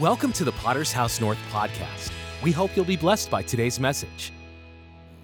Welcome 0.00 0.32
to 0.34 0.44
the 0.44 0.52
Potter's 0.52 0.92
House 0.92 1.20
North 1.20 1.38
podcast. 1.50 2.12
We 2.40 2.52
hope 2.52 2.76
you'll 2.76 2.84
be 2.84 2.96
blessed 2.96 3.32
by 3.32 3.42
today's 3.42 3.80
message. 3.80 4.32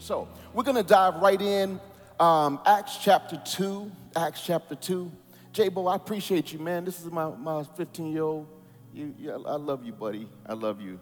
So, 0.01 0.27
we're 0.53 0.65
going 0.65 0.77
to 0.77 0.83
dive 0.83 1.15
right 1.23 1.41
in. 1.41 1.79
Um, 2.19 2.59
Acts 2.67 2.99
chapter 3.01 3.41
2. 3.45 3.93
Acts 4.17 4.43
chapter 4.45 4.75
2. 4.75 5.13
J-Bo, 5.53 5.87
I 5.87 5.95
appreciate 5.95 6.53
you, 6.53 6.59
man. 6.59 6.85
This 6.85 6.99
is 6.99 7.07
my, 7.13 7.29
my 7.29 7.63
15 7.63 8.11
year 8.11 8.23
old. 8.25 8.49
You, 8.93 9.15
you, 9.17 9.31
I 9.31 9.55
love 9.55 9.85
you, 9.87 9.93
buddy. 9.93 10.29
I 10.45 10.55
love 10.55 10.81
you. 10.81 10.99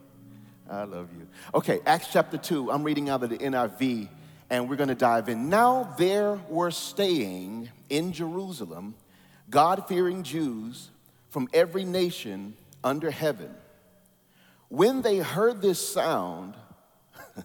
I 0.68 0.84
love 0.84 1.08
you. 1.18 1.26
Okay, 1.54 1.80
Acts 1.86 2.08
chapter 2.12 2.36
2. 2.36 2.70
I'm 2.70 2.84
reading 2.84 3.08
out 3.08 3.22
of 3.22 3.30
the 3.30 3.38
NIV, 3.38 4.06
and 4.50 4.68
we're 4.68 4.76
going 4.76 4.90
to 4.90 4.94
dive 4.94 5.30
in. 5.30 5.48
Now 5.48 5.94
there 5.96 6.38
were 6.50 6.70
staying 6.72 7.70
in 7.88 8.12
Jerusalem 8.12 8.96
God 9.48 9.88
fearing 9.88 10.24
Jews 10.24 10.90
from 11.30 11.48
every 11.54 11.84
nation 11.84 12.54
under 12.84 13.10
heaven. 13.10 13.54
When 14.72 15.02
they 15.02 15.18
heard 15.18 15.60
this 15.60 15.86
sound, 15.86 16.54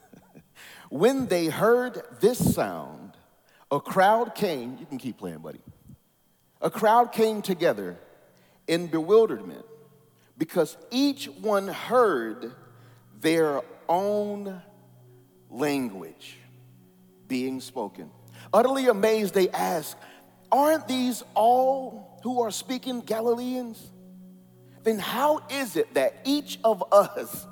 when 0.90 1.27
they 1.27 1.48
heard 1.48 2.02
this 2.22 2.55
sound, 2.55 3.17
a 3.70 3.81
crowd 3.81 4.34
came. 4.34 4.77
You 4.80 4.86
can 4.86 4.98
keep 4.98 5.17
playing, 5.17 5.40
buddy. 5.40 5.59
A 6.62 6.70
crowd 6.70 7.12
came 7.12 7.41
together 7.41 7.98
in 8.66 8.88
bewilderment 8.88 9.66
because 10.38 10.77
each 10.90 11.26
one 11.26 11.67
heard 11.67 12.53
their 13.20 13.62
own 13.89 14.62
language 15.50 16.38
being 17.28 17.59
spoken. 17.59 18.09
Utterly 18.53 18.88
amazed, 18.88 19.34
they 19.34 19.50
asked, 19.50 19.98
Aren't 20.50 20.88
these 20.88 21.23
all 21.34 22.22
who 22.23 22.41
are 22.41 22.52
speaking 22.52 23.02
Galileans? 23.02 23.91
Then 24.88 25.00
how 25.00 25.41
is 25.50 25.76
it 25.76 25.94
that 25.96 26.22
each 26.23 26.59
of 26.64 26.84
us 26.91 27.45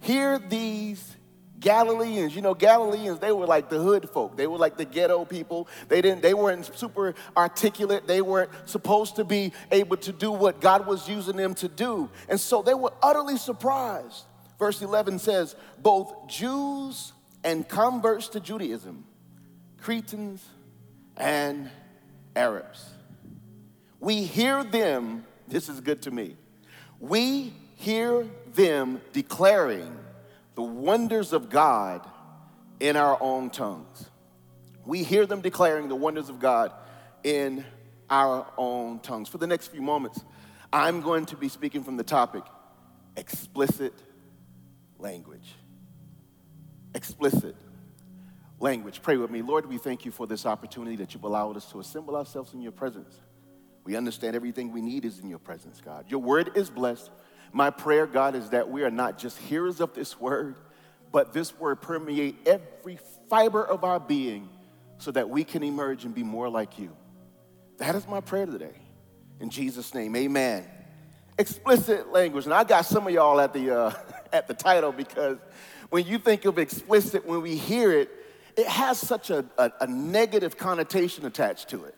hear 0.00 0.38
these 0.38 1.16
Galileans, 1.64 2.36
you 2.36 2.42
know, 2.42 2.52
Galileans, 2.52 3.20
they 3.20 3.32
were 3.32 3.46
like 3.46 3.70
the 3.70 3.78
hood 3.78 4.10
folk. 4.10 4.36
They 4.36 4.46
were 4.46 4.58
like 4.58 4.76
the 4.76 4.84
ghetto 4.84 5.24
people. 5.24 5.66
They 5.88 6.02
didn't, 6.02 6.20
they 6.20 6.34
weren't 6.34 6.66
super 6.76 7.14
articulate. 7.34 8.06
They 8.06 8.20
weren't 8.20 8.50
supposed 8.66 9.16
to 9.16 9.24
be 9.24 9.52
able 9.70 9.96
to 9.98 10.12
do 10.12 10.30
what 10.30 10.60
God 10.60 10.86
was 10.86 11.08
using 11.08 11.36
them 11.36 11.54
to 11.54 11.68
do. 11.68 12.10
And 12.28 12.38
so 12.38 12.60
they 12.60 12.74
were 12.74 12.92
utterly 13.02 13.38
surprised. 13.38 14.24
Verse 14.58 14.82
11 14.82 15.18
says, 15.20 15.56
both 15.78 16.28
Jews 16.28 17.14
and 17.42 17.66
converts 17.66 18.28
to 18.28 18.40
Judaism, 18.40 19.04
Cretans 19.78 20.44
and 21.16 21.70
Arabs. 22.36 22.90
We 24.00 24.24
hear 24.24 24.62
them, 24.62 25.24
this 25.48 25.70
is 25.70 25.80
good 25.80 26.02
to 26.02 26.10
me, 26.10 26.36
we 27.00 27.52
hear 27.76 28.26
them 28.54 29.00
declaring 29.12 29.96
the 30.54 30.62
wonders 30.62 31.32
of 31.32 31.50
God 31.50 32.08
in 32.80 32.96
our 32.96 33.18
own 33.20 33.50
tongues. 33.50 34.10
We 34.84 35.02
hear 35.02 35.26
them 35.26 35.40
declaring 35.40 35.88
the 35.88 35.96
wonders 35.96 36.28
of 36.28 36.38
God 36.38 36.72
in 37.22 37.64
our 38.10 38.46
own 38.56 39.00
tongues. 39.00 39.28
For 39.28 39.38
the 39.38 39.46
next 39.46 39.68
few 39.68 39.82
moments, 39.82 40.22
I'm 40.72 41.00
going 41.00 41.26
to 41.26 41.36
be 41.36 41.48
speaking 41.48 41.82
from 41.82 41.96
the 41.96 42.04
topic 42.04 42.44
explicit 43.16 43.94
language. 44.98 45.54
Explicit 46.94 47.56
language. 48.60 49.02
Pray 49.02 49.16
with 49.16 49.30
me. 49.30 49.42
Lord, 49.42 49.66
we 49.66 49.78
thank 49.78 50.04
you 50.04 50.10
for 50.10 50.26
this 50.26 50.46
opportunity 50.46 50.96
that 50.96 51.14
you've 51.14 51.24
allowed 51.24 51.56
us 51.56 51.70
to 51.72 51.80
assemble 51.80 52.16
ourselves 52.16 52.54
in 52.54 52.62
your 52.62 52.72
presence. 52.72 53.20
We 53.84 53.96
understand 53.96 54.34
everything 54.34 54.72
we 54.72 54.80
need 54.80 55.04
is 55.04 55.18
in 55.18 55.28
your 55.28 55.38
presence, 55.38 55.80
God. 55.84 56.06
Your 56.08 56.20
word 56.20 56.52
is 56.56 56.70
blessed. 56.70 57.10
My 57.52 57.70
prayer, 57.70 58.06
God, 58.06 58.34
is 58.34 58.50
that 58.50 58.68
we 58.68 58.82
are 58.82 58.90
not 58.90 59.18
just 59.18 59.38
hearers 59.38 59.80
of 59.80 59.94
this 59.94 60.18
word, 60.18 60.56
but 61.12 61.32
this 61.32 61.56
word 61.58 61.80
permeate 61.82 62.36
every 62.46 62.98
fiber 63.28 63.64
of 63.64 63.84
our 63.84 64.00
being 64.00 64.48
so 64.98 65.10
that 65.12 65.28
we 65.28 65.44
can 65.44 65.62
emerge 65.62 66.04
and 66.04 66.14
be 66.14 66.22
more 66.22 66.48
like 66.48 66.78
you. 66.78 66.96
That 67.78 67.94
is 67.94 68.08
my 68.08 68.20
prayer 68.20 68.46
today. 68.46 68.74
In 69.38 69.50
Jesus' 69.50 69.94
name, 69.94 70.16
amen. 70.16 70.64
Explicit 71.38 72.10
language. 72.10 72.44
And 72.44 72.54
I 72.54 72.64
got 72.64 72.86
some 72.86 73.06
of 73.06 73.12
y'all 73.12 73.40
at 73.40 73.52
the, 73.52 73.76
uh, 73.76 73.92
at 74.32 74.48
the 74.48 74.54
title 74.54 74.92
because 74.92 75.38
when 75.90 76.06
you 76.06 76.18
think 76.18 76.44
of 76.44 76.58
explicit, 76.58 77.26
when 77.26 77.42
we 77.42 77.56
hear 77.56 77.92
it, 77.92 78.10
it 78.56 78.66
has 78.66 78.98
such 78.98 79.30
a, 79.30 79.44
a, 79.58 79.72
a 79.82 79.86
negative 79.86 80.56
connotation 80.56 81.26
attached 81.26 81.68
to 81.70 81.84
it. 81.84 81.94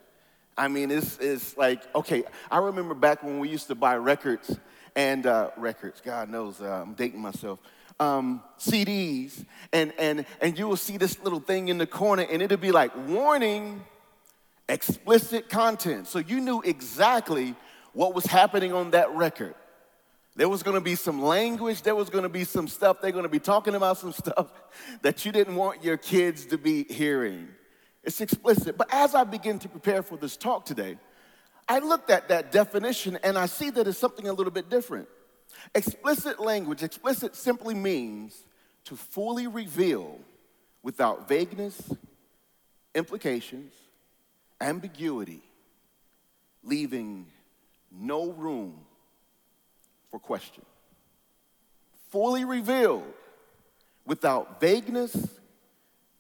I 0.57 0.69
mean, 0.69 0.91
it's, 0.91 1.19
it's 1.19 1.57
like, 1.57 1.83
okay, 1.95 2.25
I 2.51 2.59
remember 2.59 2.95
back 2.95 3.23
when 3.23 3.39
we 3.39 3.49
used 3.49 3.67
to 3.69 3.75
buy 3.75 3.97
records 3.97 4.59
and 4.95 5.27
uh, 5.27 5.51
records, 5.57 6.01
God 6.01 6.31
knows, 6.31 6.61
uh, 6.61 6.83
I'm 6.83 6.95
dating 6.95 7.21
myself, 7.21 7.59
um, 8.01 8.43
CDs, 8.59 9.45
and, 9.73 9.93
and, 9.99 10.25
and 10.41 10.59
you 10.59 10.67
will 10.67 10.77
see 10.77 10.97
this 10.97 11.19
little 11.23 11.41
thing 11.41 11.69
in 11.69 11.77
the 11.77 11.87
corner 11.87 12.27
and 12.31 12.41
it'll 12.41 12.57
be 12.57 12.73
like, 12.73 12.97
warning, 13.07 13.85
explicit 14.69 15.49
content. 15.49 16.07
So 16.07 16.19
you 16.19 16.41
knew 16.41 16.63
exactly 16.63 17.55
what 17.93 18.15
was 18.15 18.25
happening 18.25 18.73
on 18.73 18.93
that 18.93 19.15
record. 19.15 19.55
There 20.37 20.49
was 20.51 20.63
gonna 20.63 20.83
be 20.83 20.97
some 20.97 21.23
language, 21.23 21.83
there 21.83 21.95
was 21.95 22.11
gonna 22.11 22.29
be 22.29 22.45
some 22.45 22.69
stuff, 22.69 23.01
they're 23.01 23.11
gonna 23.11 23.29
be 23.29 23.39
talking 23.39 23.75
about 23.75 23.97
some 23.97 24.13
stuff 24.25 24.49
that 25.03 25.25
you 25.25 25.33
didn't 25.33 25.57
want 25.57 25.83
your 25.83 25.97
kids 25.97 26.47
to 26.47 26.59
be 26.59 26.85
hearing. 26.85 27.49
It's 28.07 28.21
explicit. 28.21 28.79
But 28.79 28.95
as 28.95 29.17
I 29.17 29.25
begin 29.25 29.59
to 29.59 29.69
prepare 29.69 30.01
for 30.01 30.17
this 30.17 30.37
talk 30.37 30.65
today, 30.65 30.97
I 31.69 31.81
looked 31.81 32.09
at 32.09 32.29
that 32.29 32.53
definition 32.53 33.19
and 33.25 33.37
I 33.37 33.47
see 33.47 33.69
that 33.71 33.89
it's 33.89 33.99
something 33.99 34.29
a 34.29 34.33
little 34.33 34.53
bit 34.53 34.71
different. 34.71 35.09
Explicit 35.75 36.39
language, 36.39 36.85
explicit 36.85 37.35
simply 37.35 37.75
means 37.75 38.45
to 38.85 38.95
fully 38.95 39.49
reveal 39.49 40.21
without 40.85 41.29
vagueness, 41.29 41.93
implications, 42.95 43.75
ambiguity, 44.61 45.43
leaving 46.63 47.27
no 47.91 48.31
room 48.31 48.79
for 50.13 50.21
question. 50.21 50.65
Fully 52.11 52.45
revealed 52.45 53.13
without 54.07 54.61
vagueness, 54.61 55.17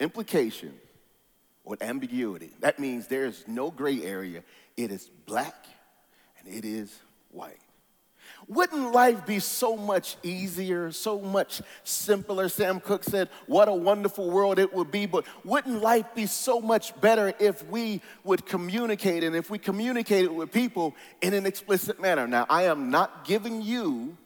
implications, 0.00 0.80
or 1.66 1.76
ambiguity. 1.82 2.50
That 2.60 2.78
means 2.78 3.08
there 3.08 3.26
is 3.26 3.44
no 3.46 3.70
gray 3.70 4.02
area. 4.02 4.42
It 4.78 4.90
is 4.90 5.10
black 5.26 5.66
and 6.38 6.48
it 6.48 6.64
is 6.64 6.98
white. 7.30 7.58
Wouldn't 8.48 8.92
life 8.92 9.26
be 9.26 9.40
so 9.40 9.76
much 9.76 10.16
easier, 10.22 10.92
so 10.92 11.20
much 11.20 11.62
simpler? 11.82 12.48
Sam 12.48 12.80
Cooke 12.80 13.02
said, 13.02 13.28
What 13.46 13.68
a 13.68 13.74
wonderful 13.74 14.30
world 14.30 14.58
it 14.58 14.72
would 14.72 14.90
be, 14.90 15.06
but 15.06 15.24
wouldn't 15.44 15.82
life 15.82 16.06
be 16.14 16.26
so 16.26 16.60
much 16.60 16.98
better 17.00 17.34
if 17.40 17.66
we 17.68 18.00
would 18.22 18.46
communicate 18.46 19.24
and 19.24 19.34
if 19.34 19.50
we 19.50 19.58
communicated 19.58 20.30
with 20.30 20.52
people 20.52 20.94
in 21.20 21.34
an 21.34 21.46
explicit 21.46 22.00
manner? 22.00 22.26
Now, 22.28 22.46
I 22.48 22.64
am 22.64 22.90
not 22.90 23.24
giving 23.24 23.62
you 23.62 24.16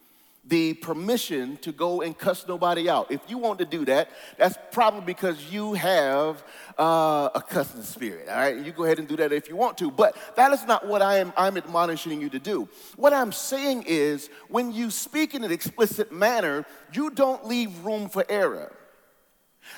the 0.51 0.75
permission 0.75 1.57
to 1.59 1.71
go 1.71 2.03
and 2.03 2.19
cuss 2.19 2.47
nobody 2.47 2.89
out. 2.89 3.11
If 3.11 3.21
you 3.29 3.39
want 3.39 3.61
to 3.61 3.65
do 3.65 3.85
that, 3.85 4.11
that's 4.37 4.59
probably 4.73 5.03
because 5.03 5.51
you 5.51 5.75
have 5.75 6.43
uh, 6.77 7.31
a 7.35 7.41
cussing 7.41 7.83
spirit. 7.83 8.29
All 8.29 8.37
right, 8.37 8.57
you 8.57 8.73
go 8.73 8.85
ahead 8.85 8.99
and 8.99 9.07
do 9.07 9.17
that 9.17 9.33
if 9.33 9.49
you 9.49 9.55
want 9.55 9.79
to. 9.79 9.91
But 9.93 10.17
that 10.35 10.53
is 10.53 10.67
not 10.67 10.87
what 10.87 11.03
I 11.03 11.19
am. 11.19 11.33
I'm 11.37 11.57
admonishing 11.57 12.21
you 12.21 12.29
to 12.31 12.41
do. 12.41 12.69
What 12.97 13.15
I'm 13.15 13.31
saying 13.31 13.85
is, 13.87 14.29
when 14.49 14.73
you 14.73 14.91
speak 14.91 15.35
in 15.35 15.45
an 15.45 15.53
explicit 15.53 16.11
manner, 16.11 16.67
you 16.93 17.11
don't 17.11 17.47
leave 17.47 17.85
room 17.85 18.09
for 18.09 18.25
error. 18.29 18.73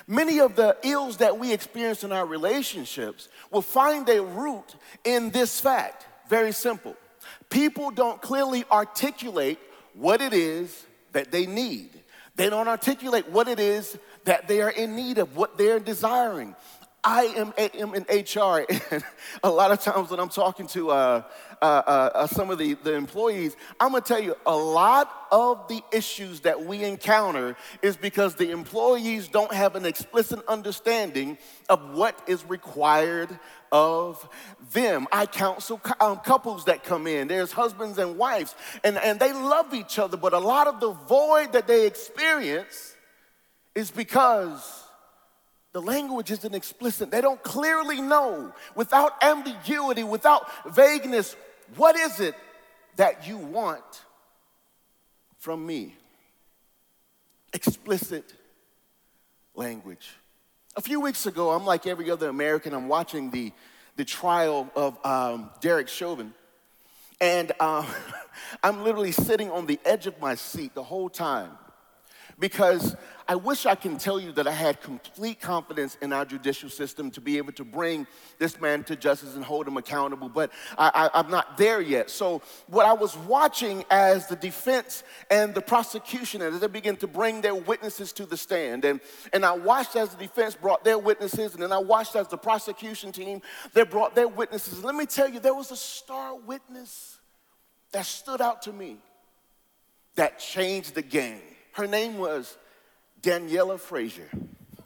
Many 0.07 0.39
of 0.39 0.55
the 0.55 0.75
ills 0.81 1.17
that 1.17 1.37
we 1.37 1.53
experience 1.53 2.03
in 2.03 2.11
our 2.11 2.25
relationships 2.25 3.29
will 3.51 3.61
find 3.61 4.07
their 4.07 4.23
root 4.23 4.75
in 5.03 5.29
this 5.29 5.59
fact. 5.59 6.07
Very 6.29 6.51
simple. 6.51 6.95
People 7.51 7.91
don't 7.91 8.19
clearly 8.19 8.65
articulate 8.71 9.59
what 9.93 10.21
it 10.21 10.33
is 10.33 10.85
that 11.11 11.31
they 11.31 11.45
need. 11.45 11.89
They 12.35 12.49
don't 12.49 12.67
articulate 12.67 13.29
what 13.29 13.47
it 13.47 13.59
is 13.59 13.97
that 14.25 14.47
they 14.47 14.61
are 14.61 14.69
in 14.69 14.95
need 14.95 15.17
of, 15.17 15.35
what 15.35 15.57
they're 15.57 15.79
desiring. 15.79 16.55
I 17.03 17.23
am, 17.35 17.53
am 17.57 17.95
in 17.95 18.03
HR, 18.03 18.65
and 18.91 19.03
a 19.43 19.49
lot 19.49 19.71
of 19.71 19.81
times 19.81 20.09
when 20.09 20.21
I'm 20.21 20.29
talking 20.29 20.67
to 20.67 20.91
uh, 20.91 21.23
uh, 21.61 21.65
uh, 21.65 22.09
uh, 22.13 22.27
some 22.27 22.49
of 22.49 22.57
the, 22.57 22.75
the 22.75 22.93
employees, 22.93 23.57
I'm 23.77 23.91
gonna 23.91 24.01
tell 24.01 24.21
you 24.21 24.35
a 24.45 24.55
lot 24.55 25.11
of 25.29 25.67
the 25.67 25.81
issues 25.91 26.39
that 26.41 26.65
we 26.65 26.83
encounter 26.85 27.57
is 27.81 27.97
because 27.97 28.35
the 28.35 28.51
employees 28.51 29.27
don't 29.27 29.53
have 29.53 29.75
an 29.75 29.85
explicit 29.85 30.45
understanding 30.47 31.37
of 31.67 31.93
what 31.93 32.17
is 32.25 32.45
required 32.45 33.37
of 33.73 34.29
them. 34.71 35.07
I 35.11 35.25
counsel 35.25 35.81
um, 35.99 36.19
couples 36.19 36.65
that 36.65 36.85
come 36.85 37.07
in, 37.07 37.27
there's 37.27 37.51
husbands 37.51 37.97
and 37.97 38.17
wives, 38.17 38.55
and, 38.85 38.97
and 38.97 39.19
they 39.19 39.33
love 39.33 39.73
each 39.73 39.99
other, 39.99 40.15
but 40.15 40.31
a 40.31 40.39
lot 40.39 40.67
of 40.67 40.79
the 40.79 40.91
void 40.91 41.51
that 41.51 41.67
they 41.67 41.85
experience 41.85 42.95
is 43.75 43.91
because 43.91 44.83
the 45.73 45.81
language 45.81 46.31
isn't 46.31 46.53
explicit. 46.53 47.11
They 47.11 47.19
don't 47.19 47.41
clearly 47.43 47.99
know, 47.99 48.53
without 48.75 49.21
ambiguity, 49.21 50.03
without 50.03 50.47
vagueness, 50.73 51.35
what 51.75 51.97
is 51.97 52.21
it 52.21 52.35
that 52.95 53.27
you 53.27 53.37
want 53.37 54.03
from 55.43 55.65
me. 55.65 55.93
Explicit 57.51 58.33
language. 59.55 60.09
A 60.75 60.81
few 60.81 60.99
weeks 60.99 61.27
ago, 61.27 61.51
I'm 61.51 61.65
like 61.65 61.85
every 61.85 62.09
other 62.09 62.29
American, 62.29 62.73
I'm 62.73 62.87
watching 62.87 63.29
the, 63.29 63.51
the 63.95 64.03
trial 64.03 64.71
of 64.75 64.97
um, 65.05 65.51
Derek 65.61 65.87
Chauvin. 65.87 66.33
And 67.21 67.51
uh, 67.59 67.85
I'm 68.63 68.83
literally 68.83 69.11
sitting 69.11 69.51
on 69.51 69.67
the 69.67 69.79
edge 69.85 70.07
of 70.07 70.19
my 70.19 70.33
seat 70.33 70.73
the 70.73 70.81
whole 70.81 71.09
time 71.09 71.51
because 72.39 72.95
I 73.27 73.35
wish 73.35 73.65
I 73.65 73.75
can 73.75 73.97
tell 73.97 74.19
you 74.19 74.31
that 74.33 74.47
I 74.47 74.51
had 74.51 74.81
complete 74.81 75.39
confidence 75.39 75.97
in 76.01 76.11
our 76.11 76.25
judicial 76.25 76.69
system 76.69 77.09
to 77.11 77.21
be 77.21 77.37
able 77.37 77.53
to 77.53 77.63
bring 77.63 78.05
this 78.37 78.59
man 78.59 78.83
to 78.85 78.95
justice 78.95 79.35
and 79.35 79.43
hold 79.45 79.67
him 79.67 79.77
accountable, 79.77 80.27
but 80.27 80.51
I, 80.77 81.09
am 81.13 81.29
not 81.29 81.57
there 81.57 81.79
yet. 81.79 82.09
So, 82.09 82.41
what 82.67 82.85
I 82.85 82.93
was 82.93 83.15
watching 83.17 83.85
as 83.89 84.27
the 84.27 84.35
defense 84.35 85.03
and 85.31 85.55
the 85.55 85.61
prosecution, 85.61 86.41
as 86.41 86.59
they 86.59 86.67
began 86.67 86.97
to 86.97 87.07
bring 87.07 87.41
their 87.41 87.55
witnesses 87.55 88.11
to 88.13 88.25
the 88.25 88.35
stand, 88.35 88.83
and, 88.83 88.99
and 89.31 89.45
I 89.45 89.53
watched 89.53 89.95
as 89.95 90.09
the 90.09 90.17
defense 90.17 90.55
brought 90.55 90.83
their 90.83 90.97
witnesses, 90.97 91.53
and 91.53 91.63
then 91.63 91.71
I 91.71 91.79
watched 91.79 92.15
as 92.15 92.27
the 92.27 92.37
prosecution 92.37 93.11
team, 93.11 93.41
they 93.73 93.83
brought 93.83 94.15
their 94.15 94.27
witnesses. 94.27 94.83
Let 94.83 94.95
me 94.95 95.05
tell 95.05 95.29
you, 95.29 95.39
there 95.39 95.55
was 95.55 95.71
a 95.71 95.77
star 95.77 96.35
witness 96.35 97.19
that 97.93 98.05
stood 98.05 98.41
out 98.41 98.63
to 98.63 98.73
me 98.73 98.97
that 100.15 100.39
changed 100.39 100.95
the 100.95 101.01
game. 101.01 101.41
Her 101.73 101.87
name 101.87 102.17
was 102.17 102.57
Darnella 103.21 103.79
Frazier. 103.79 104.29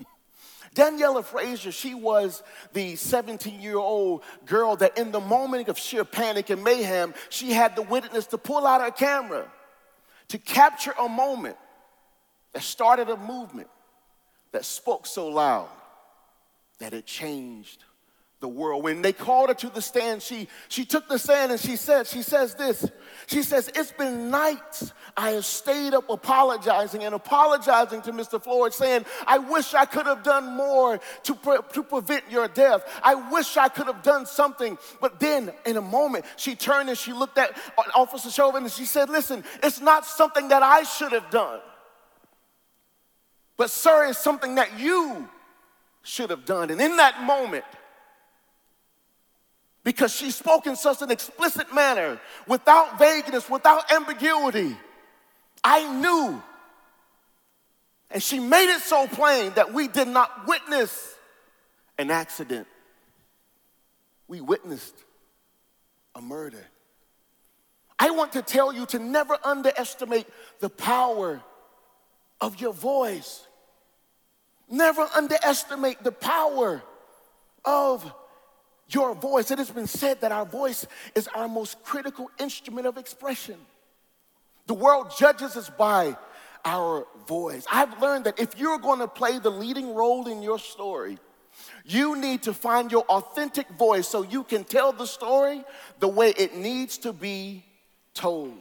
Darnella 0.75 1.23
Frazier, 1.23 1.71
she 1.71 1.93
was 1.93 2.43
the 2.73 2.95
17 2.95 3.61
year 3.61 3.77
old 3.77 4.23
girl 4.45 4.75
that, 4.77 4.97
in 4.97 5.11
the 5.11 5.19
moment 5.19 5.67
of 5.67 5.77
sheer 5.77 6.05
panic 6.05 6.49
and 6.49 6.63
mayhem, 6.63 7.13
she 7.29 7.51
had 7.51 7.75
the 7.75 7.81
witness 7.81 8.27
to 8.27 8.37
pull 8.37 8.65
out 8.65 8.81
her 8.81 8.91
camera 8.91 9.51
to 10.29 10.37
capture 10.37 10.93
a 10.99 11.07
moment 11.07 11.57
that 12.53 12.63
started 12.63 13.09
a 13.09 13.17
movement 13.17 13.69
that 14.51 14.65
spoke 14.65 15.05
so 15.05 15.27
loud 15.27 15.69
that 16.79 16.93
it 16.93 17.05
changed 17.05 17.83
the 18.39 18.47
world. 18.47 18.83
When 18.83 19.01
they 19.01 19.13
called 19.13 19.49
her 19.49 19.55
to 19.55 19.69
the 19.69 19.81
stand, 19.81 20.21
she, 20.21 20.47
she 20.67 20.85
took 20.85 21.07
the 21.07 21.17
stand 21.17 21.51
and 21.51 21.59
she 21.59 21.75
said, 21.75 22.05
she 22.05 22.21
says 22.21 22.53
this. 22.53 22.89
She 23.25 23.41
says, 23.41 23.69
It's 23.73 23.91
been 23.91 24.29
nights 24.29 24.93
I 25.15 25.31
have 25.31 25.45
stayed 25.45 25.93
up 25.93 26.09
apologizing 26.09 27.03
and 27.03 27.15
apologizing 27.15 28.03
to 28.03 28.11
Mr. 28.11 28.41
Floyd, 28.41 28.73
saying, 28.73 29.05
I 29.25 29.39
wish 29.39 29.73
I 29.73 29.85
could 29.85 30.05
have 30.05 30.21
done 30.21 30.55
more 30.55 30.99
to, 31.23 31.35
pre- 31.35 31.57
to 31.73 31.83
prevent 31.83 32.29
your 32.29 32.47
death. 32.47 32.83
I 33.03 33.15
wish 33.15 33.57
I 33.57 33.69
could 33.69 33.87
have 33.87 34.03
done 34.03 34.25
something. 34.27 34.77
But 35.01 35.19
then, 35.19 35.51
in 35.65 35.77
a 35.77 35.81
moment, 35.81 36.25
she 36.35 36.55
turned 36.55 36.89
and 36.89 36.97
she 36.97 37.13
looked 37.13 37.39
at 37.39 37.57
uh, 37.77 37.83
Officer 37.95 38.29
Chauvin 38.29 38.63
and 38.63 38.71
she 38.71 38.85
said, 38.85 39.09
Listen, 39.09 39.43
it's 39.63 39.81
not 39.81 40.05
something 40.05 40.49
that 40.49 40.61
I 40.61 40.83
should 40.83 41.11
have 41.11 41.29
done. 41.31 41.59
But, 43.57 43.71
sir, 43.71 44.05
it's 44.05 44.19
something 44.19 44.55
that 44.55 44.79
you 44.79 45.27
should 46.03 46.29
have 46.29 46.45
done. 46.45 46.69
And 46.69 46.79
in 46.79 46.97
that 46.97 47.23
moment, 47.23 47.65
because 49.87 50.13
she 50.13 50.31
spoke 50.31 50.67
in 50.67 50.75
such 50.75 51.01
an 51.01 51.09
explicit 51.09 51.73
manner, 51.73 52.19
without 52.45 52.99
vagueness, 52.99 53.49
without 53.49 53.89
ambiguity. 53.89 54.75
I 55.63 55.89
knew. 56.01 56.43
And 58.11 58.21
she 58.21 58.37
made 58.37 58.69
it 58.69 58.81
so 58.81 59.07
plain 59.07 59.53
that 59.55 59.73
we 59.73 59.87
did 59.87 60.09
not 60.09 60.45
witness 60.45 61.15
an 61.97 62.11
accident. 62.11 62.67
We 64.27 64.41
witnessed 64.41 64.93
a 66.15 66.21
murder. 66.21 66.67
I 67.97 68.09
want 68.09 68.33
to 68.33 68.41
tell 68.41 68.73
you 68.73 68.87
to 68.87 68.99
never 68.99 69.37
underestimate 69.41 70.27
the 70.59 70.69
power 70.69 71.41
of 72.41 72.59
your 72.59 72.73
voice. 72.73 73.47
Never 74.69 75.07
underestimate 75.15 76.03
the 76.03 76.11
power 76.11 76.83
of 77.63 78.13
your 78.89 79.15
voice. 79.15 79.51
It 79.51 79.59
has 79.59 79.69
been 79.69 79.87
said 79.87 80.21
that 80.21 80.31
our 80.31 80.45
voice 80.45 80.85
is 81.15 81.27
our 81.29 81.47
most 81.47 81.83
critical 81.83 82.29
instrument 82.39 82.87
of 82.87 82.97
expression. 82.97 83.57
The 84.67 84.73
world 84.73 85.13
judges 85.17 85.55
us 85.55 85.69
by 85.69 86.17
our 86.65 87.07
voice. 87.27 87.65
I've 87.71 88.01
learned 88.01 88.25
that 88.25 88.39
if 88.39 88.59
you're 88.59 88.79
going 88.79 88.99
to 88.99 89.07
play 89.07 89.39
the 89.39 89.49
leading 89.49 89.95
role 89.95 90.27
in 90.27 90.41
your 90.41 90.59
story, 90.59 91.17
you 91.85 92.17
need 92.17 92.43
to 92.43 92.53
find 92.53 92.91
your 92.91 93.03
authentic 93.03 93.69
voice 93.69 94.07
so 94.07 94.23
you 94.23 94.43
can 94.43 94.63
tell 94.63 94.91
the 94.91 95.07
story 95.07 95.63
the 95.99 96.07
way 96.07 96.33
it 96.37 96.55
needs 96.55 96.97
to 96.99 97.13
be 97.13 97.63
told. 98.13 98.57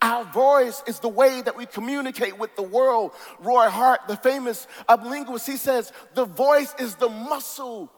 Our 0.00 0.24
voice 0.24 0.82
is 0.86 1.00
the 1.00 1.08
way 1.08 1.42
that 1.42 1.56
we 1.56 1.66
communicate 1.66 2.38
with 2.38 2.54
the 2.56 2.62
world. 2.62 3.12
Roy 3.40 3.68
Hart, 3.68 4.00
the 4.08 4.16
famous 4.16 4.66
linguist, 4.88 5.46
he 5.46 5.56
says, 5.56 5.92
the 6.14 6.24
voice 6.24 6.74
is 6.78 6.94
the 6.94 7.08
muscle 7.08 7.92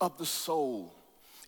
of 0.00 0.16
the 0.18 0.26
soul. 0.26 0.94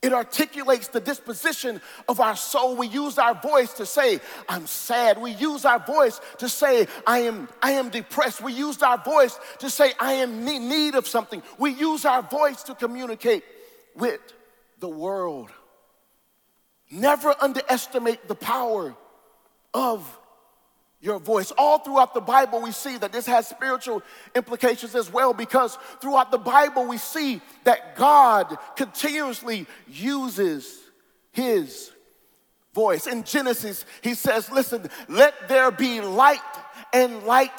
It 0.03 0.15
articulates 0.15 0.89
the 0.89 1.01
disposition 1.01 1.81
of 2.09 2.21
our 2.21 2.35
soul. 2.35 2.75
We 2.75 2.87
use 2.87 3.19
our 3.19 3.35
voice 3.35 3.75
to 3.75 3.85
say, 3.85 4.21
I'm 4.49 4.67
sad. 4.67 5.21
We 5.21 5.33
use 5.33 5.67
our 5.67 5.79
voice 5.79 6.21
to 6.39 6.49
say, 6.49 6.87
I 7.07 7.21
am, 7.21 7.49
I 7.63 7.73
am 7.73 7.91
depressed. 7.91 8.41
We 8.41 8.55
use 8.55 8.83
our 8.83 8.97
voice 8.97 9.39
to 9.59 9.69
say, 9.69 9.93
I 10.01 10.15
am 10.15 10.49
in 10.49 10.69
need 10.71 10.95
of 10.95 11.07
something. 11.07 11.43
We 11.59 11.73
use 11.73 12.07
our 12.07 12.23
voice 12.23 12.63
to 12.65 12.75
communicate 12.75 13.45
with 13.95 14.21
the 14.79 14.89
world. 14.89 15.51
Never 16.91 17.35
underestimate 17.39 18.27
the 18.27 18.35
power 18.35 18.95
of 19.75 20.19
your 21.01 21.19
voice. 21.19 21.51
All 21.57 21.79
throughout 21.79 22.15
the 22.15 22.21
Bible, 22.21 22.61
we 22.61 22.73
see 22.73 22.99
that 22.99 23.13
this 23.13 23.27
has 23.27 23.49
spiritual 23.49 24.03
implications 24.35 24.95
as 24.95 25.11
well 25.13 25.33
because 25.33 25.79
throughout 26.01 26.31
the 26.31 26.39
Bible, 26.39 26.87
we 26.87 26.99
see 26.99 27.41
that 27.65 27.97
God 27.97 28.57
continuously 28.77 29.67
uses 29.89 30.79
his 31.33 31.91
voice. 32.75 33.07
In 33.07 33.25
Genesis, 33.25 33.85
he 34.03 34.15
says, 34.15 34.51
Listen, 34.51 34.89
let 35.09 35.49
there 35.49 35.71
be 35.71 36.01
light, 36.01 36.39
and 36.93 37.23
light 37.25 37.53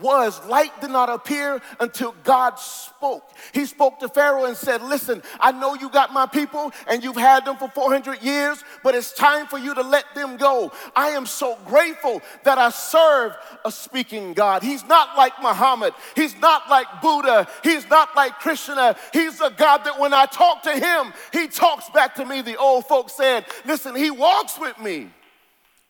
was. 0.00 0.44
Light 0.46 0.80
did 0.80 0.90
not 0.90 1.08
appear 1.08 1.60
until 1.80 2.14
God 2.24 2.58
spoke. 2.58 3.30
He 3.52 3.66
spoke 3.66 3.98
to 4.00 4.08
Pharaoh 4.08 4.44
and 4.44 4.56
said, 4.56 4.82
Listen, 4.82 5.22
I 5.40 5.52
know 5.52 5.74
you 5.74 5.88
got 5.90 6.12
my 6.12 6.26
people 6.26 6.72
and 6.88 7.02
you've 7.02 7.16
had 7.16 7.44
them 7.44 7.56
for 7.56 7.68
400 7.68 8.22
years, 8.22 8.62
but 8.82 8.94
it's 8.94 9.12
time 9.12 9.46
for 9.46 9.58
you 9.58 9.74
to 9.74 9.82
let 9.82 10.04
them 10.14 10.36
go. 10.36 10.72
I 10.94 11.10
am 11.10 11.26
so 11.26 11.58
grateful 11.66 12.22
that 12.44 12.58
I 12.58 12.70
serve 12.70 13.36
a 13.64 13.72
speaking 13.72 14.32
God. 14.32 14.62
He's 14.62 14.84
not 14.86 15.16
like 15.16 15.32
Muhammad, 15.42 15.94
he's 16.14 16.38
not 16.40 16.68
like 16.68 16.86
Buddha, 17.02 17.46
he's 17.62 17.88
not 17.88 18.14
like 18.16 18.38
Krishna. 18.38 18.96
He's 19.12 19.40
a 19.40 19.50
God 19.50 19.84
that 19.84 19.98
when 19.98 20.14
I 20.14 20.26
talk 20.26 20.62
to 20.64 20.72
him, 20.72 21.12
he 21.32 21.48
talks 21.48 21.88
back 21.90 22.14
to 22.16 22.24
me. 22.24 22.42
The 22.42 22.56
old 22.56 22.86
folks 22.86 23.14
said, 23.16 23.46
Listen, 23.64 23.94
he 23.94 24.10
walks 24.10 24.58
with 24.58 24.78
me. 24.78 25.10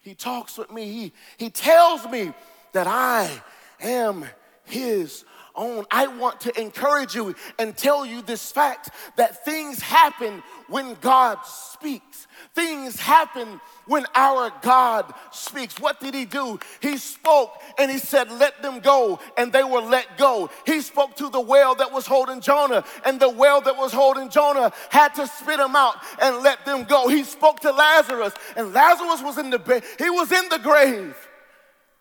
He 0.00 0.14
talks 0.14 0.57
with 0.57 0.71
me. 0.71 0.85
He, 0.92 1.12
he 1.37 1.50
tells 1.50 2.07
me 2.07 2.33
that 2.73 2.87
I 2.87 3.42
am 3.80 4.26
his 4.64 5.25
own. 5.56 5.85
I 5.90 6.06
want 6.06 6.40
to 6.42 6.61
encourage 6.61 7.14
you 7.14 7.35
and 7.59 7.76
tell 7.76 8.04
you 8.04 8.23
this 8.23 8.52
fact 8.52 8.90
that 9.16 9.45
things 9.45 9.80
happen 9.80 10.42
when 10.68 10.97
God 11.00 11.38
speaks. 11.45 12.26
Things 12.54 12.99
happen 12.99 13.61
when 13.87 14.04
our 14.14 14.52
God 14.61 15.12
speaks. 15.33 15.80
What 15.80 16.00
did 16.00 16.14
he 16.14 16.25
do? 16.25 16.59
He 16.80 16.99
spoke 16.99 17.52
and 17.78 17.90
he 17.90 17.99
said, 17.99 18.30
Let 18.30 18.62
them 18.62 18.80
go, 18.80 19.18
and 19.38 19.52
they 19.52 19.64
were 19.64 19.80
let 19.80 20.18
go. 20.18 20.50
He 20.66 20.80
spoke 20.80 21.16
to 21.16 21.28
the 21.28 21.40
whale 21.40 21.75
that 21.76 21.92
was 21.92 22.06
holding 22.06 22.40
Jonah, 22.40 22.85
and 23.04 23.18
the 23.18 23.30
whale 23.30 23.61
that 23.62 23.76
was 23.76 23.92
holding 23.92 24.28
Jonah 24.28 24.73
had 24.90 25.14
to 25.14 25.26
spit 25.26 25.61
him 25.61 25.76
out 25.76 25.97
and 26.21 26.42
let 26.42 26.64
them 26.64 26.85
go. 26.85 27.09
He 27.09 27.25
spoke 27.25 27.61
to 27.61 27.73
Lazarus, 27.73 28.35
and 28.56 28.73
Lazarus 28.73 29.23
was 29.23 29.38
in 29.38 29.50
the 29.50 29.59
bed, 29.59 29.85
he 29.99 30.11
was 30.11 30.30
in 30.33 30.49
the 30.49 30.59
grave. 30.59 31.16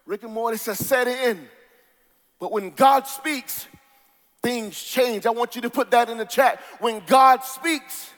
rigor 0.05 0.27
mortis 0.27 0.63
says, 0.63 0.79
Set 0.79 1.07
it 1.07 1.19
in. 1.29 1.47
But 2.39 2.51
when 2.51 2.71
God 2.71 3.07
speaks, 3.07 3.67
things 4.41 4.81
change. 4.81 5.25
I 5.25 5.31
want 5.31 5.55
you 5.55 5.61
to 5.63 5.69
put 5.69 5.91
that 5.91 6.09
in 6.09 6.17
the 6.17 6.25
chat. 6.25 6.59
When 6.79 7.01
God 7.07 7.43
speaks, 7.43 8.11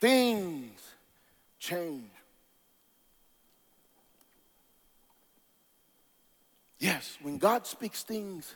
things 0.00 0.80
change. 1.58 2.10
Yes, 6.78 7.18
when 7.22 7.38
God 7.38 7.66
speaks, 7.66 8.02
things 8.02 8.54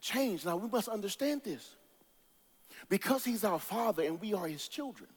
change. 0.00 0.44
Now 0.44 0.56
we 0.56 0.68
must 0.68 0.88
understand 0.88 1.42
this. 1.44 1.74
Because 2.88 3.24
He's 3.24 3.44
our 3.44 3.58
Father 3.58 4.02
and 4.02 4.20
we 4.20 4.34
are 4.34 4.46
His 4.46 4.68
children. 4.68 5.08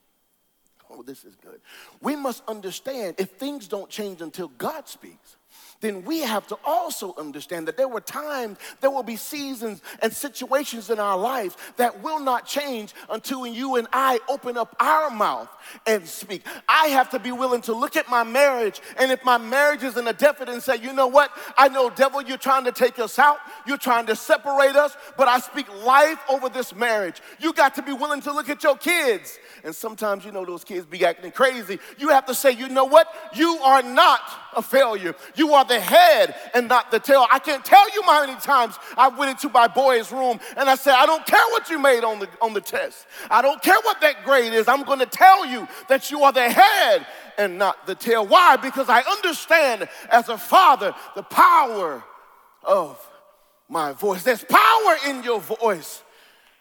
Oh, 0.90 1.02
this 1.02 1.24
is 1.24 1.36
good. 1.36 1.60
We 2.00 2.16
must 2.16 2.42
understand 2.48 3.16
if 3.18 3.30
things 3.30 3.68
don't 3.68 3.88
change 3.88 4.22
until 4.22 4.48
God 4.48 4.88
speaks, 4.88 5.36
then 5.80 6.04
we 6.04 6.20
have 6.20 6.46
to 6.48 6.58
also 6.64 7.14
understand 7.16 7.68
that 7.68 7.76
there 7.76 7.88
were 7.88 8.00
times, 8.00 8.58
there 8.80 8.90
will 8.90 9.02
be 9.02 9.16
seasons 9.16 9.82
and 10.02 10.12
situations 10.12 10.90
in 10.90 10.98
our 10.98 11.16
life 11.16 11.74
that 11.76 12.02
will 12.02 12.20
not 12.20 12.46
change 12.46 12.94
until 13.08 13.46
you 13.46 13.76
and 13.76 13.88
I 13.92 14.20
open 14.28 14.56
up 14.56 14.76
our 14.80 15.10
mouth 15.10 15.48
and 15.86 16.06
speak. 16.06 16.44
I 16.68 16.88
have 16.88 17.10
to 17.10 17.18
be 17.18 17.32
willing 17.32 17.62
to 17.62 17.72
look 17.72 17.96
at 17.96 18.08
my 18.08 18.24
marriage, 18.24 18.80
and 18.98 19.12
if 19.12 19.24
my 19.24 19.38
marriage 19.38 19.82
is 19.82 19.96
in 19.96 20.06
a 20.06 20.12
deficit, 20.12 20.40
and 20.48 20.62
say, 20.62 20.76
you 20.76 20.92
know 20.92 21.06
what? 21.06 21.30
I 21.56 21.68
know, 21.68 21.90
devil, 21.90 22.22
you're 22.22 22.38
trying 22.38 22.64
to 22.64 22.72
take 22.72 22.98
us 22.98 23.18
out, 23.18 23.38
you're 23.66 23.76
trying 23.76 24.06
to 24.06 24.16
separate 24.16 24.76
us, 24.76 24.96
but 25.16 25.28
I 25.28 25.38
speak 25.40 25.66
life 25.84 26.18
over 26.28 26.48
this 26.48 26.74
marriage. 26.74 27.20
You 27.38 27.52
got 27.52 27.74
to 27.76 27.82
be 27.82 27.92
willing 27.92 28.20
to 28.22 28.32
look 28.32 28.48
at 28.48 28.62
your 28.62 28.76
kids. 28.76 29.38
And 29.64 29.74
sometimes, 29.74 30.24
you 30.24 30.32
know, 30.32 30.44
those 30.44 30.64
kids 30.64 30.86
be 30.86 31.04
acting 31.04 31.32
crazy. 31.32 31.78
You 31.98 32.08
have 32.08 32.26
to 32.26 32.34
say, 32.34 32.52
you 32.52 32.68
know 32.68 32.84
what? 32.84 33.12
You 33.34 33.56
are 33.58 33.82
not 33.82 34.20
a 34.56 34.62
failure. 34.62 35.14
You 35.34 35.52
are 35.54 35.64
the 35.70 35.80
head 35.80 36.34
and 36.52 36.68
not 36.68 36.90
the 36.90 37.00
tail. 37.00 37.26
I 37.32 37.38
can't 37.38 37.64
tell 37.64 37.88
you 37.94 38.02
how 38.02 38.26
many 38.26 38.38
times 38.40 38.76
I 38.96 39.08
went 39.08 39.30
into 39.30 39.48
my 39.48 39.68
boy's 39.68 40.12
room 40.12 40.38
and 40.56 40.68
I 40.68 40.74
said, 40.74 40.94
I 40.94 41.06
don't 41.06 41.24
care 41.24 41.44
what 41.50 41.70
you 41.70 41.78
made 41.78 42.04
on 42.04 42.18
the, 42.18 42.28
on 42.42 42.52
the 42.52 42.60
test. 42.60 43.06
I 43.30 43.40
don't 43.40 43.62
care 43.62 43.80
what 43.82 44.00
that 44.02 44.24
grade 44.24 44.52
is. 44.52 44.68
I'm 44.68 44.82
going 44.82 44.98
to 44.98 45.06
tell 45.06 45.46
you 45.46 45.66
that 45.88 46.10
you 46.10 46.22
are 46.24 46.32
the 46.32 46.50
head 46.50 47.06
and 47.38 47.56
not 47.56 47.86
the 47.86 47.94
tail. 47.94 48.26
Why? 48.26 48.56
Because 48.56 48.88
I 48.88 49.00
understand 49.00 49.88
as 50.10 50.28
a 50.28 50.36
father 50.36 50.94
the 51.14 51.22
power 51.22 52.04
of 52.62 52.98
my 53.68 53.92
voice. 53.92 54.22
There's 54.22 54.44
power 54.44 54.96
in 55.08 55.22
your 55.22 55.40
voice. 55.40 56.02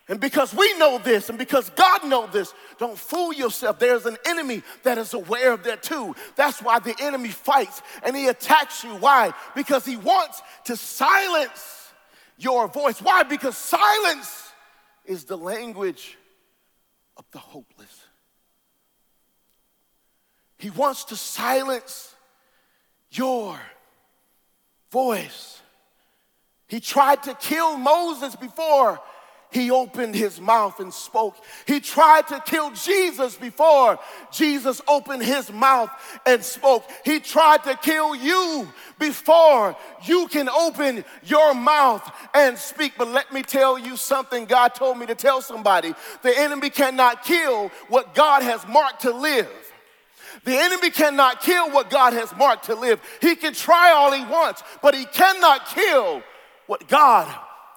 And 0.10 0.20
because 0.20 0.56
we 0.56 0.74
know 0.80 0.98
this 0.98 1.30
and 1.30 1.38
because 1.38 1.70
God 1.70 2.04
knows 2.04 2.32
this, 2.34 2.54
don't 2.80 2.98
fool 2.98 3.32
yourself. 3.32 3.78
There's 3.78 4.08
an 4.08 4.18
enemy 4.26 4.64
that 4.82 4.98
is 4.98 5.14
aware 5.14 5.54
of 5.54 5.64
that 5.66 5.84
too. 5.84 6.16
That's 6.36 6.64
why 6.64 6.80
the 6.80 6.96
enemy 7.00 7.30
fights 7.30 7.84
and 8.02 8.16
he 8.16 8.28
attacks 8.28 8.84
you. 8.84 8.90
Why? 8.96 9.34
Because 9.56 9.86
he 9.86 9.98
wants 9.98 10.42
to 10.66 10.76
silence 10.76 11.92
your 12.40 12.68
voice. 12.68 13.00
Why? 13.00 13.22
Because 13.22 13.56
silence 13.56 14.52
is 15.06 15.26
the 15.26 15.38
language 15.38 16.18
of 17.16 17.26
the 17.32 17.38
hopeless. 17.38 18.06
He 20.58 20.72
wants 20.72 21.04
to 21.06 21.16
silence 21.16 22.16
your 23.12 23.60
voice. 24.92 25.62
He 26.68 26.80
tried 26.80 27.22
to 27.24 27.36
kill 27.36 27.78
Moses 27.78 28.36
before 28.36 29.00
he 29.52 29.72
opened 29.72 30.14
his 30.14 30.40
mouth 30.40 30.80
and 30.80 30.94
spoke. 30.94 31.36
He 31.66 31.80
tried 31.80 32.28
to 32.28 32.40
kill 32.46 32.70
Jesus 32.72 33.36
before 33.36 33.98
Jesus 34.32 34.80
opened 34.88 35.24
his 35.24 35.52
mouth 35.52 35.90
and 36.26 36.44
spoke. 36.44 36.84
He 37.04 37.20
tried 37.20 37.64
to 37.64 37.76
kill 37.76 38.16
you 38.16 38.68
before 39.00 39.76
you 40.06 40.28
can 40.28 40.50
open 40.50 41.04
your 41.24 41.56
mouth 41.56 42.08
and 42.36 42.60
speak. 42.60 42.94
But 42.96 43.08
let 43.08 43.34
me 43.34 43.42
tell 43.42 43.80
you 43.80 43.98
something 43.98 44.46
God 44.46 44.76
told 44.76 45.00
me 45.00 45.08
to 45.08 45.16
tell 45.16 45.42
somebody 45.42 45.96
the 46.22 46.38
enemy 46.38 46.70
cannot 46.70 47.24
kill 47.24 47.70
what 47.88 48.14
God 48.14 48.44
has 48.44 48.68
marked 48.68 49.02
to 49.02 49.12
live. 49.12 49.50
The 50.44 50.56
enemy 50.56 50.92
cannot 50.92 51.42
kill 51.42 51.72
what 51.72 51.90
God 51.90 52.14
has 52.14 52.34
marked 52.36 52.66
to 52.66 52.76
live. 52.76 53.02
He 53.20 53.36
can 53.36 53.54
try 53.54 53.92
all 53.92 54.14
he 54.14 54.24
wants, 54.26 54.62
but 54.84 54.94
he 54.94 55.06
cannot 55.06 55.66
kill 55.66 56.22
what 56.68 56.88
God 56.88 57.28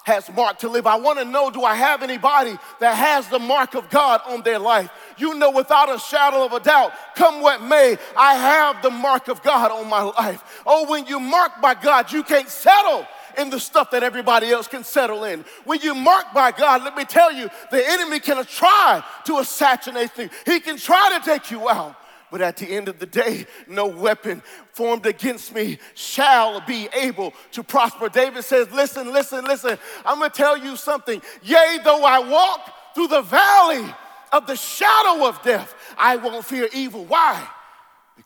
has 0.03 0.29
marked 0.33 0.61
to 0.61 0.69
live. 0.69 0.85
I 0.85 0.97
want 0.97 1.19
to 1.19 1.25
know 1.25 1.49
do 1.49 1.63
I 1.63 1.75
have 1.75 2.03
anybody 2.03 2.57
that 2.79 2.95
has 2.95 3.27
the 3.29 3.39
mark 3.39 3.73
of 3.73 3.89
God 3.89 4.21
on 4.27 4.41
their 4.43 4.59
life? 4.59 4.89
You 5.17 5.33
know, 5.35 5.51
without 5.51 5.93
a 5.93 5.99
shadow 5.99 6.45
of 6.45 6.53
a 6.53 6.59
doubt, 6.59 6.91
come 7.15 7.41
what 7.41 7.61
may, 7.61 7.97
I 8.15 8.35
have 8.35 8.81
the 8.81 8.89
mark 8.89 9.29
of 9.29 9.41
God 9.41 9.71
on 9.71 9.89
my 9.89 10.01
life. 10.01 10.61
Oh, 10.65 10.89
when 10.89 11.05
you 11.05 11.19
mark 11.19 11.61
by 11.61 11.73
God, 11.73 12.11
you 12.11 12.23
can't 12.23 12.49
settle 12.49 13.07
in 13.37 13.49
the 13.49 13.59
stuff 13.59 13.91
that 13.91 14.03
everybody 14.03 14.51
else 14.51 14.67
can 14.67 14.83
settle 14.83 15.23
in. 15.23 15.43
When 15.65 15.79
you 15.81 15.95
mark 15.95 16.33
by 16.33 16.51
God, 16.51 16.83
let 16.83 16.95
me 16.95 17.05
tell 17.05 17.31
you, 17.31 17.49
the 17.71 17.83
enemy 17.89 18.19
can 18.19 18.43
try 18.45 19.03
to 19.25 19.39
assassinate 19.39 20.11
you. 20.17 20.29
He 20.45 20.59
can 20.59 20.77
try 20.77 21.17
to 21.17 21.25
take 21.25 21.49
you 21.49 21.69
out. 21.69 21.95
But 22.33 22.41
at 22.41 22.57
the 22.57 22.65
end 22.65 22.87
of 22.87 22.97
the 22.97 23.05
day, 23.05 23.45
no 23.67 23.85
weapon 23.85 24.41
formed 24.71 25.05
against 25.05 25.53
me 25.53 25.77
shall 25.93 26.61
be 26.61 26.89
able 26.91 27.31
to 27.51 27.61
prosper. 27.61 28.09
David 28.09 28.43
says, 28.43 28.71
Listen, 28.71 29.13
listen, 29.13 29.45
listen. 29.45 29.77
I'm 30.03 30.17
going 30.17 30.31
to 30.31 30.35
tell 30.35 30.57
you 30.57 30.75
something. 30.75 31.21
Yea, 31.43 31.77
though 31.83 32.03
I 32.03 32.27
walk 32.27 32.95
through 32.95 33.09
the 33.09 33.21
valley 33.21 33.85
of 34.31 34.47
the 34.47 34.55
shadow 34.55 35.27
of 35.27 35.43
death, 35.43 35.75
I 35.95 36.15
won't 36.15 36.43
fear 36.43 36.67
evil. 36.73 37.05
Why? 37.05 37.47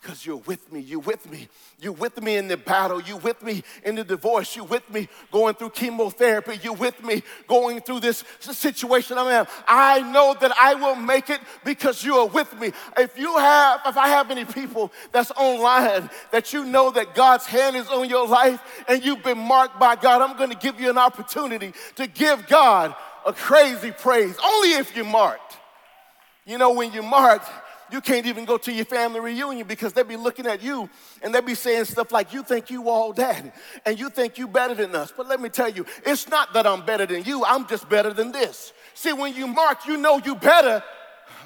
Because 0.00 0.24
you're 0.24 0.36
with 0.36 0.72
me. 0.72 0.80
You're 0.80 1.00
with 1.00 1.30
me. 1.30 1.48
You're 1.80 1.92
with 1.92 2.22
me 2.22 2.36
in 2.36 2.48
the 2.48 2.56
battle. 2.56 3.00
You're 3.00 3.18
with 3.18 3.42
me 3.42 3.62
in 3.84 3.94
the 3.94 4.04
divorce. 4.04 4.54
You're 4.54 4.64
with 4.64 4.88
me 4.90 5.08
going 5.32 5.54
through 5.54 5.70
chemotherapy. 5.70 6.58
You're 6.62 6.74
with 6.74 7.02
me 7.04 7.22
going 7.46 7.80
through 7.80 8.00
this 8.00 8.24
situation 8.40 9.18
I'm 9.18 9.26
in. 9.28 9.46
I 9.66 10.00
know 10.10 10.36
that 10.40 10.52
I 10.60 10.74
will 10.74 10.94
make 10.94 11.30
it 11.30 11.40
because 11.64 12.04
you 12.04 12.16
are 12.16 12.26
with 12.26 12.58
me. 12.60 12.72
If 12.96 13.18
you 13.18 13.36
have, 13.38 13.80
if 13.86 13.96
I 13.96 14.08
have 14.08 14.30
any 14.30 14.44
people 14.44 14.92
that's 15.12 15.30
online 15.32 16.08
that 16.32 16.52
you 16.52 16.64
know 16.64 16.90
that 16.90 17.14
God's 17.14 17.46
hand 17.46 17.76
is 17.76 17.88
on 17.88 18.08
your 18.08 18.26
life 18.26 18.60
and 18.88 19.04
you've 19.04 19.22
been 19.22 19.38
marked 19.38 19.78
by 19.78 19.96
God, 19.96 20.22
I'm 20.22 20.36
going 20.36 20.50
to 20.50 20.56
give 20.56 20.80
you 20.80 20.90
an 20.90 20.98
opportunity 20.98 21.72
to 21.96 22.06
give 22.06 22.46
God 22.46 22.94
a 23.26 23.32
crazy 23.32 23.90
praise. 23.90 24.36
Only 24.42 24.72
if 24.72 24.94
you're 24.94 25.04
marked. 25.04 25.56
You 26.46 26.56
know, 26.56 26.72
when 26.72 26.92
you're 26.92 27.02
marked, 27.02 27.50
you 27.90 28.00
can't 28.00 28.26
even 28.26 28.44
go 28.44 28.58
to 28.58 28.72
your 28.72 28.84
family 28.84 29.20
reunion 29.20 29.66
because 29.66 29.92
they'd 29.92 30.06
be 30.06 30.16
looking 30.16 30.46
at 30.46 30.62
you 30.62 30.88
and 31.22 31.34
they'd 31.34 31.44
be 31.44 31.54
saying 31.54 31.84
stuff 31.84 32.12
like, 32.12 32.32
You 32.32 32.42
think 32.42 32.70
you 32.70 32.88
all 32.88 33.12
that, 33.14 33.54
and 33.84 33.98
you 33.98 34.10
think 34.10 34.38
you 34.38 34.48
better 34.48 34.74
than 34.74 34.94
us. 34.94 35.12
But 35.16 35.28
let 35.28 35.40
me 35.40 35.48
tell 35.48 35.68
you, 35.68 35.86
it's 36.04 36.28
not 36.28 36.52
that 36.54 36.66
I'm 36.66 36.84
better 36.84 37.06
than 37.06 37.24
you, 37.24 37.44
I'm 37.44 37.66
just 37.66 37.88
better 37.88 38.12
than 38.12 38.32
this. 38.32 38.72
See, 38.94 39.12
when 39.12 39.34
you 39.34 39.46
mark, 39.46 39.86
you 39.86 39.96
know 39.96 40.20
you 40.24 40.34
better. 40.34 40.82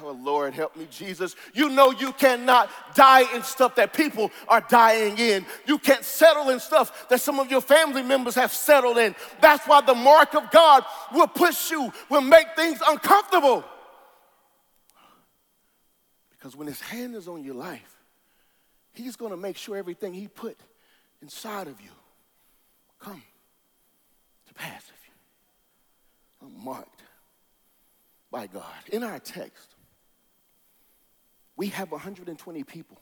Oh, 0.01 0.11
Lord, 0.21 0.53
help 0.53 0.75
me, 0.75 0.87
Jesus. 0.91 1.35
You 1.53 1.69
know 1.69 1.91
you 1.91 2.11
cannot 2.13 2.69
die 2.93 3.33
in 3.33 3.43
stuff 3.43 3.75
that 3.75 3.93
people 3.93 4.31
are 4.47 4.61
dying 4.67 5.17
in. 5.17 5.45
You 5.65 5.77
can't 5.77 6.03
settle 6.03 6.49
in 6.49 6.59
stuff 6.59 7.07
that 7.09 7.21
some 7.21 7.39
of 7.39 7.49
your 7.49 7.61
family 7.61 8.01
members 8.01 8.35
have 8.35 8.51
settled 8.51 8.97
in. 8.97 9.15
That's 9.39 9.65
why 9.65 9.81
the 9.81 9.93
mark 9.93 10.33
of 10.35 10.51
God 10.51 10.83
will 11.13 11.27
push 11.27 11.71
you, 11.71 11.93
will 12.09 12.21
make 12.21 12.47
things 12.55 12.79
uncomfortable. 12.85 13.63
Because 16.43 16.57
when 16.57 16.67
his 16.67 16.81
hand 16.81 17.15
is 17.15 17.29
on 17.29 17.41
your 17.41 17.55
life, 17.55 17.95
he's 18.91 19.15
going 19.15 19.31
to 19.31 19.37
make 19.37 19.55
sure 19.55 19.77
everything 19.77 20.13
he 20.13 20.27
put 20.27 20.59
inside 21.21 21.69
of 21.69 21.79
you 21.79 21.91
come 22.99 23.23
to 24.47 24.53
pass 24.53 24.83
of 24.83 24.95
you. 25.07 26.45
I'm 26.45 26.65
marked 26.65 27.01
by 28.29 28.47
God. 28.47 28.65
In 28.91 29.03
our 29.03 29.19
text, 29.19 29.75
we 31.55 31.67
have 31.67 31.91
120 31.91 32.63
people 32.65 32.99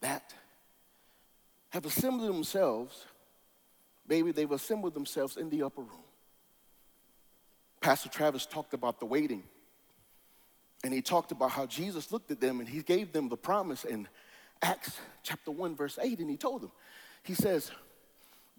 that 0.00 0.34
have 1.68 1.86
assembled 1.86 2.28
themselves, 2.28 3.06
maybe 4.08 4.32
they've 4.32 4.50
assembled 4.50 4.94
themselves 4.94 5.36
in 5.36 5.48
the 5.48 5.62
upper 5.62 5.82
room. 5.82 6.02
Pastor 7.80 8.08
Travis 8.08 8.46
talked 8.46 8.74
about 8.74 8.98
the 8.98 9.06
waiting 9.06 9.44
and 10.82 10.94
he 10.94 11.02
talked 11.02 11.32
about 11.32 11.50
how 11.50 11.66
Jesus 11.66 12.10
looked 12.10 12.30
at 12.30 12.40
them 12.40 12.60
and 12.60 12.68
he 12.68 12.82
gave 12.82 13.12
them 13.12 13.28
the 13.28 13.36
promise 13.36 13.84
in 13.84 14.08
Acts 14.62 14.98
chapter 15.22 15.50
1, 15.50 15.76
verse 15.76 15.98
8. 16.00 16.18
And 16.20 16.30
he 16.30 16.36
told 16.36 16.62
them, 16.62 16.72
He 17.22 17.34
says, 17.34 17.70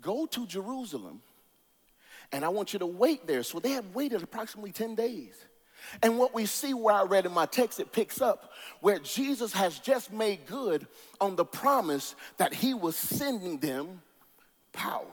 Go 0.01 0.25
to 0.27 0.45
Jerusalem 0.45 1.21
and 2.31 2.45
I 2.45 2.49
want 2.49 2.73
you 2.73 2.79
to 2.79 2.85
wait 2.85 3.27
there. 3.27 3.43
So 3.43 3.59
they 3.59 3.71
had 3.71 3.93
waited 3.93 4.23
approximately 4.23 4.71
10 4.71 4.95
days. 4.95 5.33
And 6.03 6.19
what 6.19 6.33
we 6.33 6.45
see 6.45 6.73
where 6.73 6.93
I 6.93 7.03
read 7.03 7.25
in 7.25 7.31
my 7.31 7.47
text, 7.47 7.79
it 7.79 7.91
picks 7.91 8.21
up 8.21 8.51
where 8.81 8.99
Jesus 8.99 9.51
has 9.53 9.79
just 9.79 10.13
made 10.13 10.45
good 10.45 10.85
on 11.19 11.35
the 11.35 11.45
promise 11.45 12.15
that 12.37 12.53
he 12.53 12.73
was 12.73 12.95
sending 12.95 13.57
them 13.57 14.01
power. 14.73 15.05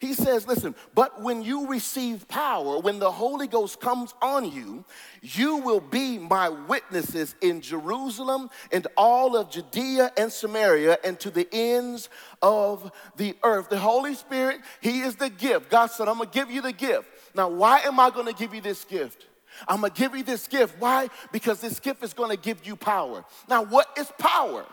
He 0.00 0.14
says, 0.14 0.46
listen, 0.46 0.74
but 0.94 1.22
when 1.22 1.42
you 1.42 1.66
receive 1.66 2.26
power, 2.28 2.78
when 2.78 2.98
the 2.98 3.10
Holy 3.10 3.46
Ghost 3.46 3.80
comes 3.80 4.14
on 4.20 4.50
you, 4.50 4.84
you 5.22 5.56
will 5.56 5.80
be 5.80 6.18
my 6.18 6.48
witnesses 6.48 7.34
in 7.40 7.60
Jerusalem 7.60 8.50
and 8.72 8.86
all 8.96 9.36
of 9.36 9.50
Judea 9.50 10.12
and 10.16 10.32
Samaria 10.32 10.98
and 11.04 11.18
to 11.20 11.30
the 11.30 11.48
ends 11.52 12.08
of 12.42 12.90
the 13.16 13.36
earth. 13.42 13.68
The 13.68 13.78
Holy 13.78 14.14
Spirit, 14.14 14.60
He 14.80 15.00
is 15.00 15.16
the 15.16 15.30
gift. 15.30 15.70
God 15.70 15.86
said, 15.86 16.08
I'm 16.08 16.18
gonna 16.18 16.30
give 16.30 16.50
you 16.50 16.60
the 16.60 16.72
gift. 16.72 17.08
Now, 17.34 17.48
why 17.48 17.80
am 17.80 17.98
I 18.00 18.10
gonna 18.10 18.32
give 18.32 18.54
you 18.54 18.60
this 18.60 18.84
gift? 18.84 19.26
I'm 19.68 19.82
gonna 19.82 19.92
give 19.92 20.16
you 20.16 20.22
this 20.22 20.48
gift. 20.48 20.76
Why? 20.78 21.08
Because 21.32 21.60
this 21.60 21.78
gift 21.78 22.02
is 22.02 22.12
gonna 22.12 22.36
give 22.36 22.66
you 22.66 22.76
power. 22.76 23.24
Now, 23.48 23.64
what 23.64 23.88
is 23.96 24.10
power? 24.18 24.66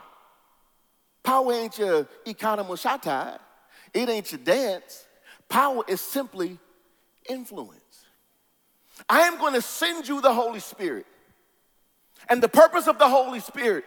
Power 1.24 1.54
ain't 1.54 1.78
your 1.78 2.08
economy 2.26 2.76
it 3.94 4.10
ain't 4.10 4.32
your 4.32 4.40
dance. 4.40 5.06
Power 5.52 5.84
is 5.86 6.00
simply 6.00 6.58
influence. 7.30 8.06
I 9.10 9.24
am 9.24 9.38
going 9.38 9.54
to 9.54 9.62
send 9.62 10.08
you 10.08 10.22
the 10.22 10.34
Holy 10.34 10.62
Spirit. 10.62 11.06
And 12.30 12.42
the 12.42 12.48
purpose 12.48 12.88
of 12.88 12.98
the 12.98 13.10
Holy 13.10 13.42
Spirit 13.42 13.84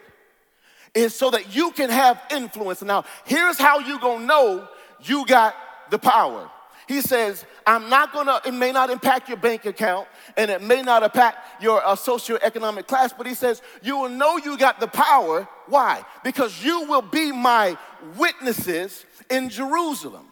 is 0.94 1.14
so 1.14 1.30
that 1.30 1.56
you 1.56 1.71
can 1.71 1.88
have 1.88 2.21
influence. 2.30 2.83
Now, 2.83 3.06
here's 3.25 3.56
how 3.56 3.78
you 3.78 3.99
gonna 3.99 4.26
know 4.26 4.68
you 5.04 5.25
got 5.25 5.54
the 5.90 5.99
power. 5.99 6.50
He 6.87 7.00
says, 7.00 7.47
I'm 7.66 7.88
not 7.88 8.12
gonna, 8.12 8.42
it 8.44 8.52
may 8.52 8.71
not 8.71 8.90
impact 8.90 9.28
your 9.28 9.38
bank 9.38 9.64
account 9.64 10.06
and 10.37 10.50
it 10.50 10.61
may 10.61 10.83
not 10.83 11.02
impact 11.02 11.62
your 11.62 11.83
uh, 11.83 11.97
socioeconomic 11.97 12.87
class, 12.87 13.14
but 13.16 13.26
he 13.26 13.33
says, 13.35 13.62
you 13.83 13.97
will 13.97 14.11
know 14.11 14.37
you 14.37 14.59
got 14.59 14.80
the 14.80 14.87
power. 14.87 15.49
Why? 15.66 16.04
Because 16.23 16.62
you 16.62 16.83
will 16.83 17.00
be 17.00 17.33
my 17.33 17.78
witnesses 18.18 19.06
in 19.30 19.49
Jerusalem. 19.49 20.26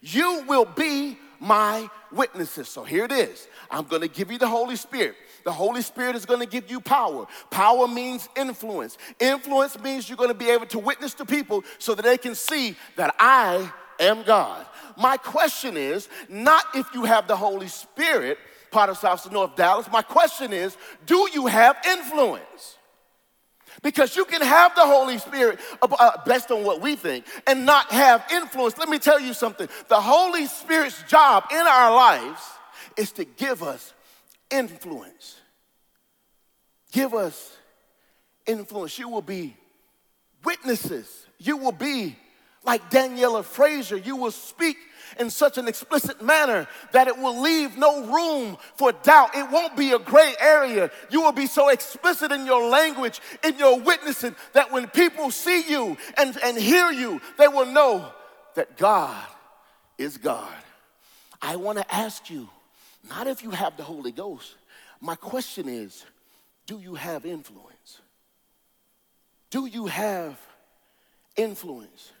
You 0.00 0.44
will 0.46 0.64
be 0.64 1.18
my 1.40 1.90
witnesses. 2.12 2.68
So 2.68 2.84
here 2.84 3.04
it 3.04 3.12
is. 3.12 3.48
I'm 3.70 3.84
gonna 3.84 4.08
give 4.08 4.30
you 4.30 4.38
the 4.38 4.48
Holy 4.48 4.76
Spirit. 4.76 5.16
The 5.44 5.52
Holy 5.52 5.82
Spirit 5.82 6.14
is 6.14 6.24
gonna 6.24 6.46
give 6.46 6.70
you 6.70 6.80
power. 6.80 7.26
Power 7.50 7.88
means 7.88 8.28
influence. 8.36 8.96
Influence 9.18 9.78
means 9.80 10.08
you're 10.08 10.16
gonna 10.16 10.34
be 10.34 10.50
able 10.50 10.66
to 10.66 10.78
witness 10.78 11.14
to 11.14 11.24
people 11.24 11.64
so 11.78 11.94
that 11.94 12.02
they 12.02 12.16
can 12.16 12.34
see 12.34 12.76
that 12.96 13.14
I 13.18 13.70
am 13.98 14.22
God. 14.22 14.66
My 14.96 15.16
question 15.16 15.76
is 15.76 16.08
not 16.28 16.64
if 16.74 16.86
you 16.94 17.04
have 17.04 17.26
the 17.26 17.36
Holy 17.36 17.68
Spirit, 17.68 18.38
Potter's 18.70 19.00
House 19.00 19.28
North 19.30 19.56
Dallas. 19.56 19.90
My 19.90 20.02
question 20.02 20.52
is, 20.52 20.76
do 21.06 21.28
you 21.32 21.46
have 21.46 21.76
influence? 21.86 22.76
Because 23.82 24.16
you 24.16 24.24
can 24.24 24.42
have 24.42 24.74
the 24.76 24.82
Holy 24.82 25.18
Spirit 25.18 25.58
uh, 25.82 26.12
based 26.24 26.50
on 26.52 26.64
what 26.64 26.80
we 26.80 26.94
think 26.94 27.24
and 27.46 27.66
not 27.66 27.90
have 27.90 28.24
influence. 28.32 28.78
Let 28.78 28.88
me 28.88 28.98
tell 28.98 29.18
you 29.18 29.34
something. 29.34 29.68
The 29.88 30.00
Holy 30.00 30.46
Spirit's 30.46 31.02
job 31.04 31.44
in 31.50 31.58
our 31.58 31.90
lives 31.94 32.40
is 32.96 33.10
to 33.12 33.24
give 33.24 33.62
us 33.62 33.92
influence. 34.50 35.40
Give 36.92 37.12
us 37.12 37.56
influence. 38.46 38.98
You 38.98 39.08
will 39.08 39.22
be 39.22 39.56
witnesses. 40.44 41.26
You 41.38 41.56
will 41.56 41.72
be 41.72 42.16
like 42.64 42.90
Darnella 42.90 43.44
Frazier, 43.44 43.96
You 43.96 44.16
will 44.16 44.30
speak 44.30 44.76
in 45.18 45.30
such 45.30 45.58
an 45.58 45.68
explicit 45.68 46.22
manner 46.22 46.66
that 46.92 47.08
it 47.08 47.16
will 47.16 47.40
leave 47.40 47.76
no 47.76 48.06
room 48.06 48.56
for 48.76 48.92
doubt. 48.92 49.34
It 49.34 49.50
won't 49.50 49.76
be 49.76 49.92
a 49.92 49.98
gray 49.98 50.34
area. 50.40 50.90
You 51.10 51.20
will 51.22 51.32
be 51.32 51.46
so 51.46 51.68
explicit 51.68 52.32
in 52.32 52.46
your 52.46 52.68
language, 52.68 53.20
in 53.44 53.58
your 53.58 53.78
witnessing, 53.80 54.34
that 54.52 54.72
when 54.72 54.88
people 54.88 55.30
see 55.30 55.68
you 55.68 55.96
and, 56.16 56.36
and 56.42 56.56
hear 56.56 56.90
you, 56.90 57.20
they 57.38 57.48
will 57.48 57.66
know 57.66 58.10
that 58.54 58.76
God 58.76 59.22
is 59.98 60.16
God. 60.16 60.48
I 61.40 61.56
want 61.56 61.78
to 61.78 61.94
ask 61.94 62.30
you, 62.30 62.48
not 63.08 63.26
if 63.26 63.42
you 63.42 63.50
have 63.50 63.76
the 63.76 63.82
Holy 63.82 64.12
Ghost, 64.12 64.54
my 65.00 65.16
question 65.16 65.68
is 65.68 66.04
do 66.66 66.78
you 66.78 66.94
have 66.94 67.26
influence? 67.26 68.00
Do 69.50 69.66
you 69.66 69.86
have 69.86 70.38
influence? 71.36 72.12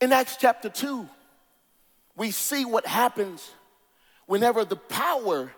In 0.00 0.12
Acts 0.12 0.36
chapter 0.36 0.70
2, 0.70 1.06
we 2.16 2.30
see 2.30 2.64
what 2.64 2.86
happens 2.86 3.50
whenever 4.26 4.64
the 4.64 4.76
power 4.76 5.52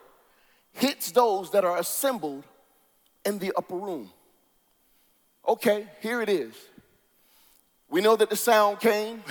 hits 0.72 1.12
those 1.12 1.52
that 1.52 1.64
are 1.64 1.78
assembled 1.78 2.44
in 3.24 3.38
the 3.38 3.52
upper 3.56 3.76
room. 3.76 4.10
Okay, 5.46 5.86
here 6.00 6.20
it 6.22 6.28
is. 6.28 6.54
We 7.88 8.00
know 8.00 8.16
that 8.16 8.30
the 8.30 8.36
sound 8.36 8.80
came, 8.80 9.22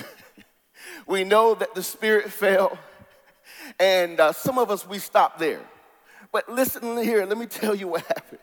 we 1.08 1.24
know 1.24 1.56
that 1.56 1.76
the 1.76 1.84
spirit 1.84 2.32
fell, 2.32 2.78
and 3.80 4.20
uh, 4.20 4.32
some 4.32 4.58
of 4.58 4.72
us, 4.72 4.88
we 4.88 5.00
stopped 5.00 5.40
there. 5.40 5.62
But 6.32 6.48
listen 6.48 6.98
here, 7.04 7.26
let 7.26 7.38
me 7.38 7.48
tell 7.48 7.76
you 7.76 7.90
what 7.90 8.02
happened. 8.08 8.40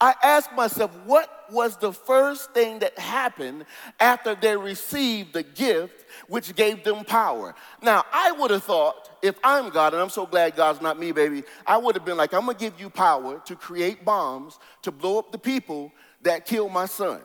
I 0.00 0.14
asked 0.22 0.52
myself, 0.52 0.90
what 1.06 1.30
was 1.50 1.76
the 1.78 1.92
first 1.92 2.52
thing 2.52 2.80
that 2.80 2.98
happened 2.98 3.64
after 3.98 4.34
they 4.34 4.56
received 4.56 5.32
the 5.32 5.42
gift 5.42 6.04
which 6.28 6.54
gave 6.54 6.84
them 6.84 7.04
power? 7.04 7.54
Now, 7.82 8.04
I 8.12 8.32
would 8.32 8.50
have 8.50 8.64
thought, 8.64 9.08
if 9.22 9.36
I'm 9.42 9.70
God, 9.70 9.94
and 9.94 10.02
I'm 10.02 10.10
so 10.10 10.26
glad 10.26 10.54
God's 10.54 10.82
not 10.82 10.98
me, 10.98 11.12
baby, 11.12 11.44
I 11.66 11.78
would 11.78 11.94
have 11.94 12.04
been 12.04 12.18
like, 12.18 12.34
I'm 12.34 12.44
gonna 12.44 12.58
give 12.58 12.78
you 12.78 12.90
power 12.90 13.40
to 13.46 13.56
create 13.56 14.04
bombs 14.04 14.58
to 14.82 14.92
blow 14.92 15.18
up 15.18 15.32
the 15.32 15.38
people 15.38 15.92
that 16.22 16.44
killed 16.44 16.72
my 16.72 16.86
son. 16.86 17.20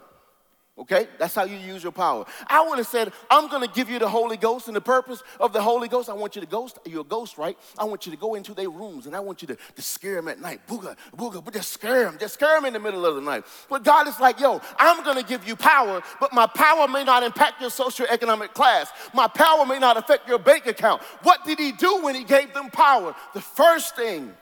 Okay? 0.81 1.07
That's 1.19 1.35
how 1.35 1.43
you 1.43 1.57
use 1.57 1.83
your 1.83 1.91
power. 1.91 2.25
I 2.47 2.67
would 2.67 2.79
have 2.79 2.87
said, 2.87 3.13
I'm 3.29 3.49
to 3.49 3.67
give 3.67 3.89
you 3.89 3.99
the 3.99 4.09
Holy 4.09 4.37
Ghost, 4.37 4.67
and 4.67 4.75
the 4.75 4.81
purpose 4.81 5.21
of 5.39 5.53
the 5.53 5.61
Holy 5.61 5.87
Ghost, 5.87 6.09
I 6.09 6.13
want 6.13 6.35
you 6.35 6.41
to 6.41 6.47
ghost, 6.47 6.79
you're 6.85 7.01
a 7.01 7.03
ghost, 7.03 7.37
right? 7.37 7.57
I 7.77 7.83
want 7.83 8.05
you 8.05 8.11
to 8.11 8.17
go 8.17 8.33
into 8.33 8.53
their 8.53 8.69
rooms, 8.69 9.05
and 9.05 9.15
I 9.15 9.19
want 9.19 9.41
you 9.41 9.47
to, 9.49 9.57
to 9.75 9.81
scare 9.81 10.15
them 10.15 10.27
at 10.27 10.39
night. 10.39 10.61
Booga, 10.67 10.95
booga, 11.15 11.43
but 11.43 11.53
just 11.53 11.71
scare 11.71 12.05
them. 12.05 12.17
Just 12.19 12.35
scare 12.35 12.55
them 12.55 12.65
in 12.65 12.73
the 12.73 12.79
middle 12.79 13.05
of 13.05 13.15
the 13.15 13.21
night. 13.21 13.43
But 13.69 13.83
God 13.83 14.07
is 14.07 14.19
like, 14.19 14.39
yo, 14.39 14.59
I'm 14.77 15.03
to 15.03 15.23
give 15.23 15.47
you 15.47 15.55
power, 15.55 16.01
but 16.19 16.33
my 16.33 16.47
power 16.47 16.87
may 16.87 17.03
not 17.03 17.23
impact 17.23 17.61
your 17.61 17.69
socioeconomic 17.69 18.53
class. 18.53 18.91
My 19.13 19.27
power 19.27 19.65
may 19.65 19.79
not 19.79 19.97
affect 19.97 20.27
your 20.27 20.39
bank 20.39 20.65
account. 20.65 21.01
What 21.23 21.45
did 21.45 21.59
he 21.59 21.71
do 21.71 22.03
when 22.03 22.15
he 22.15 22.23
gave 22.23 22.53
them 22.53 22.69
power? 22.69 23.15
The 23.33 23.41
first 23.41 23.95
thing 23.95 24.33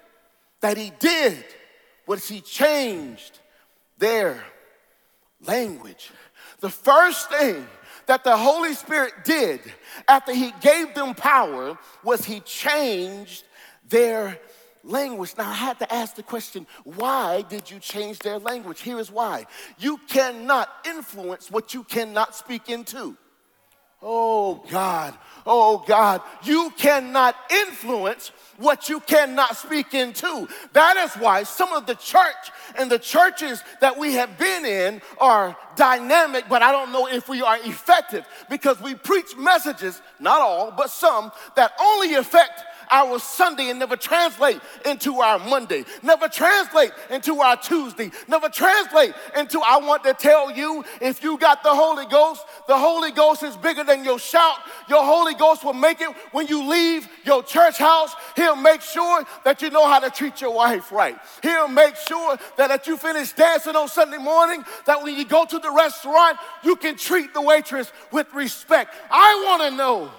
that 0.62 0.78
he 0.78 0.92
did 1.00 1.44
was 2.08 2.28
he 2.28 2.42
changed 2.42 3.40
their 3.98 4.44
language. 5.46 6.12
The 6.60 6.70
first 6.70 7.30
thing 7.30 7.66
that 8.06 8.24
the 8.24 8.36
Holy 8.36 8.74
Spirit 8.74 9.14
did 9.24 9.62
after 10.08 10.34
he 10.34 10.52
gave 10.62 10.94
them 10.94 11.14
power 11.16 11.78
was 12.04 12.26
he 12.26 12.40
changed 12.42 13.44
their 13.88 14.40
language. 14.84 15.34
Now, 15.38 15.50
I 15.50 15.54
had 15.54 15.80
to 15.80 15.94
ask 15.94 16.16
the 16.16 16.24
question 16.24 16.66
why 16.84 17.44
did 17.44 17.70
you 17.70 17.80
change 17.80 18.20
their 18.20 18.40
language? 18.40 18.82
Here 18.82 19.00
is 19.00 19.12
why 19.12 19.46
you 19.78 20.00
cannot 20.08 20.70
influence 20.86 21.52
what 21.52 21.74
you 21.74 21.84
cannot 21.84 22.36
speak 22.36 22.70
into. 22.70 23.16
Oh 24.02 24.64
God, 24.72 25.14
oh 25.46 25.84
God, 25.86 26.22
you 26.44 26.72
cannot 26.78 27.36
influence 27.52 28.32
what 28.58 28.88
you 28.88 29.02
cannot 29.02 29.58
speak 29.58 29.94
into. 29.94 30.48
That 30.72 30.96
is 30.98 31.22
why 31.22 31.44
some 31.44 31.74
of 31.74 31.86
the 31.86 31.96
church 31.96 32.52
and 32.78 32.90
the 32.90 33.00
churches 33.00 33.62
that 33.82 33.98
we 33.98 34.14
have 34.14 34.38
been 34.38 34.66
in 34.66 35.02
are 35.20 35.58
dynamic, 35.76 36.46
but 36.48 36.62
I 36.62 36.72
don't 36.72 36.94
know 36.94 37.08
if 37.08 37.28
we 37.28 37.42
are 37.42 37.58
effective 37.58 38.26
because 38.50 38.80
we 38.82 38.96
preach 38.96 39.36
messages, 39.36 40.02
not 40.20 40.40
all, 40.40 40.72
but 40.72 40.90
some, 40.90 41.32
that 41.56 41.74
only 41.82 42.14
affect 42.14 42.64
our 42.90 43.20
Sunday 43.20 43.70
and 43.70 43.80
never 43.80 43.96
translate 43.96 44.60
into 44.86 45.20
our 45.22 45.40
Monday, 45.40 45.86
never 46.04 46.28
translate 46.28 46.92
into 47.10 47.40
our 47.40 47.58
Tuesday, 47.58 48.12
never 48.28 48.50
translate 48.50 49.14
into 49.38 49.60
I 49.60 49.78
want 49.78 50.04
to 50.04 50.14
tell 50.14 50.52
you 50.52 50.84
if 51.02 51.24
you 51.24 51.38
got 51.38 51.64
the 51.64 51.74
Holy 51.74 52.06
Ghost, 52.06 52.44
the 52.68 52.78
Holy 52.78 53.12
Ghost 53.12 53.44
is 53.44 53.56
bigger 53.58 53.84
than 53.84 54.04
your 54.04 54.20
shout. 54.20 54.58
Your 54.88 55.04
Holy 55.04 55.34
Ghost 55.34 55.64
will 55.64 55.74
make 55.74 56.02
it 56.02 56.10
when 56.32 56.48
you 56.48 56.68
leave 56.70 57.08
your 57.26 57.44
church 57.44 57.78
house. 57.78 58.14
He'll 58.36 58.56
make 58.56 58.82
sure 58.82 59.24
that 59.46 59.62
you 59.62 59.70
know 59.70 59.88
how 59.88 60.00
to 60.00 60.10
treat 60.10 60.42
your 60.42 60.54
wife 60.54 60.92
right. 60.92 61.18
He'll 61.42 61.68
make 61.68 61.96
sure 61.96 62.38
that, 62.58 62.68
that 62.68 62.88
you 62.88 62.98
finish 62.98 63.34
dancing 63.34 63.76
on 63.76 63.88
Sunday 63.88 64.18
morning, 64.18 64.64
that 64.86 65.04
when 65.04 65.16
you 65.16 65.26
go 65.26 65.46
to 65.46 65.60
the 65.60 65.72
restaurant, 65.72 66.38
you 66.64 66.76
can 66.76 66.96
treat 66.96 67.34
the 67.34 67.42
waitress 67.42 67.92
with 68.12 68.34
respect. 68.34 68.94
I 69.10 69.44
want 69.46 69.72
to 69.72 69.78
know 69.78 70.12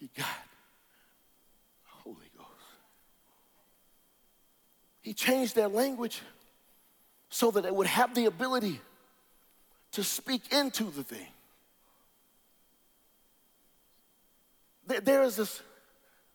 you 0.00 0.08
got 0.16 0.26
He 5.10 5.14
changed 5.14 5.56
their 5.56 5.66
language 5.66 6.22
so 7.30 7.50
that 7.50 7.64
they 7.64 7.70
would 7.72 7.88
have 7.88 8.14
the 8.14 8.26
ability 8.26 8.80
to 9.90 10.04
speak 10.04 10.52
into 10.52 10.84
the 10.84 11.02
thing. 11.02 11.26
There 14.86 15.24
is 15.24 15.34
this, 15.34 15.62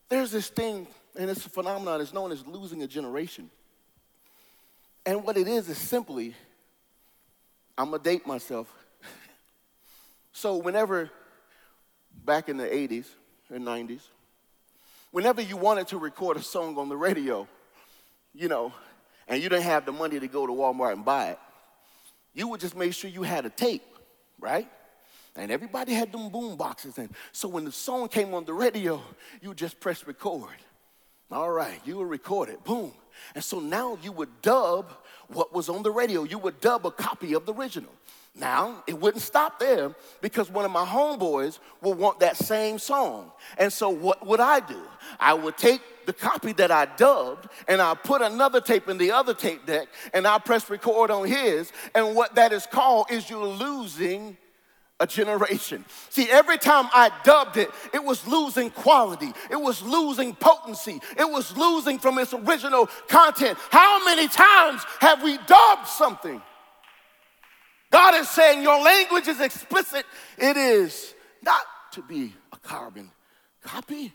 there's 0.10 0.30
this 0.32 0.50
thing, 0.50 0.88
and 1.18 1.30
it's 1.30 1.46
a 1.46 1.50
phenomenon, 1.50 2.02
it's 2.02 2.12
known 2.12 2.34
as 2.34 2.46
losing 2.46 2.84
a 2.84 2.88
generation. 2.88 3.50
And 5.06 5.24
what 5.24 5.38
it 5.38 5.48
is 5.48 5.70
is 5.70 5.78
simply, 5.78 6.36
I'm 7.78 7.92
gonna 7.92 8.04
date 8.04 8.28
myself. 8.28 8.68
so 10.34 10.58
whenever, 10.58 11.10
back 12.26 12.50
in 12.50 12.58
the 12.58 12.66
80s 12.68 13.06
and 13.50 13.66
90s, 13.66 14.02
whenever 15.12 15.42
you 15.42 15.56
wanted 15.56 15.88
to 15.88 15.98
record 15.98 16.36
a 16.36 16.44
song 16.44 16.78
on 16.78 16.90
the 16.90 16.98
radio, 16.98 17.48
you 18.36 18.48
know, 18.48 18.74
and 19.28 19.42
you 19.42 19.50
didn't 19.50 19.64
have 19.64 19.86
the 19.86 19.92
money 19.92 20.20
to 20.20 20.28
go 20.28 20.46
to 20.46 20.54
Walmart 20.54 20.94
and 20.94 21.06
buy 21.06 21.30
it, 21.30 21.40
you 22.34 22.48
would 22.50 22.60
just 22.60 22.76
make 22.76 22.94
sure 22.94 23.10
you 23.10 23.24
had 23.24 23.46
a 23.46 23.50
tape, 23.50 23.84
right? 24.40 24.68
And 25.36 25.52
everybody 25.52 25.94
had 25.94 26.12
them 26.12 26.30
boom 26.30 26.56
boxes. 26.56 26.98
And 26.98 27.10
so 27.32 27.48
when 27.48 27.66
the 27.66 27.72
song 27.72 28.08
came 28.08 28.34
on 28.34 28.46
the 28.46 28.54
radio, 28.54 29.02
you 29.42 29.54
just 29.54 29.80
press 29.80 30.06
record. 30.06 30.56
All 31.32 31.50
right, 31.50 31.80
you 31.86 31.98
would 31.98 32.10
record 32.10 32.50
it, 32.50 32.64
boom. 32.64 32.92
And 33.34 33.44
so 33.44 33.60
now 33.60 33.98
you 34.02 34.12
would 34.12 34.42
dub 34.42 34.92
what 35.28 35.54
was 35.54 35.70
on 35.70 35.82
the 35.84 35.92
radio. 35.92 36.24
You 36.24 36.38
would 36.40 36.60
dub 36.62 36.86
a 36.86 36.92
copy 36.92 37.34
of 37.34 37.46
the 37.46 37.54
original. 37.54 37.92
Now, 38.38 38.84
it 38.86 39.00
wouldn't 39.00 39.24
stop 39.24 39.60
there 39.60 39.96
because 40.22 40.50
one 40.50 40.66
of 40.66 40.72
my 40.72 40.86
homeboys 40.86 41.60
will 41.82 41.94
want 41.94 42.20
that 42.20 42.36
same 42.36 42.78
song. 42.80 43.32
And 43.58 43.72
so, 43.72 43.90
what 43.90 44.26
would 44.28 44.42
I 44.42 44.60
do? 44.60 44.82
I 45.20 45.34
would 45.34 45.58
take 45.58 45.82
the 46.06 46.14
copy 46.14 46.54
that 46.54 46.72
I 46.72 46.86
dubbed 46.86 47.48
and 47.68 47.82
I 47.82 47.94
put 47.96 48.22
another 48.22 48.62
tape 48.62 48.88
in 48.88 48.98
the 48.98 49.12
other 49.12 49.34
tape 49.34 49.66
deck 49.66 49.88
and 50.14 50.28
I 50.28 50.40
press 50.40 50.70
record 50.70 51.12
on 51.12 51.28
his. 51.28 51.72
And 51.94 52.16
what 52.16 52.36
that 52.36 52.52
is 52.52 52.66
called 52.66 53.08
is 53.12 53.30
you're 53.30 53.46
losing 53.46 54.38
a 55.00 55.08
generation. 55.08 55.84
See, 56.10 56.30
every 56.30 56.58
time 56.58 56.86
I 56.94 57.12
dubbed 57.24 57.58
it, 57.58 57.70
it 57.94 58.04
was 58.04 58.26
losing 58.28 58.70
quality, 58.70 59.34
it 59.52 59.60
was 59.60 59.82
losing 59.82 60.34
potency, 60.36 61.02
it 61.18 61.30
was 61.30 61.56
losing 61.58 62.00
from 62.00 62.18
its 62.18 62.34
original 62.34 62.88
content. 63.08 63.58
How 63.72 64.04
many 64.06 64.28
times 64.28 64.84
have 65.02 65.22
we 65.22 65.38
dubbed 65.38 65.88
something? 65.88 66.42
God 67.92 68.16
is 68.16 68.30
saying 68.30 68.64
your 68.64 68.82
language 68.82 69.28
is 69.28 69.42
explicit, 69.42 70.06
it 70.38 70.58
is 70.58 71.14
not 71.42 71.66
to 71.94 72.02
be 72.02 72.34
a 72.54 72.58
carbon 72.58 73.12
copy. 73.62 74.14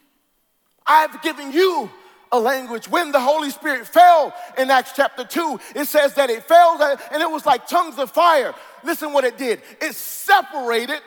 I've 0.90 1.22
given 1.22 1.52
you 1.52 1.88
a 2.32 2.40
language. 2.40 2.88
When 2.88 3.12
the 3.12 3.20
Holy 3.20 3.50
Spirit 3.50 3.86
fell 3.86 4.34
in 4.58 4.70
Acts 4.72 4.90
chapter 4.96 5.24
2, 5.24 5.60
it 5.76 5.84
says 5.86 6.14
that 6.14 6.30
it 6.30 6.42
fell 6.42 6.82
and 7.12 7.22
it 7.22 7.30
was 7.30 7.46
like 7.46 7.68
tongues 7.68 7.96
of 7.96 8.10
fire. 8.10 8.52
Listen 8.82 9.12
what 9.12 9.22
it 9.22 9.38
did. 9.38 9.62
It 9.80 9.94
separated 9.94 11.00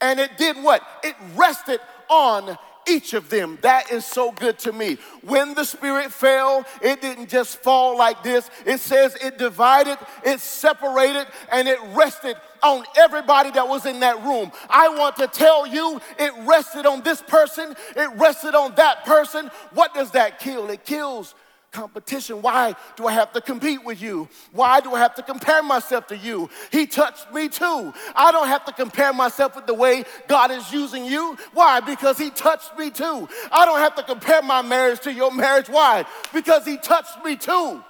and 0.00 0.20
it 0.20 0.36
did 0.36 0.62
what? 0.62 0.80
It 1.02 1.16
rested 1.34 1.80
on 2.08 2.56
each 2.88 3.14
of 3.14 3.28
them. 3.28 3.58
That 3.62 3.90
is 3.90 4.04
so 4.04 4.32
good 4.32 4.58
to 4.60 4.72
me. 4.72 4.98
When 5.22 5.54
the 5.54 5.64
Spirit 5.64 6.12
fell, 6.12 6.64
it 6.82 7.00
didn't 7.00 7.28
just 7.28 7.58
fall 7.58 7.96
like 7.96 8.22
this. 8.22 8.48
It 8.66 8.80
says 8.80 9.16
it 9.22 9.38
divided, 9.38 9.98
it 10.24 10.40
separated, 10.40 11.26
and 11.50 11.68
it 11.68 11.78
rested 11.94 12.36
on 12.62 12.84
everybody 12.96 13.50
that 13.50 13.68
was 13.68 13.84
in 13.86 14.00
that 14.00 14.22
room. 14.24 14.50
I 14.70 14.88
want 14.88 15.16
to 15.16 15.26
tell 15.26 15.66
you, 15.66 16.00
it 16.18 16.32
rested 16.46 16.86
on 16.86 17.02
this 17.02 17.22
person, 17.22 17.74
it 17.94 18.10
rested 18.16 18.54
on 18.54 18.74
that 18.76 19.04
person. 19.04 19.50
What 19.72 19.92
does 19.94 20.12
that 20.12 20.38
kill? 20.38 20.70
It 20.70 20.84
kills 20.84 21.34
competition. 21.74 22.40
Why 22.40 22.74
do 22.96 23.06
I 23.06 23.12
have 23.12 23.32
to 23.32 23.40
compete 23.40 23.84
with 23.84 24.00
you? 24.00 24.28
Why 24.52 24.80
do 24.80 24.94
I 24.94 25.00
have 25.00 25.14
to 25.16 25.22
compare 25.22 25.62
myself 25.62 26.06
to 26.06 26.16
you? 26.16 26.48
He 26.70 26.86
touched 26.86 27.32
me 27.34 27.48
too. 27.48 27.92
I 28.14 28.32
don't 28.32 28.46
have 28.46 28.64
to 28.66 28.72
compare 28.72 29.12
myself 29.12 29.56
with 29.56 29.66
the 29.66 29.74
way 29.74 30.04
God 30.28 30.52
is 30.52 30.72
using 30.72 31.04
you. 31.04 31.36
Why? 31.52 31.80
Because 31.80 32.16
He 32.16 32.30
touched 32.30 32.78
me 32.78 32.90
too. 32.90 33.28
I 33.52 33.66
don't 33.66 33.80
have 33.80 33.96
to 33.96 34.02
compare 34.04 34.40
my 34.40 34.62
marriage 34.62 35.00
to 35.00 35.12
your 35.12 35.32
marriage. 35.32 35.68
Why? 35.68 36.06
Because 36.32 36.64
He 36.64 36.78
touched 36.78 37.22
me 37.24 37.36
too. 37.36 37.82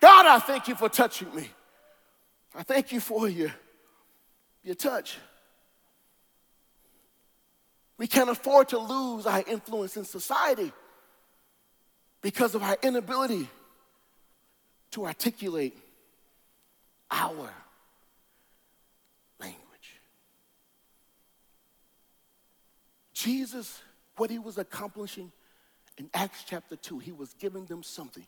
God, 0.00 0.26
I 0.26 0.38
thank 0.40 0.68
you 0.68 0.74
for 0.74 0.88
touching 0.88 1.32
me. 1.34 1.48
I 2.54 2.64
thank 2.64 2.92
you 2.92 3.00
for 3.00 3.28
your, 3.28 3.52
your 4.62 4.74
touch. 4.74 5.16
We 7.96 8.08
can't 8.08 8.28
afford 8.28 8.68
to 8.70 8.78
lose 8.78 9.24
our 9.24 9.44
influence 9.46 9.96
in 9.96 10.04
society 10.04 10.72
because 12.24 12.54
of 12.54 12.62
our 12.62 12.78
inability 12.82 13.46
to 14.90 15.04
articulate 15.04 15.76
our 17.10 17.52
language. 19.38 20.00
Jesus, 23.12 23.82
what 24.16 24.30
he 24.30 24.38
was 24.38 24.56
accomplishing 24.56 25.30
in 25.98 26.08
Acts 26.14 26.44
chapter 26.48 26.76
2, 26.76 26.98
he 26.98 27.12
was 27.12 27.34
giving 27.34 27.66
them 27.66 27.82
something 27.82 28.26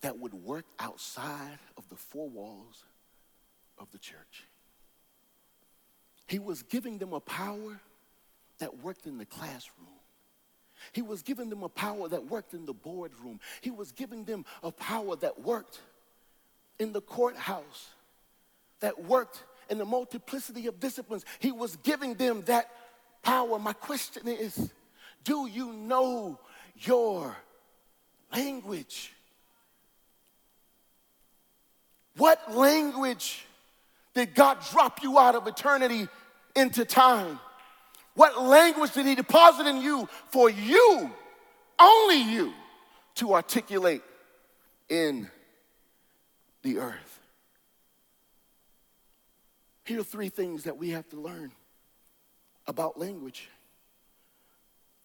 that 0.00 0.18
would 0.18 0.34
work 0.34 0.64
outside 0.80 1.60
of 1.76 1.88
the 1.88 1.96
four 1.96 2.28
walls 2.28 2.82
of 3.78 3.88
the 3.92 3.98
church. 3.98 4.46
He 6.26 6.40
was 6.40 6.64
giving 6.64 6.98
them 6.98 7.12
a 7.12 7.20
power 7.20 7.80
that 8.58 8.82
worked 8.82 9.06
in 9.06 9.16
the 9.16 9.26
classroom 9.26 9.97
he 10.92 11.02
was 11.02 11.22
giving 11.22 11.50
them 11.50 11.62
a 11.62 11.68
power 11.68 12.08
that 12.08 12.26
worked 12.26 12.54
in 12.54 12.66
the 12.66 12.72
boardroom. 12.72 13.40
He 13.60 13.70
was 13.70 13.92
giving 13.92 14.24
them 14.24 14.44
a 14.62 14.70
power 14.70 15.16
that 15.16 15.40
worked 15.40 15.80
in 16.78 16.92
the 16.92 17.00
courthouse, 17.00 17.88
that 18.80 19.04
worked 19.04 19.44
in 19.68 19.78
the 19.78 19.84
multiplicity 19.84 20.66
of 20.66 20.80
disciplines. 20.80 21.24
He 21.38 21.52
was 21.52 21.76
giving 21.76 22.14
them 22.14 22.42
that 22.46 22.70
power. 23.22 23.58
My 23.58 23.72
question 23.72 24.28
is 24.28 24.70
do 25.24 25.46
you 25.46 25.72
know 25.72 26.38
your 26.76 27.36
language? 28.32 29.12
What 32.16 32.54
language 32.54 33.44
did 34.14 34.34
God 34.34 34.58
drop 34.70 35.02
you 35.02 35.18
out 35.18 35.34
of 35.34 35.46
eternity 35.46 36.08
into 36.56 36.84
time? 36.84 37.38
What 38.18 38.42
language 38.42 38.94
did 38.94 39.06
he 39.06 39.14
deposit 39.14 39.68
in 39.68 39.80
you 39.80 40.08
for 40.30 40.50
you, 40.50 41.08
only 41.78 42.20
you, 42.20 42.52
to 43.14 43.32
articulate 43.32 44.02
in 44.88 45.30
the 46.62 46.78
earth? 46.78 47.20
Here 49.84 50.00
are 50.00 50.02
three 50.02 50.30
things 50.30 50.64
that 50.64 50.76
we 50.76 50.90
have 50.90 51.08
to 51.10 51.16
learn 51.20 51.52
about 52.66 52.98
language. 52.98 53.48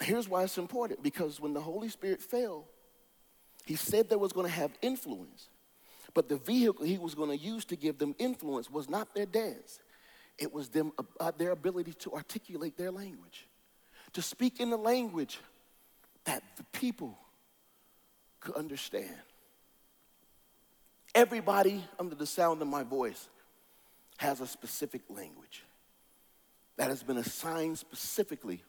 Here's 0.02 0.28
why 0.28 0.41
it's 0.41 0.58
important 0.58 1.04
because 1.04 1.39
when 1.39 1.54
the 1.54 1.62
Holy 1.62 1.89
Spirit 1.89 2.19
fell, 2.19 2.65
he 3.63 3.76
said 3.76 4.10
there 4.10 4.17
was 4.17 4.34
going 4.34 4.47
to 4.47 4.52
have 4.52 4.71
influence, 4.82 5.49
but 6.15 6.30
the 6.30 6.38
vehicle 6.38 6.84
he 6.84 6.97
was 6.97 7.13
going 7.13 7.30
to 7.30 7.38
use 7.38 7.63
to 7.65 7.76
give 7.76 7.99
them 7.99 8.15
influence 8.17 8.71
was 8.71 8.89
not 8.89 9.13
their 9.13 9.28
dance. 9.28 9.82
It 10.38 10.54
was 10.54 10.69
them, 10.69 10.91
uh, 11.19 11.32
their 11.38 11.52
ability 11.52 11.93
to 11.93 12.13
articulate 12.13 12.78
their 12.78 12.91
language, 12.91 13.48
to 14.13 14.22
speak 14.22 14.60
in 14.60 14.69
the 14.69 14.78
language 14.78 15.39
that 16.26 16.43
the 16.58 16.63
people 16.72 17.17
could 18.39 18.56
understand. 18.56 19.15
Everybody 21.15 21.84
under 22.00 22.15
the 22.15 22.26
sound 22.26 22.62
of 22.62 22.67
my 22.67 22.84
voice 22.84 23.30
has 24.17 24.41
a 24.41 24.48
specific 24.48 25.02
language 25.10 25.63
that 26.78 26.89
has 26.89 27.04
been 27.04 27.17
assigned 27.17 27.78
specifically 27.78 28.63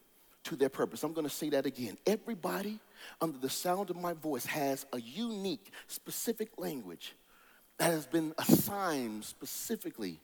to 0.44 0.56
their 0.56 0.68
purpose. 0.68 1.02
I'm 1.02 1.14
going 1.14 1.26
to 1.26 1.34
say 1.34 1.48
that 1.50 1.64
again. 1.64 1.96
Everybody 2.06 2.78
under 3.20 3.38
the 3.38 3.48
sound 3.48 3.90
of 3.90 3.96
my 3.96 4.12
voice 4.12 4.44
has 4.46 4.84
a 4.92 5.00
unique, 5.00 5.72
specific 5.86 6.50
language 6.58 7.14
that 7.78 7.90
has 7.90 8.06
been 8.06 8.34
assigned 8.38 9.24
specifically 9.24 10.20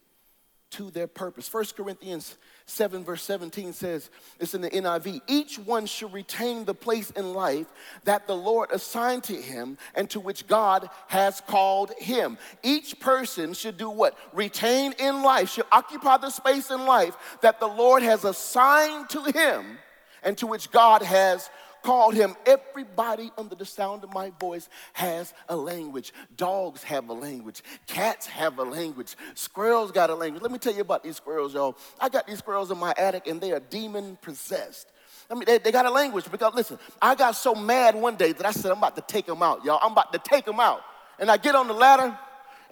to 0.70 0.90
their 0.90 1.06
purpose. 1.06 1.52
1 1.52 1.64
Corinthians 1.76 2.36
7, 2.66 3.04
verse 3.04 3.22
17 3.22 3.72
says, 3.72 4.10
it's 4.38 4.54
in 4.54 4.60
the 4.60 4.70
NIV, 4.70 5.20
each 5.26 5.58
one 5.58 5.86
should 5.86 6.12
retain 6.12 6.64
the 6.64 6.74
place 6.74 7.10
in 7.10 7.34
life 7.34 7.66
that 8.04 8.26
the 8.26 8.36
Lord 8.36 8.70
assigned 8.70 9.24
to 9.24 9.34
him 9.34 9.78
and 9.94 10.08
to 10.10 10.20
which 10.20 10.46
God 10.46 10.88
has 11.08 11.40
called 11.40 11.92
him. 11.98 12.38
Each 12.62 12.98
person 13.00 13.52
should 13.54 13.76
do 13.76 13.90
what? 13.90 14.16
Retain 14.32 14.94
in 14.98 15.22
life, 15.22 15.50
should 15.50 15.66
occupy 15.72 16.16
the 16.18 16.30
space 16.30 16.70
in 16.70 16.86
life 16.86 17.16
that 17.42 17.60
the 17.60 17.68
Lord 17.68 18.02
has 18.02 18.24
assigned 18.24 19.10
to 19.10 19.24
him 19.24 19.78
and 20.22 20.36
to 20.38 20.46
which 20.46 20.70
God 20.70 21.02
has 21.02 21.50
called 21.82 22.14
him. 22.14 22.34
Everybody 22.46 23.30
under 23.36 23.54
the 23.54 23.64
sound 23.64 24.04
of 24.04 24.12
my 24.12 24.32
voice 24.40 24.68
has 24.92 25.34
a 25.48 25.56
language. 25.56 26.12
Dogs 26.36 26.82
have 26.84 27.08
a 27.08 27.12
language. 27.12 27.62
Cats 27.86 28.26
have 28.26 28.58
a 28.58 28.64
language. 28.64 29.16
Squirrels 29.34 29.92
got 29.92 30.10
a 30.10 30.14
language. 30.14 30.42
Let 30.42 30.52
me 30.52 30.58
tell 30.58 30.74
you 30.74 30.82
about 30.82 31.02
these 31.02 31.16
squirrels, 31.16 31.54
y'all. 31.54 31.76
I 32.00 32.08
got 32.08 32.26
these 32.26 32.38
squirrels 32.38 32.70
in 32.70 32.78
my 32.78 32.94
attic 32.96 33.26
and 33.26 33.40
they 33.40 33.52
are 33.52 33.60
demon 33.60 34.18
possessed. 34.22 34.90
I 35.30 35.34
mean, 35.34 35.44
they, 35.46 35.58
they 35.58 35.70
got 35.70 35.86
a 35.86 35.90
language 35.90 36.30
because, 36.30 36.54
listen, 36.54 36.78
I 37.00 37.14
got 37.14 37.36
so 37.36 37.54
mad 37.54 37.94
one 37.94 38.16
day 38.16 38.32
that 38.32 38.44
I 38.44 38.50
said, 38.50 38.72
I'm 38.72 38.78
about 38.78 38.96
to 38.96 39.02
take 39.02 39.26
them 39.26 39.42
out, 39.42 39.64
y'all. 39.64 39.78
I'm 39.80 39.92
about 39.92 40.12
to 40.12 40.18
take 40.18 40.44
them 40.44 40.58
out. 40.58 40.82
And 41.20 41.30
I 41.30 41.36
get 41.36 41.54
on 41.54 41.68
the 41.68 41.74
ladder 41.74 42.18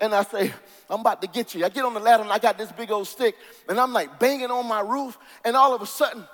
and 0.01 0.15
I 0.15 0.23
say, 0.25 0.53
I'm 0.91 1.01
about 1.01 1.23
to 1.23 1.29
get 1.29 1.55
you. 1.55 1.65
I 1.65 1.69
get 1.69 1.85
on 1.85 1.95
the 1.95 2.01
ladder 2.01 2.23
and 2.23 2.33
I 2.33 2.39
got 2.39 2.59
this 2.59 2.73
big 2.73 2.91
old 2.91 3.07
stick 3.07 3.37
and 3.69 3.79
I'm 3.79 3.93
like 3.93 4.19
banging 4.19 4.51
on 4.51 4.67
my 4.67 4.81
roof 4.81 5.17
and 5.45 5.57
all 5.57 5.75
of 5.75 5.83
a 5.83 5.87
sudden, 5.87 6.25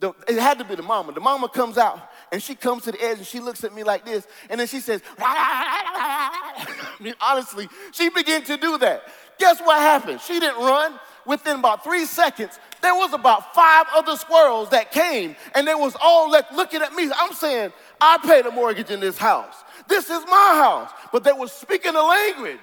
the, 0.00 0.12
it 0.28 0.38
had 0.38 0.58
to 0.58 0.64
be 0.64 0.76
the 0.76 0.82
mama. 0.82 1.12
The 1.12 1.20
mama 1.20 1.48
comes 1.48 1.76
out 1.76 2.00
and 2.30 2.42
she 2.42 2.54
comes 2.54 2.84
to 2.84 2.92
the 2.92 3.02
edge 3.02 3.18
and 3.18 3.26
she 3.26 3.40
looks 3.40 3.64
at 3.64 3.74
me 3.74 3.82
like 3.82 4.04
this, 4.04 4.26
and 4.48 4.60
then 4.60 4.66
she 4.66 4.80
says, 4.80 5.02
I 5.18 6.96
mean, 7.00 7.14
honestly, 7.20 7.68
she 7.92 8.08
began 8.10 8.42
to 8.44 8.56
do 8.56 8.78
that. 8.78 9.02
Guess 9.38 9.60
what 9.60 9.80
happened? 9.80 10.20
She 10.20 10.38
didn't 10.38 10.62
run. 10.62 10.98
Within 11.26 11.58
about 11.58 11.84
three 11.84 12.06
seconds, 12.06 12.58
there 12.80 12.94
was 12.94 13.12
about 13.12 13.54
five 13.54 13.84
other 13.94 14.16
squirrels 14.16 14.70
that 14.70 14.92
came, 14.92 15.36
and 15.54 15.68
they 15.68 15.74
was 15.74 15.94
all 16.00 16.30
like 16.30 16.50
looking 16.52 16.80
at 16.80 16.94
me. 16.94 17.10
I'm 17.14 17.34
saying, 17.34 17.70
I 18.00 18.16
paid 18.18 18.46
a 18.46 18.50
mortgage 18.50 18.90
in 18.90 18.98
this 19.00 19.18
house. 19.18 19.54
This 19.88 20.08
is 20.08 20.24
my 20.26 20.54
house. 20.56 20.90
But 21.12 21.24
they 21.24 21.32
were 21.32 21.48
speaking 21.48 21.94
a 21.94 22.02
language. 22.02 22.58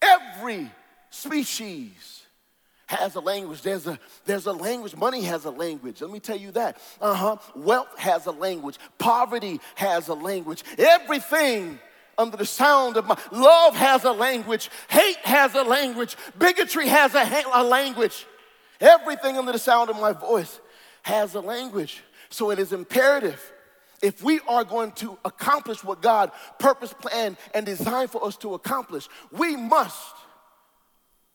Every 0.00 0.70
species 1.10 2.17
has 2.88 3.14
a 3.14 3.20
language. 3.20 3.62
There's 3.62 3.86
a, 3.86 3.98
there's 4.24 4.46
a 4.46 4.52
language. 4.52 4.96
Money 4.96 5.22
has 5.22 5.44
a 5.44 5.50
language. 5.50 6.00
Let 6.00 6.10
me 6.10 6.20
tell 6.20 6.36
you 6.36 6.50
that. 6.52 6.80
Uh 7.00 7.14
huh. 7.14 7.36
Wealth 7.54 7.96
has 7.98 8.26
a 8.26 8.30
language. 8.30 8.78
Poverty 8.98 9.60
has 9.74 10.08
a 10.08 10.14
language. 10.14 10.64
Everything 10.76 11.78
under 12.16 12.36
the 12.36 12.46
sound 12.46 12.96
of 12.96 13.06
my 13.06 13.16
love 13.30 13.76
has 13.76 14.04
a 14.04 14.12
language. 14.12 14.70
Hate 14.88 15.18
has 15.18 15.54
a 15.54 15.62
language. 15.62 16.16
Bigotry 16.38 16.88
has 16.88 17.14
a, 17.14 17.44
a 17.54 17.62
language. 17.62 18.26
Everything 18.80 19.36
under 19.36 19.52
the 19.52 19.58
sound 19.58 19.90
of 19.90 20.00
my 20.00 20.12
voice 20.12 20.58
has 21.02 21.34
a 21.34 21.40
language. 21.40 22.02
So 22.30 22.50
it 22.50 22.58
is 22.58 22.72
imperative 22.72 23.52
if 24.02 24.22
we 24.22 24.40
are 24.48 24.64
going 24.64 24.92
to 24.92 25.18
accomplish 25.24 25.82
what 25.82 26.00
God 26.00 26.30
purpose, 26.58 26.94
planned, 26.94 27.36
and 27.52 27.66
designed 27.66 28.10
for 28.10 28.24
us 28.24 28.36
to 28.38 28.54
accomplish, 28.54 29.08
we 29.32 29.56
must, 29.56 30.14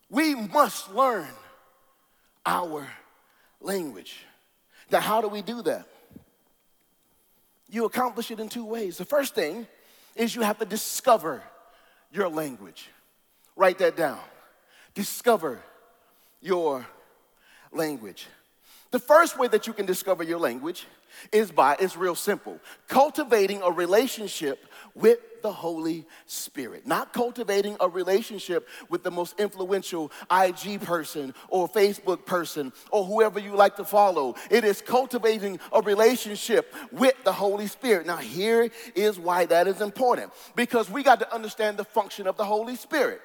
we 0.10 0.34
must 0.36 0.94
learn 0.94 1.28
our 2.46 2.88
language. 3.62 4.26
Now, 4.92 5.00
how 5.00 5.22
do 5.22 5.28
we 5.28 5.42
do 5.42 5.62
that? 5.64 5.88
You 7.70 7.86
accomplish 7.86 8.30
it 8.30 8.40
in 8.40 8.50
two 8.50 8.66
ways. 8.66 8.98
The 8.98 9.06
first 9.06 9.34
thing 9.34 9.66
is 10.16 10.36
you 10.36 10.42
have 10.42 10.60
to 10.60 10.66
discover 10.66 11.42
your 12.12 12.30
language. 12.30 12.90
Write 13.56 13.80
that 13.80 13.98
down. 13.98 14.20
Discover 14.94 15.60
your 16.42 16.86
language. 17.72 18.28
The 18.92 19.00
first 19.00 19.40
way 19.40 19.48
that 19.48 19.66
you 19.66 19.74
can 19.74 19.88
discover 19.88 20.24
your 20.24 20.38
language 20.38 20.86
is 21.32 21.52
by, 21.52 21.76
it's 21.80 21.98
real 21.98 22.16
simple, 22.16 22.60
cultivating 22.88 23.62
a 23.64 23.72
relationship 23.72 24.68
with 24.94 25.20
the 25.44 25.52
Holy 25.52 26.06
Spirit. 26.26 26.88
Not 26.88 27.14
cultivating 27.14 27.78
a 27.80 27.88
relationship 27.88 28.68
with 28.90 29.04
the 29.04 29.12
most 29.12 29.40
influential 29.40 30.12
IG 30.32 30.82
person 30.82 31.36
or 31.50 31.70
Facebook 31.70 32.26
person 32.26 32.74
or 32.90 33.06
whoever 33.06 33.40
you 33.40 33.56
like 33.56 33.76
to 33.76 33.86
follow. 33.86 34.36
It 34.50 34.64
is 34.64 34.82
cultivating 34.82 35.60
a 35.72 35.82
relationship 35.82 36.74
with 36.92 37.14
the 37.24 37.34
Holy 37.34 37.68
Spirit. 37.68 38.08
Now, 38.08 38.18
here 38.18 38.72
is 38.96 39.20
why 39.20 39.46
that 39.46 39.68
is 39.68 39.82
important 39.82 40.32
because 40.56 40.90
we 40.90 41.04
got 41.04 41.20
to 41.20 41.34
understand 41.34 41.78
the 41.78 41.84
function 41.84 42.26
of 42.26 42.38
the 42.38 42.46
Holy 42.46 42.76
Spirit. 42.76 43.22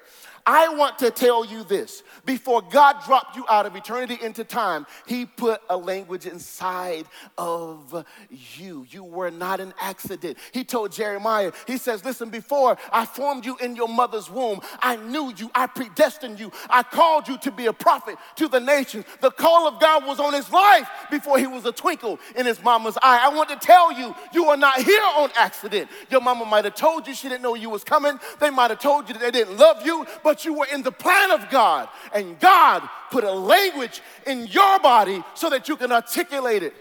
I 0.51 0.69
want 0.69 0.97
to 0.99 1.11
tell 1.11 1.45
you 1.45 1.63
this 1.63 2.01
before 2.25 2.63
God 2.63 3.03
dropped 3.05 3.35
you 3.35 3.45
out 3.47 3.67
of 3.67 3.75
eternity 3.75 4.17
into 4.19 4.43
time, 4.43 4.87
He 5.05 5.27
put 5.27 5.61
a 5.69 5.77
language 5.77 6.25
inside 6.25 7.05
of 7.37 8.03
you. 8.31 8.83
You 8.89 9.03
were 9.03 9.29
not 9.29 9.59
an 9.59 9.75
accident. 9.79 10.39
He 10.51 10.63
told 10.63 10.91
Jeremiah, 10.91 11.51
He 11.67 11.77
says, 11.77 12.03
Listen, 12.03 12.31
before 12.31 12.79
I 12.91 13.05
formed 13.05 13.45
you 13.45 13.57
in 13.57 13.75
your 13.75 13.87
mother's 13.87 14.27
womb, 14.27 14.61
I 14.81 14.95
knew 14.95 15.31
you, 15.37 15.51
I 15.53 15.67
predestined 15.67 16.39
you, 16.39 16.51
I 16.67 16.81
called 16.81 17.27
you 17.27 17.37
to 17.37 17.51
be 17.51 17.67
a 17.67 17.73
prophet 17.73 18.17
to 18.37 18.47
the 18.47 18.59
nations. 18.59 19.05
The 19.21 19.29
call 19.29 19.67
of 19.67 19.79
God 19.79 20.03
was 20.07 20.19
on 20.19 20.33
His 20.33 20.51
life 20.51 20.89
before 21.11 21.37
He 21.37 21.45
was 21.45 21.65
a 21.65 21.71
twinkle 21.71 22.19
in 22.35 22.47
His 22.47 22.63
mama's 22.63 22.97
eye. 23.03 23.19
I 23.21 23.29
want 23.35 23.49
to 23.49 23.55
tell 23.55 23.91
you, 23.91 24.15
you 24.33 24.45
are 24.45 24.57
not 24.57 24.81
here 24.81 25.03
on 25.15 25.29
accident. 25.35 25.91
Your 26.09 26.21
mama 26.21 26.45
might 26.45 26.65
have 26.65 26.75
told 26.75 27.07
you 27.07 27.13
she 27.13 27.29
didn't 27.29 27.43
know 27.43 27.53
you 27.53 27.69
was 27.69 27.83
coming, 27.83 28.19
they 28.39 28.49
might 28.49 28.71
have 28.71 28.79
told 28.79 29.07
you 29.07 29.13
that 29.13 29.21
they 29.21 29.31
didn't 29.31 29.55
love 29.55 29.85
you, 29.85 30.07
but 30.23 30.38
but 30.39 30.45
you 30.45 30.53
were 30.53 30.67
in 30.73 30.83
the 30.83 30.91
plan 30.91 31.31
of 31.31 31.49
God. 31.49 31.89
And 32.13 32.39
God 32.39 32.87
put 33.11 33.23
a 33.23 33.31
language 33.31 34.01
in 34.25 34.47
your 34.47 34.79
body 34.79 35.21
so 35.33 35.49
that 35.49 35.67
you 35.67 35.75
can 35.75 35.91
articulate 35.91 36.63
it 36.63 36.73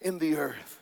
in 0.00 0.18
the 0.18 0.36
earth. 0.36 0.78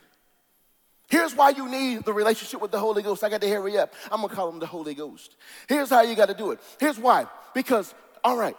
Here's 1.09 1.35
why 1.35 1.51
you 1.51 1.69
need 1.69 2.03
the 2.03 2.13
relationship 2.13 2.61
with 2.61 2.71
the 2.71 2.79
Holy 2.79 3.01
Ghost. 3.03 3.23
I 3.23 3.29
got 3.29 3.41
to 3.41 3.49
hurry 3.49 3.77
up. 3.77 3.93
I'm 4.11 4.21
going 4.21 4.29
to 4.29 4.35
call 4.35 4.49
him 4.49 4.59
the 4.59 4.65
Holy 4.65 4.93
Ghost. 4.93 5.35
Here's 5.69 5.89
how 5.89 6.01
you 6.01 6.15
got 6.15 6.29
to 6.29 6.33
do 6.33 6.51
it. 6.51 6.59
Here's 6.79 6.97
why. 6.97 7.27
Because, 7.53 7.93
all 8.23 8.37
right, 8.37 8.57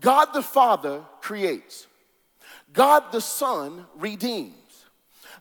God 0.00 0.26
the 0.32 0.42
Father 0.42 1.02
creates, 1.20 1.86
God 2.72 3.04
the 3.12 3.20
Son 3.20 3.84
redeems, 3.96 4.54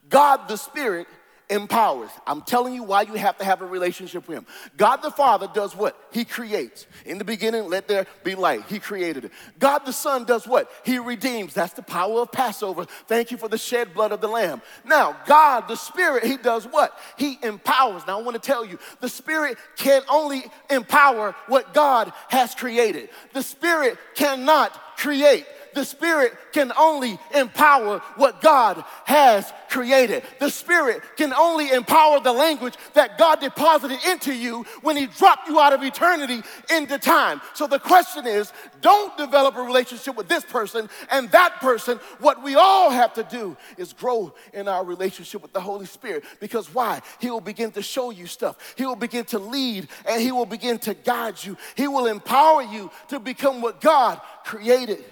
God 0.09 0.47
the 0.47 0.57
Spirit 0.57 1.07
empowers. 1.49 2.11
I'm 2.27 2.41
telling 2.41 2.73
you 2.73 2.83
why 2.83 3.01
you 3.01 3.13
have 3.15 3.37
to 3.39 3.43
have 3.43 3.61
a 3.61 3.65
relationship 3.65 4.27
with 4.27 4.37
Him. 4.37 4.45
God 4.77 4.97
the 4.97 5.11
Father 5.11 5.47
does 5.53 5.75
what? 5.75 5.97
He 6.11 6.25
creates. 6.25 6.85
In 7.05 7.17
the 7.17 7.25
beginning, 7.25 7.67
let 7.69 7.87
there 7.87 8.05
be 8.23 8.35
light. 8.35 8.63
He 8.67 8.79
created 8.79 9.25
it. 9.25 9.31
God 9.57 9.79
the 9.85 9.93
Son 9.93 10.25
does 10.25 10.47
what? 10.47 10.71
He 10.85 10.99
redeems. 10.99 11.53
That's 11.53 11.73
the 11.73 11.81
power 11.81 12.21
of 12.21 12.31
Passover. 12.31 12.85
Thank 13.07 13.31
you 13.31 13.37
for 13.37 13.47
the 13.47 13.57
shed 13.57 13.93
blood 13.93 14.11
of 14.11 14.21
the 14.21 14.27
Lamb. 14.27 14.61
Now, 14.85 15.17
God 15.25 15.67
the 15.67 15.75
Spirit, 15.75 16.23
He 16.23 16.37
does 16.37 16.65
what? 16.65 16.97
He 17.17 17.39
empowers. 17.41 18.03
Now, 18.05 18.19
I 18.19 18.21
want 18.21 18.41
to 18.41 18.47
tell 18.47 18.65
you, 18.65 18.77
the 19.01 19.09
Spirit 19.09 19.57
can 19.75 20.03
only 20.09 20.43
empower 20.69 21.35
what 21.47 21.73
God 21.73 22.13
has 22.29 22.53
created. 22.53 23.09
The 23.33 23.43
Spirit 23.43 23.97
cannot 24.15 24.79
create 24.97 25.45
the 25.73 25.85
Spirit 25.85 26.33
can 26.51 26.71
only 26.77 27.19
empower 27.33 27.99
what 28.15 28.41
God 28.41 28.83
has 29.05 29.51
created. 29.69 30.23
The 30.39 30.49
Spirit 30.49 31.01
can 31.15 31.33
only 31.33 31.71
empower 31.71 32.19
the 32.19 32.33
language 32.33 32.75
that 32.93 33.17
God 33.17 33.39
deposited 33.39 33.99
into 34.07 34.33
you 34.33 34.65
when 34.81 34.97
He 34.97 35.05
dropped 35.05 35.47
you 35.47 35.59
out 35.59 35.73
of 35.73 35.83
eternity 35.83 36.41
into 36.73 36.97
time. 36.97 37.41
So 37.53 37.67
the 37.67 37.79
question 37.79 38.25
is 38.27 38.51
don't 38.81 39.15
develop 39.17 39.55
a 39.55 39.61
relationship 39.61 40.15
with 40.15 40.27
this 40.27 40.43
person 40.43 40.89
and 41.11 41.29
that 41.31 41.59
person. 41.59 41.99
What 42.19 42.43
we 42.43 42.55
all 42.55 42.89
have 42.89 43.13
to 43.13 43.23
do 43.23 43.57
is 43.77 43.93
grow 43.93 44.33
in 44.53 44.67
our 44.67 44.83
relationship 44.83 45.41
with 45.41 45.53
the 45.53 45.61
Holy 45.61 45.85
Spirit. 45.85 46.23
Because 46.39 46.73
why? 46.73 47.01
He 47.19 47.29
will 47.29 47.41
begin 47.41 47.71
to 47.71 47.81
show 47.81 48.09
you 48.09 48.27
stuff, 48.27 48.75
He 48.77 48.85
will 48.85 48.95
begin 48.95 49.25
to 49.25 49.39
lead, 49.39 49.87
and 50.07 50.21
He 50.21 50.31
will 50.31 50.45
begin 50.45 50.79
to 50.79 50.93
guide 50.93 51.43
you. 51.43 51.57
He 51.75 51.87
will 51.87 52.07
empower 52.07 52.63
you 52.63 52.91
to 53.09 53.19
become 53.19 53.61
what 53.61 53.81
God 53.81 54.21
created 54.43 55.03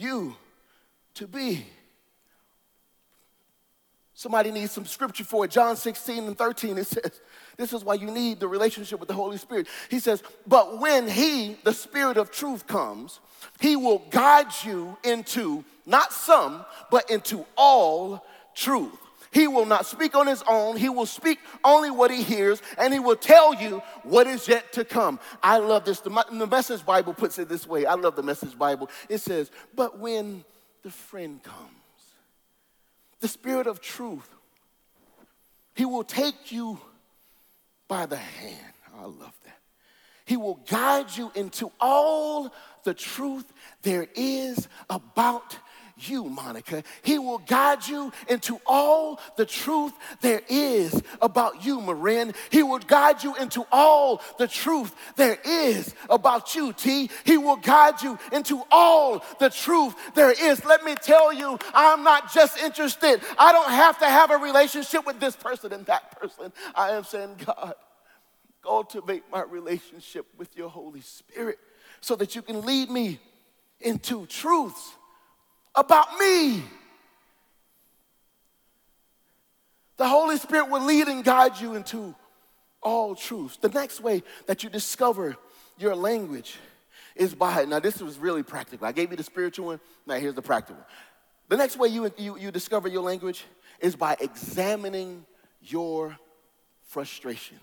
you 0.00 0.36
to 1.14 1.26
be. 1.26 1.66
Somebody 4.14 4.50
needs 4.50 4.72
some 4.72 4.84
scripture 4.84 5.24
for 5.24 5.46
it. 5.46 5.50
John 5.50 5.76
16 5.76 6.24
and 6.24 6.36
13, 6.36 6.76
it 6.76 6.86
says, 6.86 7.20
This 7.56 7.72
is 7.72 7.82
why 7.82 7.94
you 7.94 8.10
need 8.10 8.38
the 8.38 8.48
relationship 8.48 9.00
with 9.00 9.08
the 9.08 9.14
Holy 9.14 9.38
Spirit. 9.38 9.66
He 9.88 9.98
says, 9.98 10.22
But 10.46 10.78
when 10.78 11.08
He, 11.08 11.56
the 11.64 11.72
Spirit 11.72 12.18
of 12.18 12.30
truth, 12.30 12.66
comes, 12.66 13.18
He 13.60 13.76
will 13.76 14.02
guide 14.10 14.52
you 14.62 14.98
into 15.04 15.64
not 15.86 16.12
some, 16.12 16.66
but 16.90 17.10
into 17.10 17.46
all 17.56 18.26
truth. 18.54 18.98
He 19.32 19.46
will 19.46 19.66
not 19.66 19.86
speak 19.86 20.16
on 20.16 20.26
his 20.26 20.42
own. 20.48 20.76
He 20.76 20.88
will 20.88 21.06
speak 21.06 21.38
only 21.62 21.90
what 21.90 22.10
he 22.10 22.22
hears, 22.22 22.60
and 22.76 22.92
he 22.92 22.98
will 22.98 23.16
tell 23.16 23.54
you 23.54 23.80
what 24.02 24.26
is 24.26 24.48
yet 24.48 24.72
to 24.72 24.84
come. 24.84 25.20
I 25.42 25.58
love 25.58 25.84
this. 25.84 26.00
The, 26.00 26.10
the 26.32 26.46
Message 26.46 26.84
Bible 26.84 27.14
puts 27.14 27.38
it 27.38 27.48
this 27.48 27.66
way. 27.66 27.86
I 27.86 27.94
love 27.94 28.16
the 28.16 28.24
Message 28.24 28.58
Bible. 28.58 28.90
It 29.08 29.18
says, 29.18 29.50
But 29.74 29.98
when 29.98 30.44
the 30.82 30.90
friend 30.90 31.40
comes, 31.42 31.70
the 33.20 33.28
Spirit 33.28 33.68
of 33.68 33.80
truth, 33.80 34.28
he 35.74 35.84
will 35.84 36.04
take 36.04 36.50
you 36.50 36.80
by 37.86 38.06
the 38.06 38.16
hand. 38.16 38.74
I 38.98 39.04
love 39.04 39.38
that. 39.44 39.58
He 40.24 40.36
will 40.36 40.60
guide 40.68 41.16
you 41.16 41.30
into 41.34 41.70
all 41.80 42.52
the 42.84 42.94
truth 42.94 43.52
there 43.82 44.06
is 44.14 44.68
about 44.88 45.56
you, 46.08 46.24
Monica. 46.24 46.82
He 47.02 47.18
will 47.18 47.38
guide 47.38 47.86
you 47.86 48.12
into 48.28 48.60
all 48.66 49.20
the 49.36 49.46
truth 49.46 49.92
there 50.20 50.42
is 50.48 51.02
about 51.20 51.64
you, 51.64 51.80
Marin. 51.80 52.34
He 52.50 52.62
will 52.62 52.78
guide 52.78 53.22
you 53.22 53.34
into 53.36 53.66
all 53.72 54.22
the 54.38 54.46
truth 54.46 54.94
there 55.16 55.38
is 55.44 55.94
about 56.08 56.54
you, 56.54 56.72
T. 56.72 57.10
He 57.24 57.36
will 57.36 57.56
guide 57.56 58.02
you 58.02 58.18
into 58.32 58.62
all 58.70 59.24
the 59.38 59.50
truth 59.50 59.94
there 60.14 60.32
is. 60.32 60.64
Let 60.64 60.84
me 60.84 60.94
tell 60.94 61.32
you, 61.32 61.58
I'm 61.74 62.02
not 62.02 62.32
just 62.32 62.58
interested. 62.58 63.20
I 63.38 63.52
don't 63.52 63.70
have 63.70 63.98
to 63.98 64.06
have 64.06 64.30
a 64.30 64.36
relationship 64.36 65.06
with 65.06 65.20
this 65.20 65.36
person 65.36 65.72
and 65.72 65.86
that 65.86 66.18
person. 66.20 66.52
I 66.74 66.90
am 66.90 67.04
saying, 67.04 67.36
God, 67.44 67.74
cultivate 68.62 69.24
my 69.30 69.42
relationship 69.42 70.26
with 70.36 70.56
your 70.56 70.68
Holy 70.68 71.00
Spirit 71.00 71.58
so 72.00 72.16
that 72.16 72.34
you 72.34 72.42
can 72.42 72.62
lead 72.62 72.90
me 72.90 73.18
into 73.80 74.26
truths 74.26 74.94
about 75.74 76.18
me. 76.18 76.62
The 79.96 80.08
Holy 80.08 80.38
Spirit 80.38 80.70
will 80.70 80.84
lead 80.84 81.08
and 81.08 81.22
guide 81.22 81.60
you 81.60 81.74
into 81.74 82.14
all 82.82 83.14
truths. 83.14 83.58
The 83.58 83.68
next 83.68 84.00
way 84.00 84.22
that 84.46 84.64
you 84.64 84.70
discover 84.70 85.36
your 85.78 85.94
language 85.94 86.56
is 87.14 87.34
by, 87.34 87.64
now 87.66 87.80
this 87.80 88.00
was 88.00 88.18
really 88.18 88.42
practical. 88.42 88.86
I 88.86 88.92
gave 88.92 89.10
you 89.10 89.16
the 89.16 89.22
spiritual 89.22 89.66
one, 89.66 89.80
now 90.06 90.14
here's 90.14 90.34
the 90.34 90.42
practical. 90.42 90.76
one. 90.76 90.86
The 91.48 91.56
next 91.56 91.76
way 91.76 91.88
you, 91.88 92.10
you, 92.16 92.38
you 92.38 92.50
discover 92.50 92.88
your 92.88 93.02
language 93.02 93.44
is 93.80 93.96
by 93.96 94.16
examining 94.20 95.24
your 95.62 96.16
frustrations. 96.84 97.60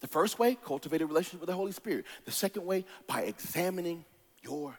The 0.00 0.08
first 0.08 0.38
way, 0.38 0.56
cultivate 0.62 1.02
a 1.02 1.06
relationship 1.06 1.40
with 1.40 1.48
the 1.48 1.54
Holy 1.54 1.72
Spirit. 1.72 2.04
The 2.24 2.32
second 2.32 2.64
way, 2.66 2.84
by 3.06 3.22
examining 3.22 4.04
your 4.42 4.78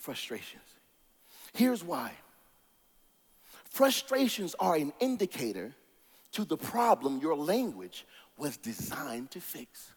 frustrations. 0.00 0.62
Here's 1.52 1.82
why 1.82 2.12
frustrations 3.70 4.54
are 4.58 4.74
an 4.74 4.92
indicator 4.98 5.74
to 6.32 6.44
the 6.44 6.56
problem 6.56 7.20
your 7.20 7.36
language 7.36 8.06
was 8.36 8.56
designed 8.56 9.30
to 9.32 9.40
fix. 9.40 9.90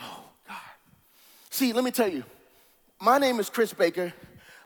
Oh, 0.00 0.24
God. 0.46 0.56
See, 1.50 1.72
let 1.72 1.84
me 1.84 1.90
tell 1.90 2.08
you, 2.08 2.24
my 3.00 3.18
name 3.18 3.40
is 3.40 3.48
Chris 3.48 3.72
Baker. 3.72 4.12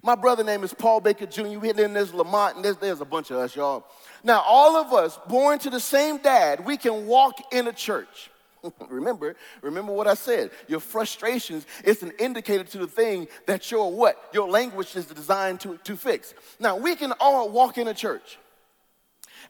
My 0.03 0.15
brother 0.15 0.43
name 0.43 0.65
is 0.65 0.73
Paul 0.73 1.01
Baker 1.01 1.27
Jr. 1.27 1.59
We 1.59 1.71
in 1.71 1.93
there's 1.93 2.15
Lamont, 2.15 2.57
and 2.57 2.65
there's, 2.65 2.77
there's 2.79 3.01
a 3.01 3.05
bunch 3.05 3.31
of 3.31 3.37
us, 3.37 3.55
y'all. 3.55 3.85
Now, 4.25 4.43
all 4.47 4.77
of 4.77 4.93
us 4.93 5.19
born 5.29 5.59
to 5.61 5.71
the 5.71 5.81
same 5.81 6.19
dad, 6.19 6.65
we 6.65 6.77
can 6.77 7.07
walk 7.07 7.53
in 7.53 7.69
a 7.69 7.73
church. 7.73 8.31
remember, 8.89 9.37
remember 9.63 9.93
what 9.93 10.07
I 10.07 10.15
said. 10.15 10.51
Your 10.69 10.81
frustrations 10.81 11.67
is 11.85 12.03
an 12.03 12.13
indicator 12.19 12.65
to 12.65 12.79
the 12.79 12.87
thing 12.87 13.29
that 13.47 13.71
your 13.71 13.93
what? 13.93 14.17
Your 14.33 14.49
language 14.49 14.97
is 14.97 15.07
designed 15.07 15.61
to, 15.61 15.79
to 15.85 15.97
fix. 15.97 16.35
Now, 16.59 16.77
we 16.77 16.95
can 16.97 17.13
all 17.21 17.49
walk 17.49 17.79
in 17.79 17.89
a 17.89 17.95
church. 17.95 18.39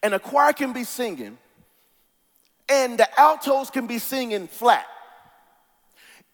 and 0.02 0.14
a 0.14 0.18
choir 0.18 0.52
can 0.52 0.72
be 0.72 0.84
singing, 0.84 1.38
and 2.68 2.98
the 2.98 3.20
altos 3.20 3.70
can 3.70 3.86
be 3.86 3.98
singing 3.98 4.46
flat. 4.46 4.86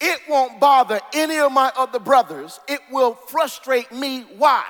It 0.00 0.20
won't 0.28 0.60
bother 0.60 1.00
any 1.14 1.38
of 1.38 1.52
my 1.52 1.72
other 1.76 1.98
brothers. 1.98 2.60
It 2.68 2.80
will 2.90 3.14
frustrate 3.14 3.90
me. 3.92 4.20
Why? 4.36 4.64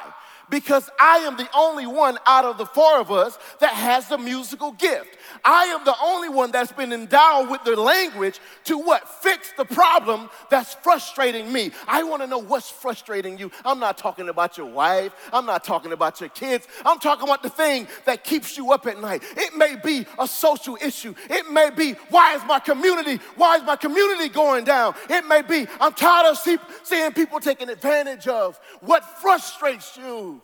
Because 0.51 0.89
I 0.99 1.19
am 1.19 1.37
the 1.37 1.49
only 1.55 1.87
one 1.87 2.19
out 2.27 2.45
of 2.45 2.59
the 2.59 2.67
four 2.67 2.99
of 2.99 3.11
us 3.11 3.39
that 3.61 3.73
has 3.73 4.09
the 4.09 4.19
musical 4.19 4.73
gift. 4.73 5.17
I 5.45 5.65
am 5.67 5.85
the 5.85 5.95
only 6.03 6.29
one 6.29 6.51
that's 6.51 6.73
been 6.73 6.93
endowed 6.93 7.51
with 7.51 7.65
the 7.65 7.77
language 7.77 8.41
to 8.65 8.79
what? 8.79 9.09
Fix 9.09 9.53
the 9.57 9.65
problem 9.65 10.31
that's 10.51 10.75
frustrating 10.75 11.53
me. 11.53 11.73
I 11.87 12.03
want 12.05 12.23
to 12.23 12.29
know 12.29 12.39
what's 12.39 12.71
frustrating 12.71 13.39
you. 13.39 13.51
I'm 13.65 13.81
not 13.81 13.99
talking 13.99 14.29
about 14.29 14.57
your 14.57 14.67
wife. 14.67 15.13
I'm 15.33 15.47
not 15.47 15.65
talking 15.65 15.93
about 15.93 16.21
your 16.21 16.31
kids. 16.31 16.67
I'm 16.85 16.99
talking 16.99 17.25
about 17.25 17.43
the 17.43 17.51
thing 17.51 17.89
that 18.05 18.25
keeps 18.25 18.57
you 18.57 18.73
up 18.73 18.87
at 18.87 19.01
night. 19.01 19.23
It 19.37 19.57
may 19.57 19.77
be 19.77 20.07
a 20.19 20.29
social 20.29 20.77
issue. 20.81 21.15
It 21.29 21.51
may 21.51 21.71
be, 21.71 21.93
why 22.11 22.35
is 22.35 22.43
my 22.45 22.61
community, 22.61 23.21
why 23.37 23.57
is 23.57 23.63
my 23.65 23.77
community 23.77 24.29
going 24.29 24.65
down? 24.65 24.95
It 25.09 25.27
may 25.27 25.43
be, 25.43 25.67
I'm 25.81 25.93
tired 25.93 26.31
of 26.31 26.39
see, 26.39 26.59
seeing 26.85 27.13
people 27.13 27.41
taking 27.41 27.69
advantage 27.69 28.29
of. 28.29 28.59
What 28.81 29.05
frustrates 29.21 29.97
you? 29.97 30.36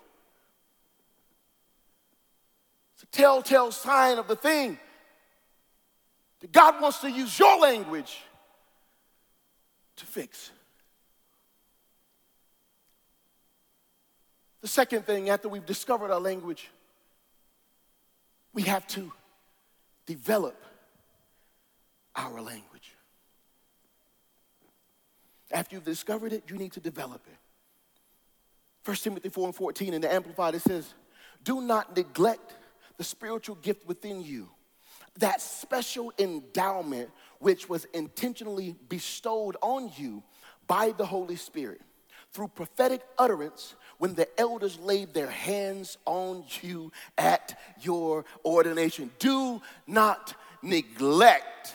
Telltale 3.13 3.71
sign 3.71 4.19
of 4.19 4.27
the 4.27 4.37
thing 4.37 4.79
that 6.41 6.51
God 6.51 6.81
wants 6.81 6.99
to 7.01 7.11
use 7.11 7.39
your 7.39 7.61
language 7.61 8.19
to 9.97 10.07
fix. 10.07 10.51
The 14.63 14.69
second 14.69 15.07
thing, 15.07 15.29
after 15.29 15.49
we've 15.49 15.67
discovered 15.67 16.11
our 16.11 16.21
language, 16.21 16.71
we 18.55 18.63
have 18.63 18.87
to 18.89 19.13
develop 20.07 20.57
our 22.15 22.41
language. 22.41 22.97
After 25.51 25.77
you've 25.77 25.85
discovered 25.85 26.33
it, 26.33 26.45
you 26.49 26.57
need 26.57 26.73
to 26.73 26.81
develop 26.81 27.23
it. 27.27 27.37
1 28.85 28.97
Timothy 28.97 29.29
4 29.29 29.47
and 29.47 29.55
14 29.55 29.95
in 29.95 30.01
the 30.01 30.13
Amplified, 30.13 30.55
it 30.55 30.63
says, 30.63 30.95
Do 31.45 31.61
not 31.61 31.97
neglect 31.97 32.55
the 33.03 33.09
spiritual 33.09 33.57
gift 33.57 33.85
within 33.89 34.23
you, 34.23 34.49
that 35.19 35.41
special 35.41 36.13
endowment 36.21 37.11
which 37.41 37.69
was 37.69 37.85
intentionally 37.87 38.77
bestowed 38.89 39.57
on 39.61 39.91
you 39.97 40.23
by 40.69 40.93
the 40.93 41.05
Holy 41.05 41.35
Spirit 41.35 41.81
through 42.33 42.47
prophetic 42.47 43.03
utterance 43.19 43.75
when 43.99 44.15
the 44.15 44.29
elders 44.39 44.79
laid 44.79 45.13
their 45.13 45.29
hands 45.29 45.99
on 46.05 46.45
you 46.61 46.93
at 47.19 47.59
your 47.81 48.25
ordination. 48.45 49.11
Do 49.19 49.61
not 49.89 50.35
neglect 50.63 51.75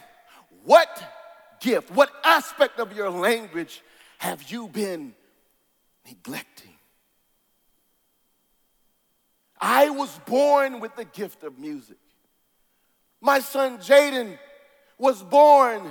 what 0.63 1.57
gift, 1.59 1.91
what 1.91 2.09
aspect 2.23 2.79
of 2.79 2.95
your 2.95 3.09
language 3.09 3.83
have 4.17 4.49
you 4.49 4.69
been 4.69 5.13
neglecting? 6.05 6.76
I 9.59 9.89
was 9.89 10.17
born 10.25 10.79
with 10.79 10.95
the 10.95 11.05
gift 11.05 11.43
of 11.43 11.57
music. 11.57 11.97
My 13.21 13.39
son 13.39 13.79
Jaden 13.79 14.37
was 14.97 15.21
born 15.23 15.81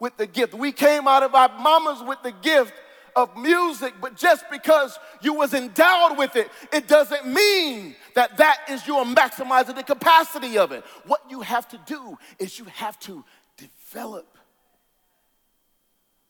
with 0.00 0.16
the 0.16 0.26
gift. 0.26 0.54
We 0.54 0.72
came 0.72 1.06
out 1.06 1.22
of 1.22 1.34
our 1.34 1.48
mamas 1.58 2.02
with 2.02 2.22
the 2.22 2.32
gift 2.32 2.72
of 3.16 3.36
music, 3.36 3.94
but 4.00 4.16
just 4.16 4.44
because 4.50 4.98
you 5.20 5.34
was 5.34 5.54
endowed 5.54 6.18
with 6.18 6.34
it, 6.36 6.50
it 6.72 6.88
doesn't 6.88 7.26
mean 7.26 7.94
that 8.14 8.36
that 8.38 8.58
is 8.68 8.86
your 8.86 9.04
maximizing 9.04 9.76
the 9.76 9.82
capacity 9.82 10.58
of 10.58 10.72
it. 10.72 10.84
What 11.06 11.22
you 11.30 11.40
have 11.42 11.68
to 11.68 11.80
do 11.86 12.18
is 12.38 12.58
you 12.58 12.64
have 12.66 12.98
to 13.00 13.24
develop. 13.56 14.38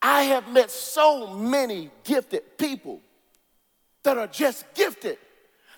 I 0.01 0.23
have 0.23 0.51
met 0.51 0.69
so 0.69 1.33
many 1.33 1.89
gifted 2.03 2.57
people 2.57 3.01
that 4.03 4.17
are 4.17 4.27
just 4.27 4.65
gifted 4.75 5.17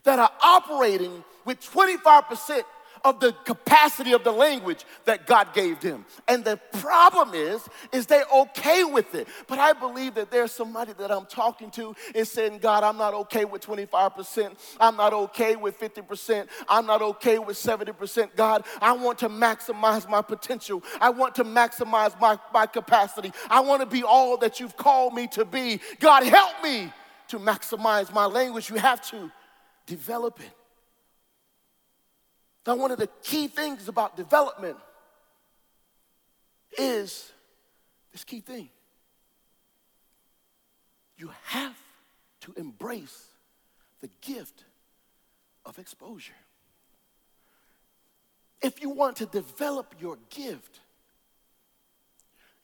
that 0.07 0.19
are 0.19 0.31
operating 0.41 1.21
with 1.43 1.59
25% 1.59 2.63
of 3.03 3.19
the 3.19 3.33
capacity 3.43 4.13
of 4.13 4.23
the 4.23 4.31
language 4.31 4.85
that 5.03 5.27
God 5.27 5.53
gave 5.53 5.81
them. 5.81 6.05
And 6.29 6.45
the 6.45 6.57
problem 6.79 7.33
is, 7.33 7.61
is 7.91 8.05
they're 8.05 8.25
okay 8.33 8.85
with 8.85 9.13
it. 9.13 9.27
But 9.47 9.59
I 9.59 9.73
believe 9.73 10.15
that 10.15 10.31
there's 10.31 10.53
somebody 10.53 10.93
that 10.93 11.11
I'm 11.11 11.25
talking 11.25 11.69
to 11.71 11.93
is 12.15 12.31
saying, 12.31 12.59
God, 12.59 12.85
I'm 12.85 12.97
not 12.97 13.13
okay 13.15 13.43
with 13.43 13.61
25%. 13.65 14.55
I'm 14.79 14.95
not 14.95 15.11
okay 15.13 15.57
with 15.57 15.77
50%. 15.77 16.47
I'm 16.69 16.85
not 16.85 17.01
okay 17.01 17.37
with 17.37 17.57
70%. 17.57 18.33
God, 18.37 18.63
I 18.81 18.93
want 18.93 19.19
to 19.19 19.29
maximize 19.29 20.09
my 20.09 20.21
potential. 20.21 20.83
I 21.01 21.09
want 21.09 21.35
to 21.35 21.43
maximize 21.43 22.17
my, 22.19 22.39
my 22.53 22.65
capacity. 22.65 23.33
I 23.49 23.59
want 23.59 23.81
to 23.81 23.85
be 23.85 24.03
all 24.03 24.37
that 24.37 24.61
you've 24.61 24.77
called 24.77 25.13
me 25.13 25.27
to 25.33 25.43
be. 25.43 25.81
God, 25.99 26.23
help 26.23 26.63
me 26.63 26.93
to 27.27 27.39
maximize 27.39 28.13
my 28.13 28.25
language. 28.25 28.69
You 28.69 28.77
have 28.77 29.01
to 29.09 29.31
develop 29.87 30.39
it. 30.39 30.51
Now, 32.67 32.75
one 32.75 32.91
of 32.91 32.99
the 32.99 33.09
key 33.23 33.47
things 33.47 33.87
about 33.87 34.15
development 34.15 34.77
is 36.77 37.31
this 38.11 38.23
key 38.23 38.41
thing. 38.41 38.69
You 41.17 41.31
have 41.45 41.77
to 42.41 42.53
embrace 42.57 43.25
the 44.01 44.09
gift 44.21 44.65
of 45.65 45.79
exposure. 45.79 46.33
If 48.61 48.81
you 48.81 48.89
want 48.89 49.17
to 49.17 49.25
develop 49.25 49.95
your 49.99 50.17
gift, 50.29 50.81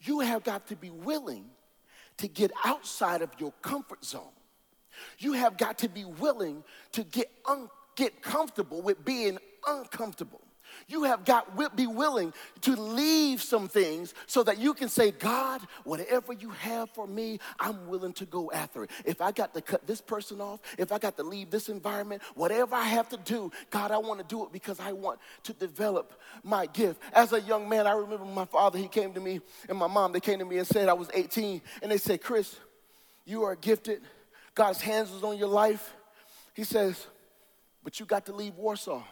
you 0.01 0.19
have 0.19 0.43
got 0.43 0.67
to 0.67 0.75
be 0.75 0.89
willing 0.89 1.45
to 2.17 2.27
get 2.27 2.51
outside 2.65 3.21
of 3.21 3.29
your 3.39 3.53
comfort 3.62 4.03
zone. 4.03 4.21
You 5.19 5.34
have 5.34 5.58
got 5.58 5.79
to 5.79 5.89
be 5.89 6.06
willing 6.06 6.63
to 6.93 7.03
get, 7.03 7.32
un- 7.45 7.69
get 7.95 8.21
comfortable 8.21 8.82
with 8.82 9.03
being 9.03 9.38
uncomfortable. 9.67 10.41
You 10.88 11.03
have 11.03 11.25
got 11.25 11.58
to 11.58 11.69
be 11.75 11.88
willing 11.88 12.34
to 12.62 12.75
leave 12.75 13.41
some 13.41 13.67
things 13.67 14.13
so 14.27 14.43
that 14.43 14.58
you 14.58 14.73
can 14.73 14.89
say, 14.89 15.12
God, 15.12 15.62
whatever 15.84 16.34
you 16.34 16.49
have 16.49 16.89
for 16.91 17.08
me, 17.08 17.39
I'm 17.60 17.88
willing 17.88 18.13
to 18.13 18.25
go 18.25 18.51
after 18.51 18.84
it. 18.84 18.91
If 19.06 19.21
I 19.21 19.32
got 19.32 19.53
to 19.53 19.62
cut 19.62 19.86
this 19.88 20.01
person 20.01 20.41
off, 20.41 20.60
if 20.77 20.91
I 20.91 20.99
got 20.99 21.17
to 21.17 21.23
leave 21.23 21.49
this 21.49 21.69
environment, 21.69 22.21
whatever 22.36 22.75
I 22.75 22.86
have 22.86 23.10
to 23.10 23.17
do, 23.17 23.51
God, 23.69 23.91
I 23.91 23.97
want 23.97 24.19
to 24.19 24.25
do 24.25 24.43
it 24.43 24.51
because 24.51 24.79
I 24.79 24.91
want 24.91 25.19
to 25.43 25.53
develop 25.53 26.19
my 26.43 26.65
gift. 26.67 27.01
As 27.13 27.34
a 27.34 27.41
young 27.41 27.69
man, 27.69 27.88
I 27.88 27.93
remember 27.93 28.25
my 28.25 28.45
father, 28.45 28.77
he 28.77 28.88
came 28.88 29.13
to 29.13 29.19
me, 29.19 29.41
and 29.69 29.77
my 29.77 29.88
mom, 29.88 30.12
they 30.12 30.19
came 30.19 30.39
to 30.39 30.45
me 30.45 30.58
and 30.58 30.67
said, 30.67 30.89
I 30.89 30.93
was 30.93 31.10
18, 31.13 31.62
and 31.82 31.91
they 31.91 31.97
said, 31.97 32.21
Chris, 32.21 32.60
you 33.25 33.43
are 33.43 33.56
gifted 33.56 34.01
God's 34.55 34.81
hands 34.81 35.11
was 35.11 35.23
on 35.23 35.37
your 35.37 35.47
life, 35.47 35.93
he 36.53 36.63
says, 36.63 37.07
but 37.83 37.99
you 37.99 38.05
got 38.05 38.25
to 38.27 38.33
leave 38.33 38.55
Warsaw. 38.55 39.03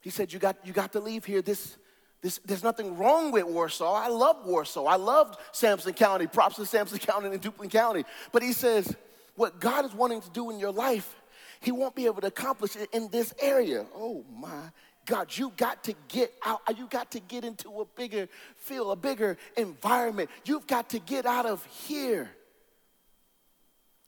He 0.00 0.10
said, 0.10 0.32
you 0.32 0.38
got, 0.38 0.56
you 0.64 0.72
got 0.72 0.92
to 0.92 1.00
leave 1.00 1.24
here. 1.24 1.42
This, 1.42 1.76
this, 2.22 2.38
there's 2.44 2.62
nothing 2.62 2.96
wrong 2.96 3.32
with 3.32 3.44
Warsaw. 3.44 3.92
I 3.92 4.06
love 4.08 4.46
Warsaw. 4.46 4.84
I 4.84 4.96
loved 4.96 5.36
Sampson 5.50 5.94
County. 5.94 6.28
Props 6.28 6.56
to 6.56 6.66
Sampson 6.66 6.98
County 7.00 7.28
and 7.28 7.42
Duplin 7.42 7.70
County. 7.70 8.04
But 8.30 8.42
he 8.42 8.52
says, 8.52 8.94
what 9.34 9.58
God 9.58 9.84
is 9.84 9.92
wanting 9.92 10.20
to 10.20 10.30
do 10.30 10.50
in 10.50 10.60
your 10.60 10.70
life, 10.70 11.16
he 11.60 11.72
won't 11.72 11.96
be 11.96 12.06
able 12.06 12.20
to 12.20 12.28
accomplish 12.28 12.76
it 12.76 12.88
in 12.92 13.08
this 13.08 13.34
area. 13.40 13.84
Oh 13.94 14.24
my 14.32 14.70
God, 15.06 15.36
you 15.36 15.52
got 15.56 15.84
to 15.84 15.94
get 16.08 16.32
out. 16.44 16.60
You 16.76 16.88
got 16.88 17.12
to 17.12 17.20
get 17.20 17.44
into 17.44 17.68
a 17.80 17.84
bigger 17.84 18.28
field, 18.56 18.92
a 18.92 18.96
bigger 18.96 19.38
environment. 19.56 20.28
You've 20.44 20.66
got 20.66 20.90
to 20.90 20.98
get 20.98 21.24
out 21.24 21.46
of 21.46 21.64
here. 21.86 22.28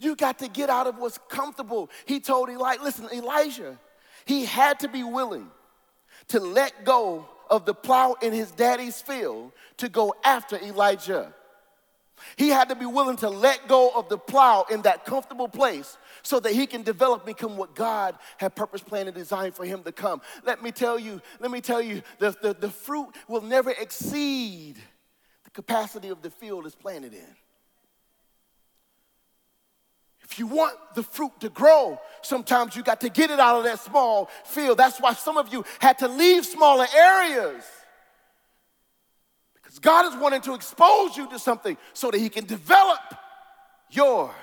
You 0.01 0.17
got 0.17 0.41
to 0.41 0.49
get 0.49 0.71
out 0.71 0.87
of 0.87 0.99
what's 0.99 1.19
comfortable. 1.29 1.89
He 2.05 2.21
told 2.21 2.51
Elijah, 2.51 2.83
listen, 2.83 3.09
Elijah, 3.13 3.79
he 4.27 4.45
had 4.45 4.81
to 4.81 4.89
be 4.89 5.03
willing 5.03 5.49
to 6.29 6.41
let 6.41 6.85
go 6.85 7.27
of 7.49 7.65
the 7.65 7.75
plow 7.75 8.17
in 8.21 8.33
his 8.33 8.51
daddy's 8.51 9.01
field 9.01 9.53
to 9.79 9.89
go 9.89 10.15
after 10.25 10.57
Elijah. 10.57 11.33
He 12.37 12.49
had 12.49 12.69
to 12.69 12.75
be 12.75 12.87
willing 12.87 13.17
to 13.19 13.31
let 13.31 13.69
go 13.69 13.91
of 13.91 14.09
the 14.09 14.19
plow 14.19 14.67
in 14.71 14.83
that 14.83 15.05
comfortable 15.05 15.49
place 15.49 15.97
so 16.23 16.41
that 16.41 16.53
he 16.53 16.67
can 16.67 16.83
develop 16.83 17.25
become 17.25 17.57
what 17.57 17.75
God 17.75 18.17
had 18.39 18.55
purpose, 18.55 18.81
planned, 18.81 19.09
and 19.09 19.17
designed 19.17 19.55
for 19.55 19.65
him 19.65 19.83
to 19.85 19.93
come. 19.93 20.21
Let 20.45 20.63
me 20.63 20.73
tell 20.73 20.99
you, 20.99 21.21
let 21.41 21.51
me 21.51 21.61
tell 21.61 21.83
you, 21.83 22.03
the, 22.19 22.37
the, 22.41 22.55
the 22.55 22.71
fruit 22.71 23.09
will 23.27 23.43
never 23.43 23.71
exceed 23.71 24.77
the 25.45 25.51
capacity 25.51 26.09
of 26.09 26.23
the 26.23 26.31
field 26.31 26.67
it's 26.67 26.75
planted 26.75 27.15
in. 27.15 27.37
If 30.31 30.39
you 30.39 30.47
want 30.47 30.77
the 30.95 31.03
fruit 31.03 31.33
to 31.41 31.49
grow, 31.49 31.99
sometimes 32.21 32.77
you 32.77 32.83
got 32.83 33.01
to 33.01 33.09
get 33.09 33.31
it 33.31 33.41
out 33.41 33.57
of 33.57 33.65
that 33.65 33.81
small 33.81 34.29
field. 34.45 34.77
That's 34.77 35.01
why 35.01 35.15
some 35.15 35.39
of 35.39 35.51
you 35.51 35.65
had 35.79 35.99
to 36.01 36.09
leave 36.09 36.45
smaller 36.45 36.87
areas. 36.95 37.65
Because 39.55 39.79
God 39.79 40.13
is 40.13 40.21
wanting 40.21 40.43
to 40.43 40.55
expose 40.55 41.17
you 41.17 41.31
to 41.31 41.39
something 41.39 41.79
so 41.95 42.11
that 42.11 42.19
He 42.19 42.29
can 42.29 42.45
develop 42.45 43.01
your 43.91 44.35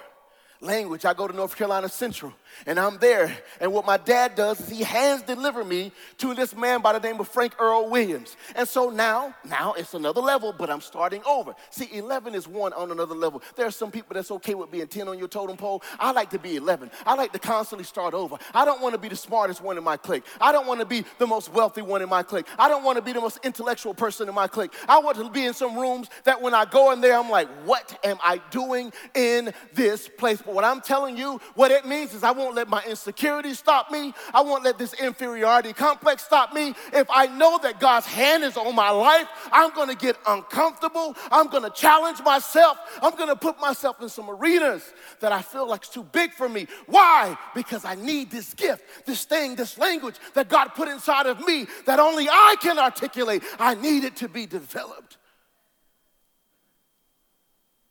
language. 0.62 1.06
I 1.06 1.14
go 1.14 1.28
to 1.28 1.36
North 1.36 1.56
Carolina 1.56 1.90
Central 1.90 2.34
and 2.66 2.80
I'm 2.80 2.98
there. 2.98 3.36
And 3.60 3.72
what 3.74 3.86
my 3.86 3.98
dad 3.98 4.36
does 4.36 4.60
is 4.60 4.70
he 4.70 4.84
hands 4.84 5.22
deliver 5.24 5.64
me 5.64 5.92
to 6.20 6.34
this 6.34 6.56
man 6.56 6.82
by 6.82 6.98
the 6.98 7.00
name 7.00 7.20
of 7.20 7.28
Frank 7.28 7.54
Earl 7.60 7.90
Williams. 7.90 8.36
And 8.56 8.68
so 8.68 8.90
now, 8.90 9.36
now 9.48 9.74
it's 9.74 9.94
another 9.94 10.22
level, 10.22 10.54
but 10.58 10.70
I'm 10.70 10.82
starting 10.82 11.22
over. 11.28 11.54
See, 11.70 11.90
11 11.92 12.36
is 12.36 12.48
one 12.48 12.74
on 12.74 12.92
another 12.92 13.16
level. 13.16 13.42
There 13.56 13.66
are 13.66 13.72
some 13.72 13.92
people 13.92 14.14
that's 14.14 14.32
okay 14.32 14.56
with 14.56 14.72
being 14.72 14.88
10 14.88 15.08
on 15.08 15.20
your 15.20 15.28
totem 15.28 15.58
pole. 15.58 15.84
I 16.00 16.12
like 16.12 16.30
to 16.32 16.40
be 16.40 16.56
11. 16.56 16.92
I 17.06 17.16
like 17.16 17.32
to 17.34 17.40
constantly 17.40 17.86
start 17.86 18.14
over. 18.14 18.38
I 18.54 18.66
don't 18.66 18.82
want 18.82 18.94
to 18.94 19.00
be 19.00 19.10
the 19.10 19.16
smartest 19.16 19.62
one 19.62 19.78
in 19.78 19.84
my 19.84 19.98
clique. 19.98 20.24
I 20.40 20.52
don't 20.52 20.68
want 20.68 20.80
to 20.80 20.86
be 20.86 21.06
the 21.18 21.28
most 21.28 21.52
wealthy 21.54 21.82
one 21.82 22.02
in 22.02 22.10
my 22.10 22.24
clique. 22.24 22.48
I 22.58 22.68
don't 22.68 22.84
want 22.84 22.98
to 22.98 23.02
be 23.02 23.14
the 23.14 23.22
most 23.22 23.40
intellectual 23.44 23.94
person 23.94 24.30
in 24.30 24.36
my 24.36 24.48
clique. 24.48 24.72
I 24.88 25.00
want 25.00 25.18
to 25.18 25.30
be 25.30 25.46
in 25.46 25.54
some 25.54 25.78
rooms 25.78 26.10
that 26.24 26.42
when 26.42 26.54
I 26.54 26.66
go 26.66 26.92
in 26.92 27.02
there, 27.02 27.18
I'm 27.18 27.30
like, 27.30 27.48
what 27.66 27.98
am 28.04 28.18
I 28.24 28.42
doing 28.52 28.92
in 29.14 29.54
this 29.74 30.08
place? 30.08 30.42
But 30.42 30.54
what 30.54 30.64
I'm 30.64 30.82
telling 30.82 31.18
you, 31.18 31.40
what 31.56 31.72
it 31.72 31.86
means 31.86 32.14
is 32.14 32.24
I 32.24 32.32
won't 32.46 32.56
let 32.56 32.70
my 32.70 32.84
insecurity 32.88 33.56
stop 33.56 33.90
me. 33.90 34.14
I 34.32 34.42
won't 34.42 34.64
let 34.64 34.78
this 34.78 34.94
inferiority 34.94 35.74
complex 35.74 36.24
stop 36.24 36.54
me. 36.54 36.76
If 36.94 37.08
I 37.10 37.26
know 37.26 37.58
that 37.64 37.80
God's 37.80 38.06
hand 38.06 38.44
is 38.44 38.56
on 38.56 38.76
my 38.76 38.92
life, 38.92 39.28
I'm 39.52 39.74
going 39.74 39.90
to 39.90 39.96
get 39.96 40.16
uncomfortable. 40.28 41.16
I'm 41.32 41.48
going 41.48 41.64
to 41.64 41.72
challenge 41.72 42.22
myself. 42.24 42.78
I'm 43.02 43.16
going 43.16 43.30
to 43.30 43.36
put 43.36 43.60
myself 43.60 44.00
in 44.02 44.10
some 44.10 44.30
arenas 44.30 44.84
that 45.22 45.32
I 45.32 45.42
feel 45.42 45.68
like 45.68 45.82
it's 45.82 45.90
too 45.90 46.04
big 46.04 46.34
for 46.34 46.48
me. 46.48 46.68
Why? 46.86 47.36
Because 47.56 47.84
I 47.84 47.96
need 47.96 48.30
this 48.30 48.54
gift, 48.54 49.08
this 49.08 49.26
thing, 49.26 49.56
this 49.56 49.80
language 49.80 50.16
that 50.36 50.48
God 50.48 50.76
put 50.76 50.88
inside 50.88 51.26
of 51.26 51.44
me 51.46 51.66
that 51.88 52.00
only 52.00 52.30
I 52.30 52.58
can 52.62 52.78
articulate. 52.78 53.42
I 53.58 53.74
need 53.74 54.04
it 54.04 54.18
to 54.18 54.30
be 54.30 54.46
developed. 54.46 55.18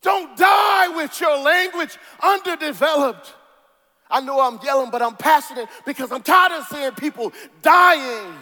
Don't 0.01 0.37
die 0.37 0.95
with 0.95 1.21
your 1.21 1.43
language 1.43 1.99
underdeveloped. 2.23 3.35
I 4.15 4.21
know 4.21 4.41
I'm 4.41 4.61
yelling, 4.63 4.91
but 4.91 5.03
I'm 5.03 5.17
passionate 5.17 5.69
because 5.85 6.13
I'm 6.13 6.23
tired 6.23 6.53
of 6.53 6.67
seeing 6.69 6.93
people 6.93 7.33
dying 7.63 8.33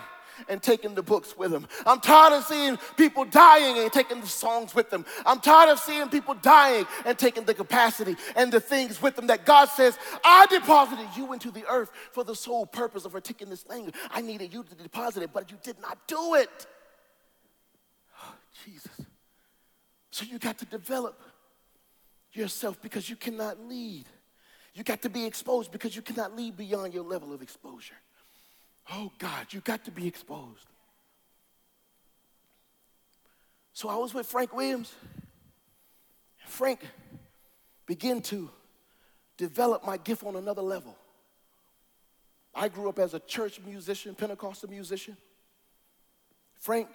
and 0.46 0.62
taking 0.62 0.94
the 0.94 1.02
books 1.02 1.34
with 1.34 1.50
them. 1.50 1.66
I'm 1.86 1.98
tired 1.98 2.34
of 2.34 2.44
seeing 2.44 2.76
people 2.98 3.24
dying 3.24 3.78
and 3.78 3.90
taking 3.90 4.20
the 4.20 4.26
songs 4.26 4.74
with 4.74 4.90
them. 4.90 5.06
I'm 5.24 5.40
tired 5.40 5.70
of 5.70 5.78
seeing 5.78 6.10
people 6.10 6.34
dying 6.34 6.84
and 7.06 7.18
taking 7.18 7.44
the 7.44 7.54
capacity 7.54 8.16
and 8.36 8.52
the 8.52 8.60
things 8.60 9.00
with 9.00 9.16
them 9.16 9.28
that 9.28 9.46
God 9.46 9.70
says, 9.70 9.98
I 10.22 10.44
deposited 10.50 11.08
you 11.16 11.32
into 11.32 11.50
the 11.50 11.64
earth 11.66 11.90
for 12.10 12.22
the 12.22 12.34
sole 12.34 12.66
purpose 12.66 13.06
of 13.06 13.14
articulating 13.14 13.48
this 13.48 13.62
thing. 13.62 13.94
I 14.10 14.20
needed 14.20 14.52
you 14.52 14.64
to 14.64 14.74
deposit 14.74 15.22
it, 15.22 15.30
but 15.32 15.50
you 15.50 15.56
did 15.62 15.80
not 15.80 16.06
do 16.06 16.34
it. 16.34 16.66
Oh, 18.22 18.34
Jesus. 18.66 19.00
So 20.10 20.26
you 20.26 20.38
got 20.38 20.58
to 20.58 20.66
develop 20.66 21.18
yourself 22.34 22.80
because 22.82 23.08
you 23.08 23.16
cannot 23.16 23.58
lead. 23.58 24.04
You 24.74 24.84
got 24.84 25.02
to 25.02 25.10
be 25.10 25.26
exposed 25.26 25.70
because 25.70 25.94
you 25.94 26.02
cannot 26.02 26.36
lead 26.36 26.56
beyond 26.56 26.94
your 26.94 27.04
level 27.04 27.32
of 27.32 27.42
exposure. 27.42 27.94
Oh 28.90 29.12
God, 29.18 29.46
you 29.50 29.60
got 29.60 29.84
to 29.84 29.90
be 29.90 30.06
exposed. 30.06 30.66
So 33.74 33.88
I 33.88 33.96
was 33.96 34.14
with 34.14 34.26
Frank 34.26 34.54
Williams. 34.54 34.92
Frank 36.46 36.80
began 37.86 38.20
to 38.22 38.50
develop 39.36 39.86
my 39.86 39.96
gift 39.96 40.24
on 40.24 40.36
another 40.36 40.62
level. 40.62 40.96
I 42.54 42.68
grew 42.68 42.88
up 42.88 42.98
as 42.98 43.14
a 43.14 43.20
church 43.20 43.60
musician, 43.64 44.14
Pentecostal 44.14 44.68
musician. 44.68 45.16
Frank 46.60 46.88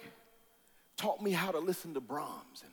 taught 0.97 1.21
me 1.21 1.32
how 1.32 1.51
to 1.51 1.59
listen 1.59 1.93
to 1.93 1.99
Brahms 1.99 2.61
and 2.63 2.71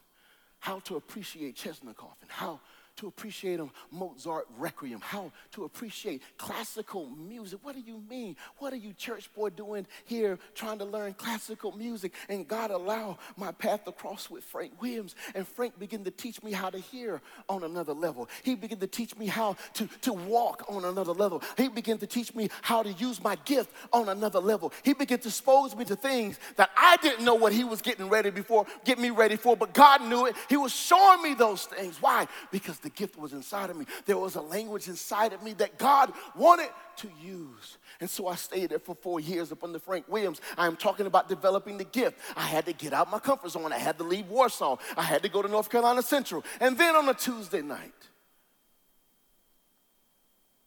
how 0.59 0.81
to 0.81 0.97
appreciate 0.97 1.57
Chesnokov 1.57 2.17
and 2.23 2.31
how 2.31 2.61
to 2.97 3.07
appreciate 3.07 3.61
a 3.61 3.69
Mozart 3.91 4.47
requiem, 4.59 5.01
how 5.01 5.33
to 5.53 5.65
appreciate 5.65 6.23
classical 6.39 7.09
music. 7.09 7.59
What 7.63 7.75
do 7.75 7.83
you 7.85 8.03
mean? 8.09 8.37
What 8.59 8.73
are 8.73 8.77
you, 8.77 8.93
church 8.93 9.33
boy, 9.35 9.51
doing 9.51 9.87
here 10.05 10.39
trying 10.55 10.79
to 10.79 10.85
learn 10.85 11.15
classical 11.15 11.73
music? 11.73 12.13
And 12.29 12.47
God 12.47 12.71
allowed 12.71 13.19
my 13.37 13.53
path 13.53 13.85
to 13.85 13.93
cross 13.93 14.31
with 14.31 14.45
Frank 14.45 14.81
Williams. 14.81 15.15
And 15.35 15.47
Frank 15.47 15.79
began 15.79 16.05
to 16.05 16.11
teach 16.11 16.43
me 16.43 16.53
how 16.53 16.71
to 16.71 16.79
hear 16.79 17.21
on 17.49 17.65
another 17.65 17.93
level. 17.93 18.29
He 18.43 18.55
began 18.55 18.79
to 18.79 18.87
teach 18.87 19.17
me 19.17 19.27
how 19.27 19.57
to, 19.75 19.89
to 20.03 20.13
walk 20.13 20.65
on 20.69 20.85
another 20.85 21.13
level. 21.13 21.43
He 21.57 21.69
began 21.69 21.99
to 21.99 22.07
teach 22.07 22.35
me 22.35 22.49
how 22.63 22.83
to 22.83 22.93
use 22.93 23.23
my 23.23 23.37
gift 23.45 23.71
on 23.93 24.09
another 24.09 24.41
level. 24.41 24.73
He 24.83 24.95
began 24.95 25.19
to 25.19 25.29
expose 25.29 25.75
me 25.75 25.85
to 25.87 25.97
things 25.97 26.39
that 26.57 26.71
I 26.77 26.97
didn't 26.99 27.25
know 27.25 27.35
what 27.35 27.53
he 27.53 27.65
was 27.65 27.83
getting 27.83 28.09
ready 28.09 28.31
before, 28.31 28.67
get 28.85 28.99
me 28.99 29.11
ready 29.11 29.37
for, 29.37 29.57
but 29.57 29.75
God 29.75 30.03
knew 30.03 30.27
it. 30.27 30.37
He 30.49 30.57
was 30.57 30.73
showing 30.73 31.23
me 31.23 31.35
those 31.35 31.65
things. 31.65 32.01
Why? 32.01 32.27
Because 32.51 32.79
the 32.85 32.91
gift 32.91 33.19
was 33.19 33.33
inside 33.33 33.71
of 33.71 33.77
me. 33.77 33.87
There 34.07 34.17
was 34.17 34.37
a 34.37 34.41
language 34.41 34.87
inside 34.87 35.33
of 35.33 35.43
me 35.43 35.55
that 35.55 35.79
God 35.79 36.13
wanted 36.37 36.69
to 36.99 37.09
use. 37.21 37.79
And 38.01 38.09
so 38.09 38.29
I 38.29 38.37
stayed 38.37 38.71
there 38.71 38.79
for 38.79 38.95
four 38.95 39.19
years 39.19 39.51
up 39.51 39.65
under 39.65 39.81
Frank 39.81 40.07
Williams. 40.07 40.41
I'm 40.57 40.77
talking 40.77 41.07
about 41.07 41.29
developing 41.29 41.79
the 41.79 41.85
gift. 41.85 42.19
I 42.37 42.43
had 42.43 42.67
to 42.67 42.73
get 42.73 42.93
out 42.93 43.11
my 43.11 43.19
comfort 43.19 43.51
zone. 43.51 43.73
I 43.73 43.79
had 43.79 43.99
to 43.99 44.05
leave 44.05 44.29
Warsaw. 44.29 44.77
I 44.97 45.03
had 45.03 45.23
to 45.25 45.29
go 45.29 45.43
to 45.43 45.49
North 45.49 45.71
Carolina 45.71 46.03
Central. 46.03 46.45
And 46.61 46.79
then 46.79 46.95
on 46.95 47.09
a 47.09 47.15
Tuesday 47.15 47.63
night, 47.63 47.93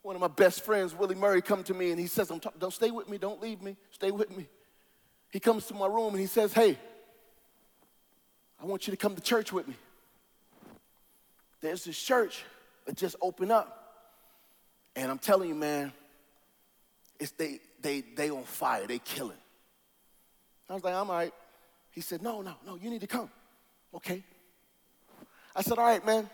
one 0.02 0.16
of 0.16 0.22
my 0.22 0.28
best 0.28 0.66
friends, 0.66 0.96
Willie 0.96 1.16
Murray, 1.16 1.42
come 1.42 1.64
to 1.66 1.74
me 1.74 1.92
and 1.92 2.00
he 2.00 2.08
says, 2.08 2.32
don't 2.60 2.74
stay 2.74 2.92
with 2.92 3.08
me, 3.10 3.18
don't 3.18 3.42
leave 3.42 3.62
me, 3.62 3.78
stay 3.92 4.10
with 4.10 4.36
me. 4.36 4.48
He 5.30 5.40
comes 5.40 5.68
to 5.68 5.74
my 5.74 5.88
room 5.88 6.10
and 6.10 6.20
he 6.20 6.28
says, 6.28 6.52
hey, 6.54 6.78
I 8.60 8.66
want 8.66 8.88
you 8.88 8.92
to 8.92 8.98
come 8.98 9.16
to 9.16 9.22
church 9.22 9.54
with 9.54 9.68
me 9.68 9.76
there's 11.62 11.84
this 11.84 12.02
church 12.02 12.44
that 12.86 12.96
just 12.96 13.16
opened 13.22 13.52
up. 13.52 13.74
And 14.96 15.12
I'm 15.12 15.20
telling 15.20 15.50
you, 15.50 15.56
man, 15.56 15.92
it's 17.20 17.32
they 17.32 17.60
they 17.82 18.02
they 18.16 18.30
on 18.30 18.44
fire, 18.44 18.88
they 18.88 19.00
killing. 19.00 19.38
I 20.70 20.74
was 20.74 20.84
like, 20.84 20.94
I'm 20.94 21.10
all 21.10 21.16
right. 21.16 21.34
He 21.92 22.02
said, 22.02 22.22
No, 22.22 22.42
no, 22.42 22.56
no, 22.66 22.76
you 22.76 22.90
need 22.90 23.02
to 23.02 23.08
come. 23.08 23.30
Okay. 23.94 24.24
I 25.56 25.62
said, 25.62 25.78
All 25.78 25.86
right, 25.86 26.06
man. 26.06 26.30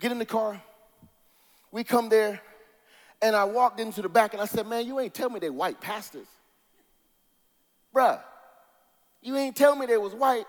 Get 0.00 0.12
in 0.12 0.18
the 0.18 0.26
car. 0.26 0.60
We 1.72 1.84
come 1.84 2.08
there, 2.08 2.40
and 3.22 3.34
I 3.34 3.44
walked 3.44 3.80
into 3.80 4.02
the 4.02 4.08
back 4.08 4.32
and 4.32 4.42
I 4.42 4.46
said, 4.46 4.66
Man, 4.66 4.86
you 4.86 4.98
ain't 5.00 5.14
tell 5.14 5.30
me 5.30 5.40
they 5.40 5.50
white 5.50 5.80
pastors. 5.80 6.26
Bruh, 7.94 8.20
you 9.22 9.36
ain't 9.36 9.56
tell 9.56 9.74
me 9.74 9.86
they 9.86 9.96
was 9.96 10.14
white. 10.14 10.46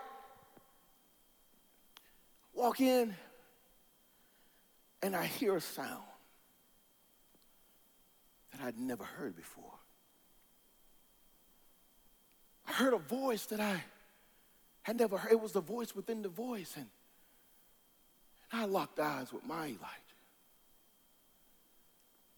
Walk 2.54 2.80
in, 2.80 3.14
and 5.02 5.14
I 5.14 5.26
hear 5.26 5.56
a 5.56 5.60
sound 5.60 6.02
that 8.52 8.60
I'd 8.66 8.78
never 8.78 9.04
heard 9.04 9.36
before. 9.36 9.64
I 12.66 12.72
heard 12.72 12.92
a 12.92 12.98
voice 12.98 13.46
that 13.46 13.60
I 13.60 13.82
had 14.82 14.98
never 14.98 15.16
heard. 15.16 15.32
It 15.32 15.40
was 15.40 15.52
the 15.52 15.60
voice 15.60 15.94
within 15.94 16.22
the 16.22 16.28
voice. 16.28 16.74
And, 16.76 16.86
and 18.52 18.62
I 18.62 18.64
locked 18.66 18.98
eyes 18.98 19.32
with 19.32 19.44
my 19.46 19.66
Elijah. 19.66 20.08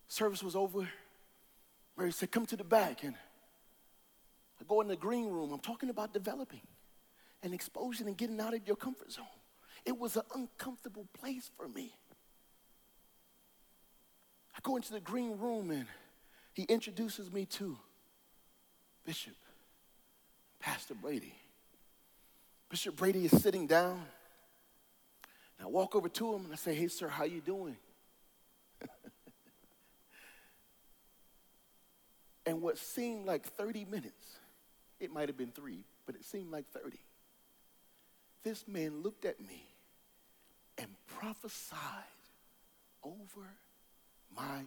Service 0.08 0.42
was 0.42 0.56
over. 0.56 0.88
Murray 1.96 2.12
said, 2.12 2.30
Come 2.30 2.46
to 2.46 2.56
the 2.56 2.64
back. 2.64 3.04
And 3.04 3.14
I 4.60 4.64
go 4.68 4.80
in 4.80 4.88
the 4.88 4.96
green 4.96 5.28
room. 5.28 5.52
I'm 5.52 5.60
talking 5.60 5.88
about 5.90 6.12
developing 6.12 6.62
and 7.42 7.54
exposing 7.54 8.06
and 8.06 8.16
getting 8.16 8.40
out 8.40 8.54
of 8.54 8.66
your 8.66 8.76
comfort 8.76 9.10
zone. 9.10 9.24
It 9.84 9.98
was 9.98 10.16
an 10.16 10.22
uncomfortable 10.34 11.06
place 11.18 11.50
for 11.56 11.68
me. 11.68 11.92
I 14.54 14.58
go 14.62 14.76
into 14.76 14.92
the 14.92 15.00
green 15.00 15.38
room 15.38 15.70
and 15.70 15.86
he 16.52 16.64
introduces 16.64 17.32
me 17.32 17.46
to 17.46 17.76
Bishop, 19.04 19.36
Pastor 20.58 20.94
Brady. 20.94 21.34
Bishop 22.68 22.96
Brady 22.96 23.24
is 23.24 23.42
sitting 23.42 23.66
down. 23.66 24.02
And 25.58 25.66
I 25.66 25.70
walk 25.70 25.94
over 25.94 26.08
to 26.08 26.34
him 26.34 26.44
and 26.44 26.52
I 26.52 26.56
say, 26.56 26.74
hey, 26.74 26.88
sir, 26.88 27.08
how 27.08 27.24
you 27.24 27.40
doing? 27.40 27.76
and 32.46 32.62
what 32.62 32.78
seemed 32.78 33.26
like 33.26 33.44
30 33.44 33.84
minutes, 33.86 34.38
it 34.98 35.12
might 35.12 35.28
have 35.28 35.36
been 35.36 35.52
three, 35.52 35.84
but 36.06 36.14
it 36.14 36.24
seemed 36.24 36.50
like 36.50 36.66
30. 36.72 36.98
This 38.42 38.66
man 38.66 39.02
looked 39.02 39.24
at 39.24 39.38
me 39.40 39.66
and 40.78 40.88
prophesied 41.06 41.78
over 43.02 43.46
my 44.36 44.64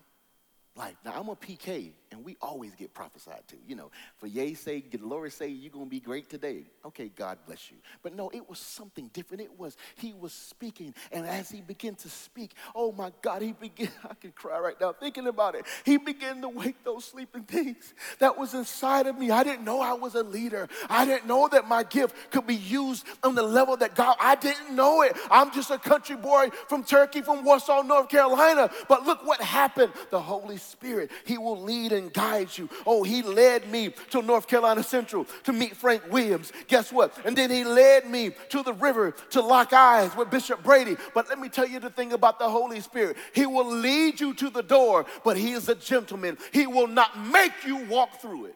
life. 0.76 0.96
Now 1.06 1.14
I'm 1.16 1.30
a 1.30 1.36
PK, 1.36 1.92
and 2.12 2.24
we 2.24 2.36
always 2.42 2.74
get 2.76 2.94
prophesied 2.94 3.48
to. 3.50 3.56
You 3.68 3.76
know, 3.76 3.92
for 4.18 4.28
yay 4.28 4.54
say, 4.54 4.82
glory 4.82 5.30
say, 5.30 5.48
you're 5.48 5.72
gonna 5.72 5.86
be 5.86 6.00
great 6.00 6.30
today. 6.30 6.66
Okay, 6.86 7.10
God 7.16 7.38
bless 7.46 7.72
you. 7.72 7.78
But 8.02 8.16
no, 8.16 8.30
it 8.34 8.50
was 8.50 8.60
something 8.60 9.10
different. 9.14 9.42
It 9.42 9.58
was 9.58 9.78
he 9.96 10.14
was 10.14 10.34
speaking, 10.34 10.94
and 11.12 11.26
as 11.26 11.50
he 11.50 11.62
began 11.62 11.96
to 11.96 12.10
speak, 12.10 12.54
oh 12.74 12.92
my 12.92 13.12
God, 13.22 13.42
he 13.42 13.52
began. 13.52 13.90
I 14.10 14.14
can 14.16 14.32
cry 14.32 14.60
right 14.60 14.80
now 14.80 14.94
thinking 14.94 15.28
about 15.28 15.56
it. 15.56 15.66
He 15.86 15.98
began 15.98 16.42
to 16.42 16.50
wake 16.50 16.84
those 16.84 17.06
sleeping 17.06 17.44
things 17.44 17.94
that 18.20 18.38
was 18.38 18.54
inside 18.54 19.08
of 19.08 19.18
me. 19.18 19.32
I 19.32 19.44
didn't 19.44 19.66
know 19.66 19.82
I 19.82 19.94
was 19.94 20.16
a 20.16 20.24
leader. 20.24 20.68
I 20.90 21.06
didn't 21.06 21.28
know 21.28 21.48
that 21.50 21.68
my 21.68 21.84
gift 21.84 22.16
could 22.32 22.48
be 22.48 22.56
used 22.56 23.06
on 23.24 23.36
the 23.36 23.44
level 23.44 23.78
that 23.78 23.96
God. 23.96 24.16
I 24.20 24.36
didn't 24.36 24.76
know 24.76 25.02
it. 25.04 25.16
I'm 25.30 25.52
just 25.52 25.70
a 25.72 25.78
country 25.78 26.16
boy 26.16 26.50
from 26.68 26.84
Turkey, 26.84 27.22
from 27.22 27.44
Warsaw, 27.44 27.84
North 27.84 28.10
Carolina. 28.10 28.72
But 28.88 29.06
look 29.06 29.26
what 29.26 29.42
happened. 29.42 29.94
The 30.10 30.20
Holy 30.20 30.58
Spirit, 30.64 31.12
He 31.26 31.38
will 31.38 31.62
lead 31.62 31.92
and 31.92 32.12
guide 32.12 32.58
you. 32.58 32.70
Oh, 32.86 33.04
He 33.04 33.22
led 33.22 33.70
me 33.70 33.94
to 34.12 34.22
North 34.22 34.48
Carolina 34.48 34.84
Central 34.84 35.26
to 35.44 35.54
meet 35.54 35.76
Frank 35.76 36.04
Williams. 36.12 36.52
Guess 36.68 36.92
what? 36.92 37.18
And 37.26 37.38
then 37.38 37.50
He 37.50 37.64
led 37.64 38.10
me 38.10 38.32
to 38.50 38.64
the 38.64 38.74
river 38.74 39.12
to 39.32 39.42
lock 39.42 39.74
eyes 39.74 40.16
with 40.16 40.30
Bishop 40.30 40.64
Brady. 40.64 40.98
But 41.14 41.30
let 41.30 41.40
me 41.40 41.50
tell 41.50 41.68
you 41.68 41.80
the 41.80 41.90
thing 41.90 42.14
about 42.14 42.40
the 42.40 42.50
Holy 42.50 42.80
Spirit 42.80 43.18
He 43.34 43.46
will 43.46 43.72
lead 43.72 44.20
you 44.20 44.34
to 44.36 44.50
the 44.50 44.64
door, 44.64 45.06
but 45.24 45.38
He 45.38 45.52
is 45.52 45.70
a 45.70 45.76
gentleman. 45.76 46.38
He 46.52 46.68
will 46.68 46.88
not 46.88 47.20
make 47.20 47.66
you 47.66 47.86
walk 47.86 48.22
through 48.22 48.46
it. 48.46 48.56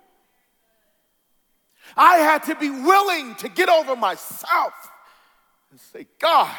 I 1.96 2.18
had 2.18 2.44
to 2.44 2.56
be 2.56 2.70
willing 2.70 3.36
to 3.36 3.50
get 3.50 3.70
over 3.70 3.96
myself 3.96 4.74
and 5.72 5.80
say, 5.80 6.08
God, 6.20 6.54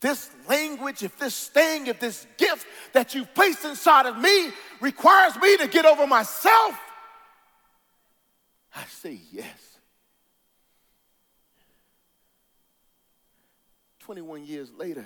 this 0.00 0.30
language, 0.48 1.02
if 1.02 1.18
this 1.18 1.48
thing, 1.48 1.88
if 1.88 1.98
this 1.98 2.26
gift 2.36 2.66
that 2.92 3.14
you've 3.14 3.32
placed 3.34 3.64
inside 3.64 4.06
of 4.06 4.16
me 4.16 4.50
requires 4.80 5.36
me 5.36 5.56
to 5.56 5.66
get 5.66 5.84
over 5.84 6.06
myself, 6.06 6.78
I 8.74 8.84
say 8.84 9.18
yes. 9.32 9.78
21 14.00 14.46
years 14.46 14.70
later, 14.78 15.04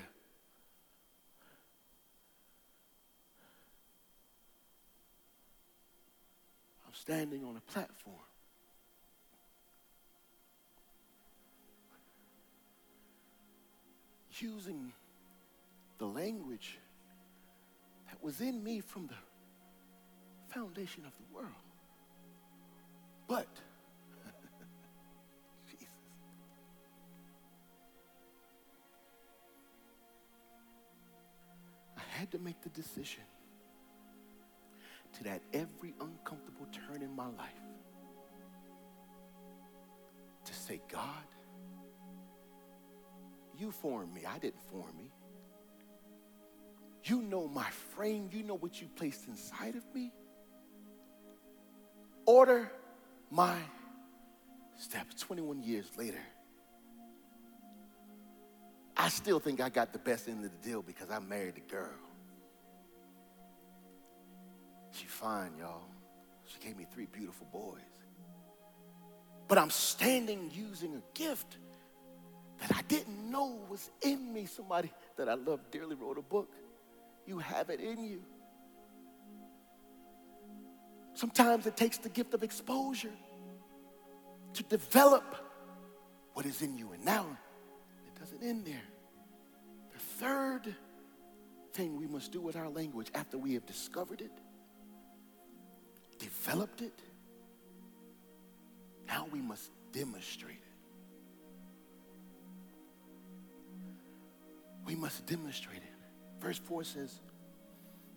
I'm 6.86 6.94
standing 6.94 7.44
on 7.44 7.56
a 7.56 7.72
platform. 7.72 8.16
Using 14.42 14.92
the 15.98 16.06
language 16.06 16.78
that 18.08 18.22
was 18.22 18.40
in 18.40 18.62
me 18.62 18.80
from 18.80 19.06
the 19.06 19.14
foundation 20.52 21.04
of 21.06 21.12
the 21.16 21.34
world. 21.34 21.48
But, 23.28 23.46
Jesus, 25.70 25.88
I 31.96 32.00
had 32.18 32.30
to 32.32 32.38
make 32.38 32.60
the 32.62 32.70
decision 32.70 33.22
to 35.14 35.24
that 35.24 35.42
every 35.52 35.94
uncomfortable 36.00 36.66
turn 36.72 37.02
in 37.02 37.14
my 37.14 37.26
life 37.26 37.36
to 40.44 40.54
say, 40.54 40.80
God, 40.90 41.24
you 43.62 43.70
formed 43.70 44.12
me. 44.12 44.22
I 44.26 44.38
didn't 44.38 44.60
form 44.70 44.96
me. 44.98 45.10
You 47.04 47.22
know 47.22 47.46
my 47.46 47.70
frame. 47.94 48.28
You 48.32 48.42
know 48.42 48.56
what 48.56 48.80
you 48.80 48.88
placed 48.96 49.28
inside 49.28 49.76
of 49.76 49.84
me. 49.94 50.12
Order 52.26 52.70
my 53.30 53.56
steps 54.76 55.22
21 55.22 55.62
years 55.62 55.86
later. 55.96 56.20
I 58.96 59.08
still 59.08 59.38
think 59.38 59.60
I 59.60 59.68
got 59.68 59.92
the 59.92 59.98
best 59.98 60.28
end 60.28 60.44
of 60.44 60.50
the 60.50 60.68
deal 60.68 60.82
because 60.82 61.10
I 61.10 61.20
married 61.20 61.56
a 61.56 61.72
girl. 61.72 61.88
She 64.90 65.06
fine, 65.06 65.52
y'all. 65.56 65.86
She 66.46 66.58
gave 66.58 66.76
me 66.76 66.86
three 66.92 67.06
beautiful 67.06 67.46
boys. 67.52 67.80
But 69.46 69.58
I'm 69.58 69.70
standing 69.70 70.50
using 70.52 70.94
a 70.94 71.18
gift 71.18 71.58
I 72.70 72.82
didn't 72.82 73.30
know 73.30 73.60
was 73.68 73.90
in 74.02 74.32
me. 74.32 74.46
Somebody 74.46 74.92
that 75.16 75.28
I 75.28 75.34
love 75.34 75.60
dearly 75.70 75.96
wrote 75.96 76.18
a 76.18 76.22
book. 76.22 76.52
You 77.26 77.38
have 77.38 77.70
it 77.70 77.80
in 77.80 78.04
you. 78.04 78.22
Sometimes 81.14 81.66
it 81.66 81.76
takes 81.76 81.98
the 81.98 82.08
gift 82.08 82.34
of 82.34 82.42
exposure 82.42 83.12
to 84.54 84.62
develop 84.64 85.36
what 86.34 86.46
is 86.46 86.62
in 86.62 86.76
you. 86.76 86.92
And 86.92 87.04
now 87.04 87.26
it 88.06 88.20
doesn't 88.20 88.42
end 88.42 88.64
there. 88.64 88.82
The 89.92 89.98
third 89.98 90.74
thing 91.72 91.98
we 91.98 92.06
must 92.06 92.32
do 92.32 92.40
with 92.40 92.56
our 92.56 92.68
language 92.68 93.08
after 93.14 93.38
we 93.38 93.54
have 93.54 93.66
discovered 93.66 94.20
it, 94.20 94.32
developed 96.18 96.82
it, 96.82 96.98
now 99.06 99.26
we 99.32 99.40
must 99.40 99.70
demonstrate 99.92 100.56
it. 100.56 100.71
We 104.92 104.98
must 104.98 105.24
demonstrate 105.24 105.78
it. 105.78 106.38
Verse 106.38 106.58
4 106.58 106.84
says, 106.84 107.18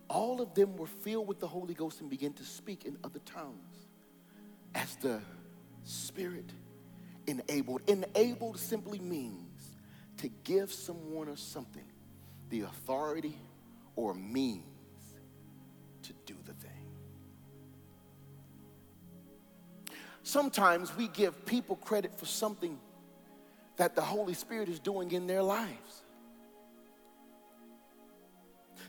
All 0.09 0.41
of 0.41 0.53
them 0.55 0.75
were 0.75 0.87
filled 0.87 1.25
with 1.25 1.39
the 1.39 1.47
Holy 1.47 1.73
Ghost 1.73 2.01
and 2.01 2.09
began 2.09 2.33
to 2.33 2.43
speak 2.43 2.83
in 2.83 2.97
other 3.01 3.19
tongues 3.19 3.87
as 4.73 4.97
the 4.97 5.21
Spirit 5.85 6.51
enabled. 7.27 7.81
Enabled 7.87 8.59
simply 8.59 8.99
means 8.99 9.77
to 10.17 10.27
give 10.43 10.69
someone 10.73 11.29
or 11.29 11.37
something 11.37 11.85
the 12.49 12.63
authority 12.63 13.37
or 13.95 14.13
means 14.13 14.65
to 16.03 16.11
do 16.25 16.35
the 16.45 16.53
thing. 16.55 16.71
Sometimes 20.23 20.93
we 20.97 21.07
give 21.07 21.45
people 21.45 21.77
credit 21.77 22.19
for 22.19 22.25
something 22.25 22.77
that 23.77 23.95
the 23.95 24.01
Holy 24.01 24.33
Spirit 24.33 24.67
is 24.67 24.79
doing 24.79 25.13
in 25.13 25.25
their 25.25 25.41
lives. 25.41 26.01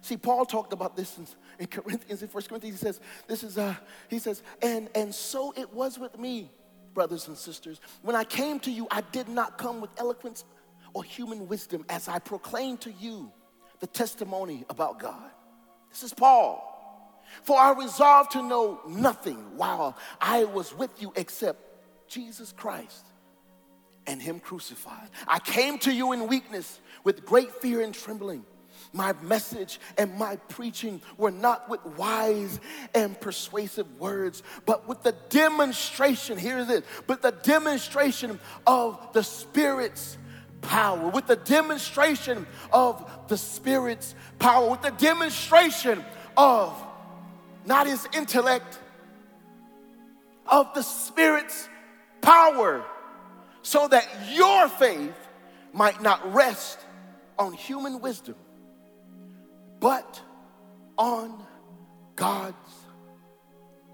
See, 0.00 0.16
Paul 0.16 0.46
talked 0.46 0.72
about 0.72 0.96
this 0.96 1.18
in, 1.18 1.26
in 1.58 1.66
Corinthians, 1.66 2.22
in 2.22 2.28
1 2.28 2.44
Corinthians. 2.44 2.80
He 2.80 2.84
says, 2.84 3.00
This 3.26 3.42
is 3.42 3.58
uh, 3.58 3.74
he 4.08 4.18
says, 4.18 4.42
and 4.62 4.88
and 4.94 5.14
so 5.14 5.52
it 5.56 5.72
was 5.72 5.98
with 5.98 6.18
me, 6.18 6.50
brothers 6.94 7.28
and 7.28 7.36
sisters. 7.36 7.80
When 8.02 8.16
I 8.16 8.24
came 8.24 8.60
to 8.60 8.70
you, 8.70 8.86
I 8.90 9.00
did 9.12 9.28
not 9.28 9.58
come 9.58 9.80
with 9.80 9.90
eloquence 9.98 10.44
or 10.92 11.04
human 11.04 11.48
wisdom 11.48 11.84
as 11.88 12.08
I 12.08 12.18
proclaimed 12.18 12.80
to 12.82 12.92
you 12.92 13.30
the 13.80 13.86
testimony 13.86 14.64
about 14.70 14.98
God. 14.98 15.30
This 15.90 16.02
is 16.02 16.14
Paul. 16.14 16.72
For 17.42 17.58
I 17.58 17.72
resolved 17.72 18.32
to 18.32 18.42
know 18.42 18.80
nothing 18.86 19.56
while 19.56 19.96
I 20.20 20.44
was 20.44 20.74
with 20.74 20.90
you 21.02 21.12
except 21.16 21.60
Jesus 22.08 22.52
Christ 22.52 23.04
and 24.06 24.22
Him 24.22 24.40
crucified. 24.40 25.08
I 25.26 25.38
came 25.38 25.78
to 25.80 25.92
you 25.92 26.12
in 26.12 26.28
weakness 26.28 26.80
with 27.04 27.26
great 27.26 27.52
fear 27.56 27.82
and 27.82 27.92
trembling. 27.92 28.44
My 28.92 29.12
message 29.22 29.80
and 29.98 30.14
my 30.14 30.36
preaching 30.48 31.00
were 31.16 31.30
not 31.30 31.68
with 31.68 31.84
wise 31.96 32.60
and 32.94 33.20
persuasive 33.20 33.98
words, 33.98 34.42
but 34.64 34.88
with 34.88 35.02
the 35.02 35.14
demonstration, 35.28 36.38
here 36.38 36.58
it 36.58 36.70
is, 36.70 36.82
but 37.06 37.22
the 37.22 37.32
demonstration 37.32 38.40
of 38.66 39.12
the 39.12 39.22
Spirit's 39.22 40.16
power, 40.62 41.08
with 41.10 41.26
the 41.26 41.36
demonstration 41.36 42.46
of 42.72 43.10
the 43.28 43.36
Spirit's 43.36 44.14
power, 44.38 44.70
with 44.70 44.82
the 44.82 44.90
demonstration 44.90 46.04
of 46.36 46.74
not 47.64 47.86
his 47.86 48.06
intellect, 48.14 48.78
of 50.46 50.72
the 50.74 50.82
Spirit's 50.82 51.68
power, 52.20 52.84
so 53.62 53.88
that 53.88 54.06
your 54.32 54.68
faith 54.68 55.14
might 55.72 56.00
not 56.00 56.32
rest 56.32 56.78
on 57.38 57.52
human 57.52 58.00
wisdom 58.00 58.36
but 59.86 60.20
on 60.98 61.46
God's 62.16 62.56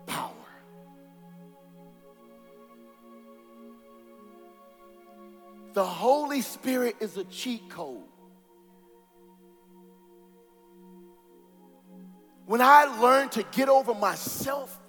power. 0.06 0.32
The 5.74 5.84
Holy 5.84 6.40
Spirit 6.40 6.96
is 7.00 7.18
a 7.18 7.24
cheat 7.24 7.68
code. 7.68 8.08
When 12.46 12.62
I 12.62 12.84
learned 12.98 13.32
to 13.32 13.42
get 13.52 13.68
over 13.68 13.92
myself, 13.92 14.80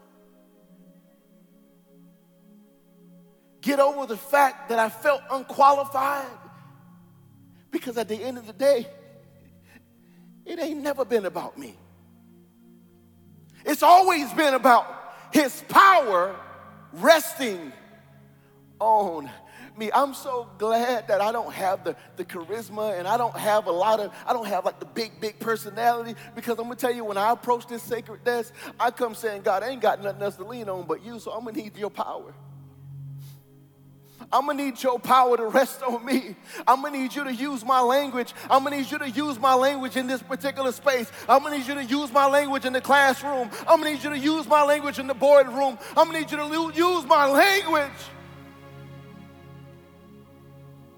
get 3.59 3.81
over 3.81 4.05
the 4.05 4.15
fact 4.15 4.69
that 4.69 4.79
I 4.79 4.87
felt 4.87 5.21
unqualified, 5.29 6.27
because 7.71 7.97
at 7.97 8.07
the 8.07 8.15
end 8.15 8.37
of 8.37 8.47
the 8.47 8.53
day, 8.53 8.87
it 10.53 10.59
ain't 10.59 10.81
never 10.81 11.03
been 11.05 11.25
about 11.25 11.57
me. 11.57 11.75
It's 13.65 13.83
always 13.83 14.31
been 14.33 14.53
about 14.53 14.85
his 15.31 15.63
power 15.69 16.35
resting 16.93 17.71
on 18.79 19.29
me. 19.77 19.89
I'm 19.93 20.13
so 20.13 20.47
glad 20.57 21.07
that 21.07 21.21
I 21.21 21.31
don't 21.31 21.51
have 21.51 21.83
the, 21.83 21.95
the 22.17 22.25
charisma 22.25 22.97
and 22.97 23.07
I 23.07 23.17
don't 23.17 23.35
have 23.35 23.67
a 23.67 23.71
lot 23.71 23.99
of, 23.99 24.13
I 24.27 24.33
don't 24.33 24.47
have 24.47 24.65
like 24.65 24.79
the 24.79 24.85
big, 24.85 25.19
big 25.19 25.39
personality 25.39 26.15
because 26.35 26.59
I'm 26.59 26.65
gonna 26.65 26.75
tell 26.75 26.93
you, 26.93 27.03
when 27.05 27.17
I 27.17 27.31
approach 27.31 27.67
this 27.67 27.81
sacred 27.81 28.23
desk, 28.23 28.53
I 28.79 28.91
come 28.91 29.15
saying, 29.15 29.41
God, 29.41 29.63
I 29.63 29.69
ain't 29.69 29.81
got 29.81 30.03
nothing 30.03 30.21
else 30.21 30.35
to 30.35 30.43
lean 30.43 30.69
on 30.69 30.85
but 30.85 31.03
you, 31.03 31.19
so 31.19 31.31
I'm 31.31 31.45
gonna 31.45 31.57
need 31.57 31.77
your 31.77 31.89
power. 31.89 32.33
I'm 34.33 34.47
gonna 34.47 34.63
need 34.63 34.81
your 34.81 34.97
power 34.97 35.37
to 35.37 35.45
rest 35.45 35.83
on 35.83 36.03
me. 36.03 36.35
I'm 36.67 36.81
gonna 36.81 36.97
need 36.97 37.13
you 37.13 37.23
to 37.23 37.33
use 37.33 37.63
my 37.63 37.79
language. 37.81 38.33
I'm 38.49 38.63
gonna 38.63 38.77
need 38.77 38.89
you 38.89 38.97
to 38.97 39.09
use 39.09 39.39
my 39.39 39.53
language 39.53 39.95
in 39.95 40.07
this 40.07 40.23
particular 40.23 40.71
space. 40.71 41.11
I'm 41.29 41.43
gonna 41.43 41.59
need 41.59 41.67
you 41.67 41.75
to 41.75 41.83
use 41.83 42.11
my 42.11 42.25
language 42.27 42.65
in 42.65 42.73
the 42.73 42.81
classroom. 42.81 43.51
I'm 43.67 43.79
gonna 43.79 43.91
need 43.91 44.03
you 44.03 44.09
to 44.09 44.17
use 44.17 44.47
my 44.47 44.63
language 44.63 44.97
in 44.97 45.05
the 45.05 45.13
boardroom. 45.13 45.77
I'm 45.95 46.07
gonna 46.07 46.21
need 46.21 46.31
you 46.31 46.37
to 46.37 46.71
use 46.75 47.05
my 47.05 47.27
language. 47.27 47.91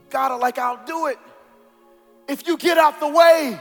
God, 0.09 0.39
like 0.39 0.57
I'll 0.57 0.85
do 0.85 1.07
it. 1.07 1.19
If 2.29 2.47
you 2.47 2.55
get 2.57 2.77
out 2.77 3.01
the 3.01 3.09
way, 3.09 3.59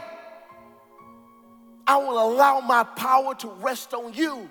I 1.85 1.97
will 1.97 2.31
allow 2.31 2.61
my 2.61 2.83
power 2.83 3.35
to 3.35 3.49
rest 3.59 3.93
on 3.93 4.13
you. 4.13 4.49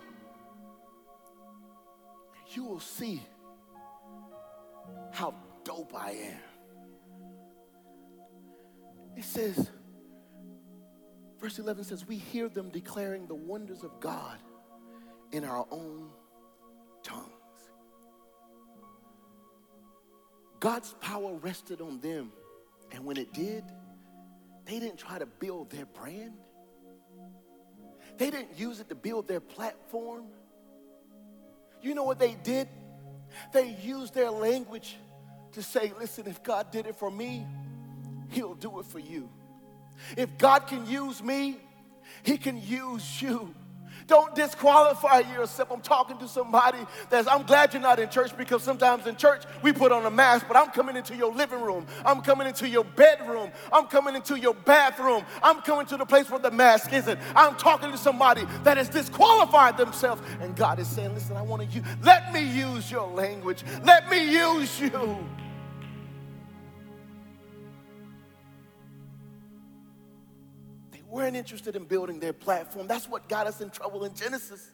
You 2.51 2.64
will 2.64 2.81
see 2.81 3.22
how 5.15 5.33
dope 5.62 5.95
I 5.95 6.11
am. 6.11 6.39
It 9.17 9.25
says, 9.25 9.71
verse 11.41 11.61
11 11.61 11.85
says, 11.85 12.07
We 12.07 12.17
hear 12.17 12.49
them 12.49 12.69
declaring 12.71 13.29
the 13.29 13.35
wonders 13.35 13.85
of 13.85 14.01
God 14.01 14.39
in 15.31 15.45
our 15.45 15.67
own 15.71 16.09
tongues. 17.05 17.31
God's 20.59 20.95
power 21.01 21.35
rested 21.35 21.81
on 21.81 22.01
them, 22.01 22.33
and 22.91 23.05
when 23.05 23.17
it 23.17 23.33
did, 23.33 23.62
they 24.65 24.81
didn't 24.81 24.99
try 24.99 25.21
to 25.21 25.27
build 25.27 25.71
their 25.71 25.87
brand. 25.87 26.33
They 28.19 28.31
didn't 28.31 28.59
use 28.59 28.81
it 28.81 28.89
to 28.89 28.97
build 28.97 29.29
their 29.29 29.41
platform. 29.41 30.25
You 31.83 31.95
know 31.95 32.05
what 32.05 32.19
they 32.19 32.37
did? 32.43 32.67
They 33.53 33.76
used 33.82 34.14
their 34.14 34.30
language 34.30 34.97
to 35.53 35.62
say, 35.62 35.93
listen, 35.99 36.26
if 36.26 36.43
God 36.43 36.70
did 36.70 36.87
it 36.87 36.97
for 36.97 37.11
me, 37.11 37.47
He'll 38.30 38.55
do 38.55 38.80
it 38.80 38.87
for 38.87 38.99
you. 38.99 39.28
If 40.16 40.37
God 40.39 40.66
can 40.66 40.87
use 40.87 41.22
me, 41.22 41.59
He 42.22 42.37
can 42.37 42.61
use 42.61 43.22
you. 43.22 43.55
Don't 44.07 44.35
disqualify 44.35 45.21
yourself. 45.33 45.71
I'm 45.71 45.81
talking 45.81 46.19
to 46.19 46.29
somebody 46.29 46.79
that's, 47.09 47.27
I'm 47.27 47.43
glad 47.45 47.73
you're 47.73 47.81
not 47.81 47.99
in 47.99 48.11
church 48.11 48.37
because 48.37 48.63
sometimes 48.63 49.07
in 49.07 49.17
church 49.17 49.45
we 49.63 49.73
put 49.73 49.93
on 49.93 50.05
a 50.05 50.11
mask, 50.11 50.47
but 50.47 50.57
I'm 50.57 50.71
coming 50.71 50.97
into 50.97 51.17
your 51.17 51.33
living 51.33 51.63
room. 51.63 51.87
I'm 52.05 52.21
coming 52.21 52.47
into 52.47 52.69
your 52.69 52.85
bedroom. 52.85 53.51
I'm 53.73 53.87
coming 53.87 54.15
into 54.15 54.39
your 54.39 54.55
bathroom. 54.55 55.25
I'm 55.43 55.63
coming 55.63 55.87
to 55.87 55.97
the 55.97 56.05
place 56.05 56.29
where 56.29 56.41
the 56.41 56.51
mask 56.51 56.93
isn't. 56.93 57.19
I'm 57.35 57.57
talking 57.57 57.91
to 57.91 57.99
somebody 57.99 58.45
that 58.63 58.77
has 58.77 58.89
disqualified 58.89 59.79
themselves. 59.79 60.21
And 60.41 60.55
God 60.55 60.79
is 60.79 60.87
saying, 60.87 61.15
listen, 61.15 61.37
I 61.37 61.43
want 61.43 61.63
to 61.63 61.69
use, 61.69 61.85
let 62.03 62.33
me 62.33 62.43
use 62.43 62.91
your 62.91 63.09
language. 63.09 63.65
Let 63.85 64.11
me 64.11 64.31
use 64.31 64.81
you. 64.81 65.19
Weren't 71.15 71.37
interested 71.37 71.77
in 71.77 71.85
building 71.85 72.19
their 72.19 72.33
platform. 72.33 72.89
That's 72.89 73.09
what 73.09 73.29
got 73.29 73.47
us 73.47 73.61
in 73.61 73.71
trouble 73.71 74.05
in 74.05 74.15
Genesis. 74.15 74.73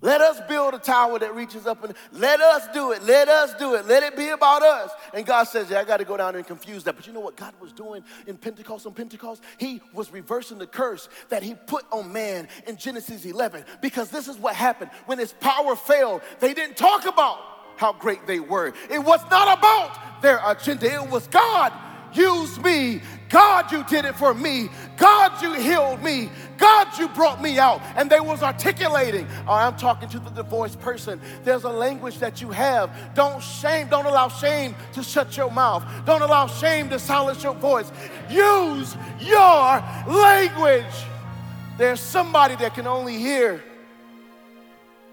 Let 0.00 0.20
us 0.20 0.40
build 0.48 0.74
a 0.74 0.80
tower 0.80 1.20
that 1.20 1.32
reaches 1.36 1.64
up 1.64 1.84
and 1.84 1.94
let 2.10 2.40
us 2.40 2.66
do 2.74 2.90
it. 2.90 3.04
Let 3.04 3.28
us 3.28 3.54
do 3.54 3.76
it. 3.76 3.86
Let 3.86 4.02
it 4.02 4.16
be 4.16 4.30
about 4.30 4.60
us. 4.62 4.90
And 5.14 5.24
God 5.24 5.44
says, 5.44 5.70
Yeah, 5.70 5.78
I 5.78 5.84
got 5.84 5.98
to 5.98 6.04
go 6.04 6.16
down 6.16 6.34
and 6.34 6.44
confuse 6.44 6.82
that. 6.82 6.96
But 6.96 7.06
you 7.06 7.12
know 7.12 7.20
what 7.20 7.36
God 7.36 7.54
was 7.60 7.72
doing 7.72 8.02
in 8.26 8.36
Pentecost 8.36 8.84
on 8.84 8.94
Pentecost? 8.94 9.44
He 9.58 9.80
was 9.94 10.12
reversing 10.12 10.58
the 10.58 10.66
curse 10.66 11.08
that 11.28 11.44
He 11.44 11.54
put 11.54 11.84
on 11.92 12.12
man 12.12 12.48
in 12.66 12.76
Genesis 12.76 13.24
11. 13.24 13.64
Because 13.80 14.10
this 14.10 14.26
is 14.26 14.36
what 14.36 14.56
happened. 14.56 14.90
When 15.06 15.20
His 15.20 15.32
power 15.34 15.76
failed, 15.76 16.22
they 16.40 16.52
didn't 16.52 16.76
talk 16.76 17.06
about 17.06 17.38
how 17.76 17.92
great 17.92 18.26
they 18.26 18.40
were. 18.40 18.72
It 18.90 18.98
was 18.98 19.20
not 19.30 19.56
about 19.56 20.20
their 20.20 20.40
agenda, 20.44 20.92
it 20.92 21.08
was 21.08 21.28
God 21.28 21.72
use 22.14 22.58
me. 22.60 23.00
God, 23.32 23.72
you 23.72 23.82
did 23.84 24.04
it 24.04 24.14
for 24.14 24.34
me. 24.34 24.68
God, 24.98 25.40
you 25.40 25.54
healed 25.54 26.02
me. 26.02 26.30
God, 26.58 26.86
you 26.98 27.08
brought 27.08 27.40
me 27.40 27.58
out. 27.58 27.80
And 27.96 28.10
they 28.10 28.20
was 28.20 28.42
articulating. 28.42 29.26
Oh, 29.48 29.54
I'm 29.54 29.74
talking 29.76 30.10
to 30.10 30.18
the 30.18 30.28
divorced 30.28 30.78
person. 30.80 31.18
There's 31.42 31.64
a 31.64 31.70
language 31.70 32.18
that 32.18 32.42
you 32.42 32.50
have. 32.50 33.14
Don't 33.14 33.42
shame, 33.42 33.88
don't 33.88 34.04
allow 34.04 34.28
shame 34.28 34.74
to 34.92 35.02
shut 35.02 35.34
your 35.34 35.50
mouth. 35.50 35.82
Don't 36.04 36.20
allow 36.20 36.46
shame 36.46 36.90
to 36.90 36.98
silence 36.98 37.42
your 37.42 37.54
voice. 37.54 37.90
Use 38.28 38.94
your 39.18 39.82
language. 40.06 40.94
There's 41.78 42.00
somebody 42.00 42.54
that 42.56 42.74
can 42.74 42.86
only 42.86 43.16
hear 43.16 43.64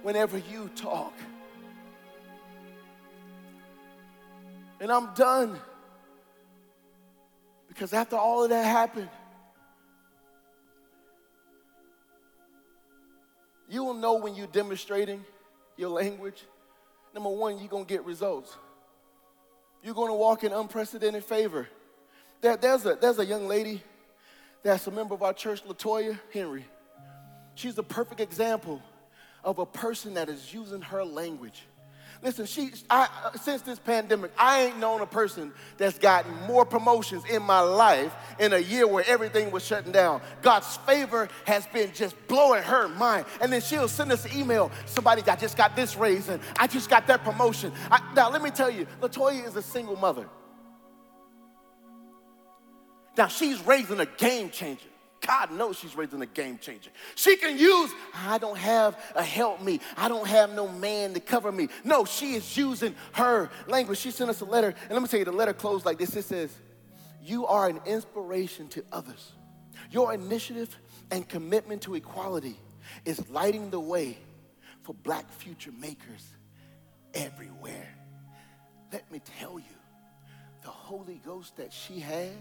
whenever 0.04 0.38
you 0.38 0.70
talk. 0.76 1.14
And 4.82 4.92
I'm 4.92 5.14
done. 5.14 5.58
Because 7.80 7.94
after 7.94 8.18
all 8.18 8.44
of 8.44 8.50
that 8.50 8.66
happened, 8.66 9.08
you 13.70 13.86
will 13.86 13.94
know 13.94 14.16
when 14.16 14.36
you're 14.36 14.48
demonstrating 14.48 15.24
your 15.78 15.88
language. 15.88 16.44
Number 17.14 17.30
one, 17.30 17.58
you're 17.58 17.70
going 17.70 17.86
to 17.86 17.90
get 17.90 18.04
results. 18.04 18.54
You're 19.82 19.94
going 19.94 20.10
to 20.10 20.14
walk 20.14 20.44
in 20.44 20.52
unprecedented 20.52 21.24
favor. 21.24 21.70
There, 22.42 22.58
there's, 22.58 22.86
a, 22.86 22.98
there's 23.00 23.18
a 23.18 23.26
young 23.26 23.48
lady 23.48 23.82
that's 24.62 24.86
a 24.88 24.92
member 24.92 25.14
of 25.14 25.24
our 25.24 25.32
church, 25.32 25.64
Latoya 25.64 26.20
Henry. 26.34 26.66
She's 27.56 27.78
a 27.78 27.84
perfect 27.84 28.20
example 28.20 28.82
of 29.42 29.58
a 29.58 29.66
person 29.66 30.16
that 30.16 30.28
is 30.28 30.54
using 30.54 30.82
her 30.82 31.06
language 31.06 31.64
Listen, 32.22 32.46
she, 32.46 32.72
I, 32.90 33.08
uh, 33.24 33.38
since 33.38 33.62
this 33.62 33.80
pandemic, 33.80 34.32
I 34.38 34.64
ain't 34.64 34.78
known 34.78 35.00
a 35.00 35.06
person 35.06 35.54
that's 35.78 35.98
gotten 35.98 36.34
more 36.48 36.66
promotions 36.66 37.24
in 37.30 37.42
my 37.42 37.62
life 37.62 38.14
in 38.40 38.52
a 38.52 38.60
year 38.60 38.86
where 38.86 39.06
everything 39.08 39.52
was 39.52 39.66
shutting 39.66 39.94
down. 39.94 40.22
God's 40.42 40.76
favor 40.78 41.30
has 41.46 41.66
been 41.68 41.94
just 41.94 42.16
blowing 42.28 42.62
her 42.64 42.90
mind. 42.90 43.26
And 43.40 43.54
then 43.54 43.62
she'll 43.62 43.88
send 43.88 44.12
us 44.12 44.26
an 44.26 44.38
email. 44.38 44.70
Somebody, 44.86 45.24
I 45.28 45.38
just 45.38 45.56
got 45.56 45.78
this 45.78 45.96
raise 45.96 46.28
and 46.28 46.42
I 46.58 46.68
just 46.68 46.90
got 46.90 47.08
that 47.08 47.24
promotion. 47.24 47.72
I, 47.90 48.02
now, 48.14 48.30
let 48.30 48.42
me 48.42 48.50
tell 48.50 48.70
you, 48.70 48.86
Latoya 49.02 49.48
is 49.48 49.56
a 49.56 49.62
single 49.62 49.96
mother. 49.96 50.28
Now, 53.18 53.28
she's 53.28 53.66
raising 53.66 54.02
a 54.02 54.06
game 54.06 54.50
changer. 54.50 54.90
God 55.26 55.52
knows 55.52 55.78
she's 55.78 55.96
raising 55.96 56.22
a 56.22 56.26
game 56.26 56.58
changer. 56.58 56.90
She 57.16 57.36
can 57.36 57.58
use, 57.58 57.92
I 58.16 58.38
don't 58.38 58.58
have 58.58 58.98
a 59.16 59.24
help 59.24 59.62
me. 59.62 59.80
I 59.98 60.08
don't 60.08 60.28
have 60.28 60.54
no 60.54 60.68
man 60.68 61.14
to 61.14 61.20
cover 61.20 61.52
me. 61.52 61.70
No, 61.84 62.06
she 62.06 62.34
is 62.34 62.58
using 62.58 62.96
her 63.14 63.50
language. 63.68 64.00
She 64.00 64.12
sent 64.12 64.30
us 64.30 64.42
a 64.42 64.46
letter, 64.46 64.70
and 64.70 64.92
let 64.92 65.02
me 65.02 65.08
tell 65.08 65.20
you, 65.20 65.26
the 65.26 65.32
letter 65.32 65.54
closed 65.54 65.86
like 65.86 65.98
this. 65.98 66.16
It 66.16 66.26
says, 66.26 66.56
You 67.22 67.46
are 67.48 67.68
an 67.68 67.80
inspiration 67.86 68.68
to 68.70 68.84
others. 68.92 69.34
Your 69.92 70.14
initiative 70.14 70.76
and 71.12 71.28
commitment 71.28 71.82
to 71.84 71.96
equality 71.96 72.58
is 73.06 73.28
lighting 73.30 73.70
the 73.70 73.80
way 73.80 74.18
for 74.84 74.94
black 74.94 75.30
future 75.32 75.72
makers 75.80 76.26
everywhere. 77.14 77.96
Let 78.92 79.12
me 79.12 79.22
tell 79.40 79.60
you, 79.60 79.66
the 80.62 80.70
Holy 80.70 81.22
Ghost 81.26 81.58
that 81.58 81.72
she 81.72 82.00
has 82.00 82.32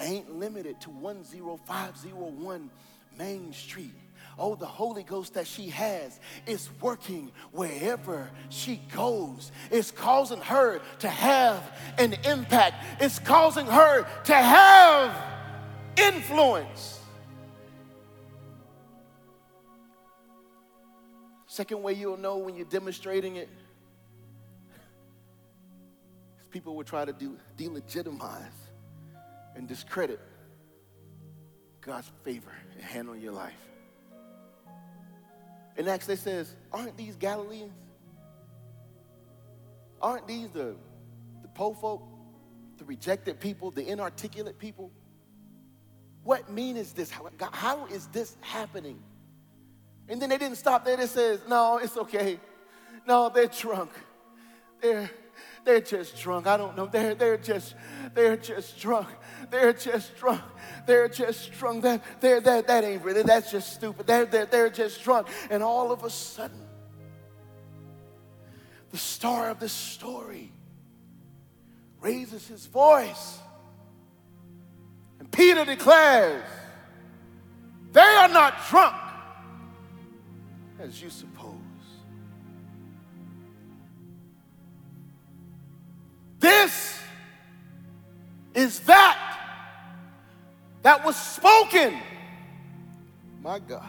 ain't 0.00 0.38
limited 0.38 0.80
to 0.82 0.90
10501 0.90 2.70
Main 3.18 3.52
Street. 3.52 3.94
Oh, 4.38 4.54
the 4.54 4.66
Holy 4.66 5.02
Ghost 5.02 5.34
that 5.34 5.46
she 5.46 5.68
has 5.70 6.20
is 6.46 6.70
working 6.80 7.32
wherever 7.50 8.30
she 8.50 8.76
goes. 8.94 9.50
It's 9.70 9.90
causing 9.90 10.40
her 10.40 10.80
to 11.00 11.08
have 11.08 11.76
an 11.98 12.14
impact, 12.24 12.84
it's 13.00 13.18
causing 13.18 13.66
her 13.66 14.06
to 14.24 14.34
have 14.34 15.16
influence. 15.96 17.00
Second 21.46 21.82
way 21.82 21.94
you'll 21.94 22.16
know 22.16 22.36
when 22.36 22.54
you're 22.54 22.66
demonstrating 22.66 23.34
it 23.34 23.48
is 26.38 26.46
people 26.50 26.76
will 26.76 26.84
try 26.84 27.04
to 27.04 27.12
do, 27.12 27.36
delegitimize 27.56 28.67
and 29.58 29.66
discredit 29.66 30.20
God's 31.80 32.10
favor 32.22 32.52
and 32.74 32.82
hand 32.82 33.10
on 33.10 33.20
your 33.20 33.32
life. 33.32 33.52
In 35.76 35.86
Acts, 35.88 36.08
it 36.08 36.20
says, 36.20 36.54
Aren't 36.72 36.96
these 36.96 37.16
Galileans? 37.16 37.72
Aren't 40.00 40.28
these 40.28 40.48
the, 40.50 40.76
the 41.42 41.48
po 41.48 41.74
folk, 41.74 42.02
the 42.78 42.84
rejected 42.84 43.40
people, 43.40 43.72
the 43.72 43.86
inarticulate 43.86 44.58
people? 44.58 44.92
What 46.22 46.50
mean 46.50 46.76
is 46.76 46.92
this? 46.92 47.10
How, 47.10 47.28
God, 47.36 47.50
how 47.52 47.86
is 47.86 48.06
this 48.08 48.36
happening? 48.40 49.02
And 50.08 50.22
then 50.22 50.28
they 50.28 50.38
didn't 50.38 50.56
stop 50.56 50.84
there. 50.84 50.96
They 50.96 51.06
says, 51.06 51.40
no, 51.48 51.78
it's 51.78 51.96
okay. 51.96 52.38
No, 53.06 53.30
they're 53.34 53.46
drunk. 53.46 53.90
They're, 54.80 55.10
they're 55.68 55.82
just 55.82 56.16
drunk. 56.18 56.46
I 56.46 56.56
don't 56.56 56.74
know. 56.78 56.86
They're, 56.86 57.14
they're 57.14 57.36
just, 57.36 57.74
they're 58.14 58.38
just 58.38 58.80
drunk. 58.80 59.06
They're 59.50 59.74
just 59.74 60.16
drunk. 60.16 60.40
They're 60.86 61.10
just 61.10 61.52
drunk. 61.52 61.82
That, 61.82 62.02
they're, 62.22 62.40
that, 62.40 62.66
that 62.68 62.84
ain't 62.84 63.04
really, 63.04 63.22
that's 63.22 63.50
just 63.50 63.74
stupid. 63.74 64.06
They're, 64.06 64.24
they're, 64.24 64.46
they're 64.46 64.70
just 64.70 65.04
drunk. 65.04 65.28
And 65.50 65.62
all 65.62 65.92
of 65.92 66.04
a 66.04 66.08
sudden, 66.08 66.66
the 68.92 68.96
star 68.96 69.50
of 69.50 69.60
this 69.60 69.74
story 69.74 70.50
raises 72.00 72.48
his 72.48 72.64
voice. 72.64 73.38
And 75.18 75.30
Peter 75.30 75.66
declares, 75.66 76.44
They 77.92 78.00
are 78.00 78.28
not 78.28 78.54
drunk 78.70 78.96
as 80.80 81.02
you 81.02 81.10
suppose. 81.10 81.67
This 86.38 87.00
is 88.54 88.80
that 88.80 89.38
that 90.82 91.04
was 91.04 91.16
spoken. 91.16 91.98
My 93.42 93.58
God. 93.58 93.84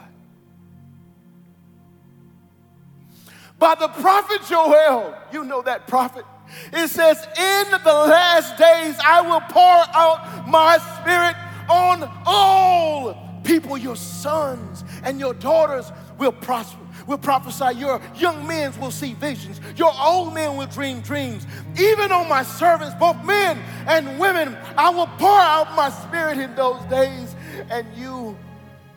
By 3.58 3.74
the 3.74 3.88
prophet 3.88 4.40
Joel, 4.48 5.14
you 5.32 5.44
know 5.44 5.62
that 5.62 5.86
prophet. 5.86 6.24
It 6.72 6.88
says, 6.88 7.18
In 7.36 7.70
the 7.70 7.92
last 7.92 8.56
days 8.56 8.96
I 9.04 9.20
will 9.20 9.40
pour 9.40 9.62
out 9.62 10.48
my 10.48 10.78
spirit 11.00 11.36
on 11.68 12.10
all 12.26 13.40
people. 13.44 13.76
Your 13.76 13.96
sons 13.96 14.84
and 15.04 15.20
your 15.20 15.34
daughters 15.34 15.92
will 16.18 16.32
prosper 16.32 16.80
will 17.10 17.18
prophesy. 17.18 17.76
Your 17.76 18.00
young 18.14 18.46
men 18.46 18.72
will 18.80 18.92
see 18.92 19.14
visions. 19.14 19.60
Your 19.76 19.92
old 20.00 20.32
men 20.32 20.56
will 20.56 20.68
dream 20.68 21.00
dreams. 21.00 21.44
Even 21.78 22.12
on 22.12 22.28
my 22.28 22.44
servants, 22.44 22.94
both 22.94 23.22
men 23.24 23.58
and 23.86 24.18
women, 24.18 24.56
I 24.76 24.90
will 24.90 25.08
pour 25.18 25.38
out 25.38 25.74
my 25.74 25.90
spirit 25.90 26.38
in 26.38 26.54
those 26.54 26.80
days, 26.84 27.34
and 27.68 27.86
you 27.96 28.38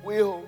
will 0.03 0.45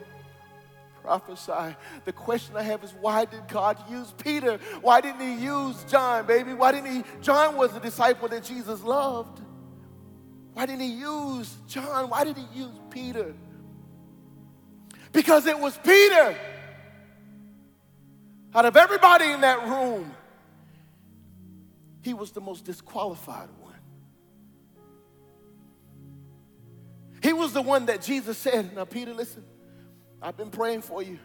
prophesy. 1.01 1.75
The 2.05 2.13
question 2.13 2.55
I 2.55 2.61
have 2.61 2.83
is 2.83 2.93
why 3.01 3.25
did 3.25 3.47
God 3.47 3.77
use 3.89 4.13
Peter? 4.17 4.59
Why 4.81 5.01
didn't 5.01 5.21
he 5.21 5.43
use 5.43 5.83
John, 5.85 6.27
baby? 6.27 6.53
Why 6.53 6.71
didn't 6.71 6.95
he? 6.95 7.03
John 7.21 7.57
was 7.57 7.75
a 7.75 7.79
disciple 7.79 8.27
that 8.29 8.43
Jesus 8.43 8.83
loved. 8.83 9.41
Why 10.53 10.67
didn't 10.67 10.81
he 10.81 10.93
use 10.93 11.55
John? 11.67 12.09
Why 12.09 12.23
did 12.23 12.37
he 12.37 12.59
use 12.59 12.79
Peter? 12.91 13.33
Because 15.11 15.47
it 15.47 15.57
was 15.57 15.77
Peter 15.83 16.35
out 18.55 18.65
of 18.65 18.77
everybody 18.77 19.25
in 19.25 19.41
that 19.41 19.67
room, 19.67 20.15
he 22.01 22.13
was 22.13 22.31
the 22.31 22.39
most 22.39 22.63
disqualified 22.63 23.49
one. 23.59 23.73
He 27.21 27.33
was 27.33 27.51
the 27.51 27.61
one 27.61 27.87
that 27.87 28.01
Jesus 28.01 28.37
said, 28.37 28.73
Now, 28.73 28.85
Peter, 28.85 29.13
listen, 29.13 29.43
I've 30.21 30.37
been 30.37 30.51
praying 30.51 30.83
for 30.83 31.03
you. 31.03 31.19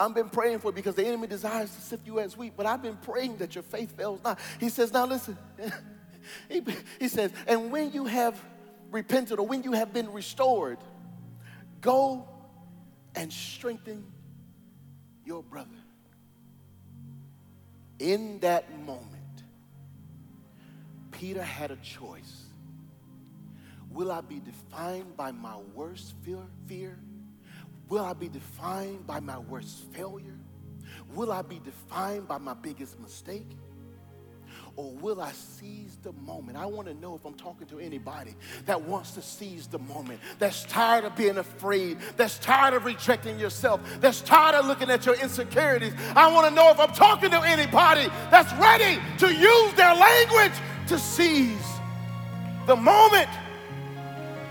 I've 0.00 0.14
been 0.14 0.30
praying 0.30 0.58
for 0.58 0.68
you 0.68 0.74
because 0.74 0.96
the 0.96 1.06
enemy 1.06 1.28
desires 1.28 1.72
to 1.74 1.80
sift 1.80 2.06
you 2.06 2.18
as 2.18 2.36
wheat, 2.36 2.54
but 2.56 2.66
I've 2.66 2.82
been 2.82 2.96
praying 2.96 3.36
that 3.36 3.54
your 3.54 3.62
faith 3.62 3.96
fails 3.96 4.20
not. 4.24 4.40
He 4.58 4.68
says, 4.68 4.92
Now 4.92 5.06
listen, 5.06 5.38
he, 6.48 6.62
he 6.98 7.08
says, 7.08 7.30
and 7.46 7.70
when 7.70 7.92
you 7.92 8.06
have 8.06 8.42
repented 8.90 9.38
or 9.38 9.46
when 9.46 9.62
you 9.62 9.72
have 9.72 9.92
been 9.92 10.12
restored, 10.12 10.78
go 11.80 12.28
and 13.14 13.32
strengthen 13.32 14.04
your 15.24 15.42
brother. 15.42 15.68
In 17.98 18.40
that 18.40 18.78
moment, 18.80 19.44
Peter 21.10 21.42
had 21.42 21.70
a 21.70 21.76
choice. 21.76 22.46
Will 23.90 24.10
I 24.10 24.22
be 24.22 24.40
defined 24.40 25.16
by 25.16 25.32
my 25.32 25.56
worst 25.74 26.14
fear? 26.66 26.98
Will 27.88 28.04
I 28.04 28.14
be 28.14 28.28
defined 28.28 29.06
by 29.06 29.20
my 29.20 29.38
worst 29.38 29.84
failure? 29.92 30.38
Will 31.14 31.30
I 31.30 31.42
be 31.42 31.60
defined 31.60 32.26
by 32.26 32.38
my 32.38 32.54
biggest 32.54 32.98
mistake? 32.98 33.46
Or 34.76 34.90
will 34.92 35.20
I 35.20 35.32
seize 35.32 35.96
the 36.02 36.12
moment? 36.12 36.56
I 36.56 36.66
want 36.66 36.88
to 36.88 36.94
know 36.94 37.14
if 37.14 37.24
I'm 37.24 37.34
talking 37.34 37.66
to 37.68 37.78
anybody 37.78 38.34
that 38.66 38.80
wants 38.80 39.12
to 39.12 39.22
seize 39.22 39.66
the 39.66 39.78
moment, 39.78 40.20
that's 40.38 40.64
tired 40.64 41.04
of 41.04 41.16
being 41.16 41.38
afraid, 41.38 41.98
that's 42.16 42.38
tired 42.38 42.74
of 42.74 42.84
rejecting 42.84 43.38
yourself, 43.38 43.80
that's 44.00 44.20
tired 44.20 44.54
of 44.54 44.66
looking 44.66 44.90
at 44.90 45.04
your 45.06 45.16
insecurities. 45.16 45.92
I 46.16 46.32
want 46.32 46.48
to 46.48 46.54
know 46.54 46.70
if 46.70 46.80
I'm 46.80 46.92
talking 46.92 47.30
to 47.30 47.40
anybody 47.40 48.08
that's 48.30 48.52
ready 48.54 49.00
to 49.18 49.32
use 49.32 49.72
their 49.74 49.94
language 49.94 50.52
to 50.88 50.98
seize 50.98 51.72
the 52.66 52.76
moment. 52.76 53.28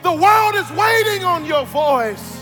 The 0.04 0.12
world 0.12 0.56
is 0.56 0.70
waiting 0.72 1.24
on 1.24 1.46
your 1.46 1.66
voice. 1.66 2.41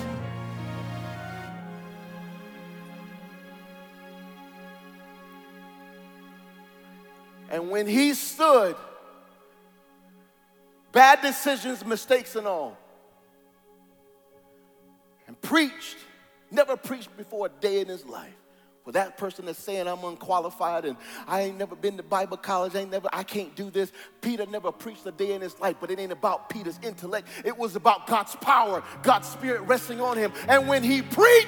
And 7.49 7.69
when 7.69 7.87
he 7.87 8.13
stood, 8.13 8.75
bad 10.91 11.21
decisions, 11.21 11.85
mistakes, 11.85 12.35
and 12.35 12.47
all, 12.47 12.77
and 15.27 15.39
preached, 15.41 15.97
never 16.51 16.77
preached 16.77 17.15
before 17.17 17.47
a 17.47 17.61
day 17.61 17.81
in 17.81 17.87
his 17.87 18.05
life. 18.05 18.33
For 18.85 18.93
that 18.93 19.17
person 19.17 19.45
that's 19.45 19.59
saying 19.59 19.87
I'm 19.87 20.03
unqualified 20.03 20.85
and 20.85 20.97
I 21.27 21.41
ain't 21.41 21.57
never 21.57 21.75
been 21.75 21.97
to 21.97 22.03
Bible 22.03 22.37
college, 22.37 22.75
I 22.75 22.79
ain't 22.79 22.91
never, 22.91 23.07
I 23.13 23.23
can't 23.23 23.55
do 23.55 23.69
this. 23.69 23.91
Peter 24.21 24.45
never 24.47 24.71
preached 24.71 25.05
a 25.05 25.11
day 25.11 25.33
in 25.33 25.41
his 25.41 25.59
life, 25.59 25.75
but 25.79 25.91
it 25.91 25.99
ain't 25.99 26.11
about 26.11 26.49
Peter's 26.49 26.79
intellect. 26.81 27.27
It 27.45 27.55
was 27.55 27.75
about 27.75 28.07
God's 28.07 28.35
power, 28.37 28.81
God's 29.03 29.27
spirit 29.27 29.61
resting 29.61 30.01
on 30.01 30.17
him. 30.17 30.33
And 30.47 30.67
when 30.67 30.81
he 30.81 31.01
preached, 31.03 31.47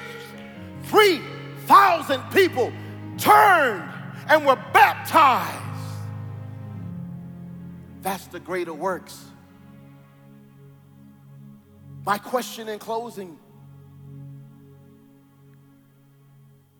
3,000 0.84 2.22
people 2.30 2.72
turned 3.18 3.90
and 4.28 4.46
were 4.46 4.56
baptized. 4.72 5.71
That's 8.02 8.26
the 8.26 8.40
greater 8.40 8.74
works. 8.74 9.24
My 12.04 12.18
question 12.18 12.68
in 12.68 12.80
closing 12.80 13.38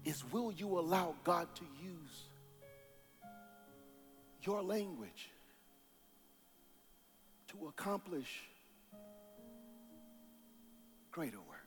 is 0.04 0.24
Will 0.32 0.50
you 0.52 0.80
allow 0.80 1.14
God 1.22 1.46
to 1.54 1.62
use 1.80 2.24
your 4.42 4.62
language 4.62 5.30
to 7.48 7.68
accomplish 7.68 8.42
greater 11.12 11.38
works? 11.38 11.62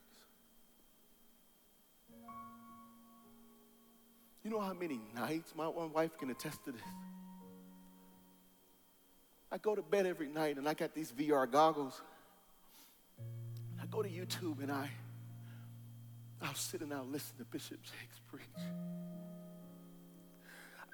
You 4.43 4.51
know 4.51 4.59
how 4.59 4.73
many 4.73 4.99
nights 5.15 5.53
my 5.55 5.67
wife 5.69 6.17
can 6.17 6.29
attest 6.29 6.65
to 6.65 6.73
this? 6.73 6.81
I 9.55 9.57
go 9.57 9.73
to 9.73 9.81
bed 9.81 10.05
every 10.05 10.27
night 10.27 10.57
and 10.57 10.67
I 10.67 10.73
got 10.73 10.93
these 10.93 11.13
VR 11.13 11.49
goggles. 11.49 12.01
I 13.81 13.85
go 13.85 14.03
to 14.03 14.09
YouTube 14.09 14.61
and 14.61 14.69
I, 14.69 14.89
I'll 16.41 16.53
sit 16.55 16.81
and 16.81 16.93
I'll 16.93 17.05
listen 17.05 17.37
to 17.37 17.45
Bishop 17.45 17.81
Jakes 17.81 18.19
preach. 18.29 18.65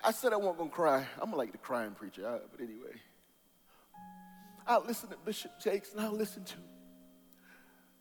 I 0.03 0.11
said 0.11 0.31
I 0.31 0.35
wasn't 0.35 0.59
gonna 0.59 0.69
cry. 0.69 1.07
I'm 1.19 1.33
like 1.33 1.53
the 1.53 1.57
crying 1.57 1.93
preacher, 1.93 2.39
but 2.51 2.61
anyway. 2.61 3.01
I'll 4.67 4.85
listen 4.85 5.09
to 5.09 5.17
Bishop 5.25 5.59
Jakes 5.59 5.93
and 5.93 6.01
I'll 6.01 6.11
listen 6.11 6.43
to 6.43 6.55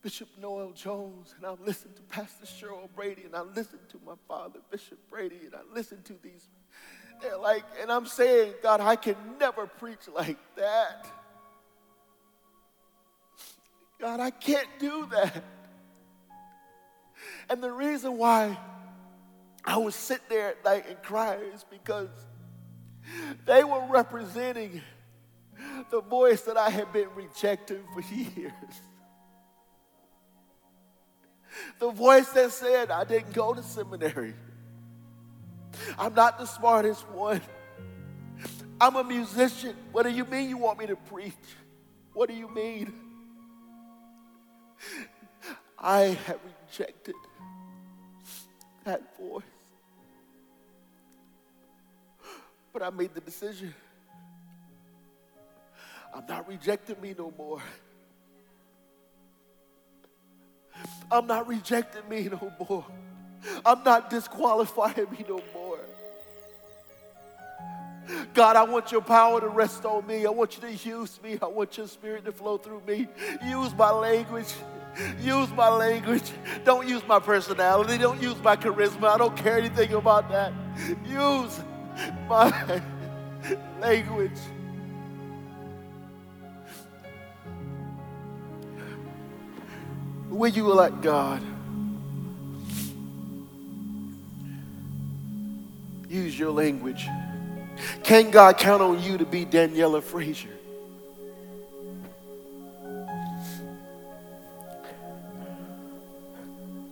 Bishop 0.03 0.29
Noel 0.39 0.73
Jones 0.73 1.33
and 1.37 1.43
I'll 1.43 1.57
listen 1.65 1.91
to 1.95 2.03
Pastor 2.03 2.45
Cheryl 2.45 2.87
Brady 2.95 3.23
and 3.23 3.35
I'll 3.35 3.51
listen 3.55 3.79
to 3.89 3.99
my 4.05 4.13
father, 4.27 4.59
Bishop 4.69 4.99
Brady, 5.09 5.39
and 5.43 5.55
I 5.55 5.61
listen 5.73 6.03
to 6.03 6.13
these 6.21 6.49
like, 7.41 7.63
and 7.81 7.91
I'm 7.91 8.05
saying, 8.05 8.53
God, 8.63 8.81
I 8.81 8.95
can 8.95 9.15
never 9.39 9.67
preach 9.67 10.07
like 10.13 10.37
that. 10.55 11.07
God, 13.99 14.19
I 14.19 14.31
can't 14.31 14.67
do 14.79 15.07
that. 15.11 15.43
And 17.49 17.61
the 17.61 17.71
reason 17.71 18.17
why 18.17 18.57
I 19.63 19.77
would 19.77 19.93
sit 19.93 20.21
there 20.29 20.49
at 20.49 20.65
night 20.65 20.85
and 20.89 21.01
cry 21.03 21.35
is 21.35 21.63
because 21.69 22.09
they 23.45 23.63
were 23.63 23.85
representing 23.89 24.81
the 25.91 26.01
voice 26.01 26.41
that 26.43 26.57
I 26.57 26.69
had 26.69 26.91
been 26.91 27.09
rejecting 27.15 27.83
for 27.93 28.01
years. 28.13 28.51
The 31.79 31.91
voice 31.91 32.29
that 32.29 32.51
said, 32.51 32.89
I 32.89 33.03
didn't 33.03 33.33
go 33.33 33.53
to 33.53 33.61
seminary. 33.61 34.33
I'm 35.97 36.13
not 36.13 36.39
the 36.39 36.45
smartest 36.45 37.07
one. 37.09 37.41
I'm 38.79 38.95
a 38.95 39.03
musician. 39.03 39.75
What 39.91 40.03
do 40.03 40.09
you 40.09 40.25
mean 40.25 40.49
you 40.49 40.57
want 40.57 40.79
me 40.79 40.87
to 40.87 40.95
preach? 40.95 41.33
What 42.13 42.29
do 42.29 42.35
you 42.35 42.49
mean? 42.49 42.93
I 45.77 46.17
have 46.25 46.39
rejected 46.67 47.15
that 48.83 49.01
voice. 49.17 49.43
But 52.73 52.83
I 52.83 52.89
made 52.89 53.13
the 53.13 53.21
decision. 53.21 53.73
I'm 56.13 56.25
not 56.27 56.47
rejecting 56.47 56.99
me 57.01 57.15
no 57.17 57.33
more. 57.37 57.61
I'm 61.11 61.27
not 61.27 61.47
rejecting 61.47 62.07
me 62.09 62.29
no 62.29 62.51
more. 62.67 62.85
I'm 63.65 63.83
not 63.83 64.09
disqualifying 64.09 65.07
me 65.11 65.25
no 65.27 65.41
more. 65.53 65.60
God, 68.33 68.55
I 68.55 68.63
want 68.63 68.91
your 68.91 69.01
power 69.01 69.41
to 69.41 69.47
rest 69.47 69.83
on 69.85 70.07
me. 70.07 70.25
I 70.25 70.29
want 70.29 70.55
you 70.55 70.61
to 70.61 70.89
use 70.89 71.19
me. 71.21 71.37
I 71.41 71.47
want 71.47 71.77
your 71.77 71.87
spirit 71.87 72.23
to 72.25 72.31
flow 72.31 72.57
through 72.57 72.81
me. 72.87 73.07
Use 73.45 73.73
my 73.75 73.91
language. 73.91 74.53
Use 75.21 75.49
my 75.51 75.69
language. 75.69 76.31
Don't 76.63 76.87
use 76.87 77.01
my 77.07 77.19
personality. 77.19 77.97
Don't 77.97 78.21
use 78.21 78.41
my 78.41 78.55
charisma. 78.55 79.09
I 79.09 79.17
don't 79.17 79.35
care 79.35 79.57
anything 79.57 79.93
about 79.93 80.29
that. 80.29 80.53
Use 81.05 81.59
my 82.29 82.81
language. 83.81 84.39
Will 90.29 90.49
you 90.49 90.67
let 90.69 91.01
God 91.01 91.41
use 96.09 96.39
your 96.39 96.51
language? 96.51 97.07
Can 98.03 98.31
God 98.31 98.57
count 98.57 98.81
on 98.81 99.01
you 99.01 99.17
to 99.17 99.25
be 99.25 99.45
Darnella 99.45 100.01
Frazier? 100.01 100.49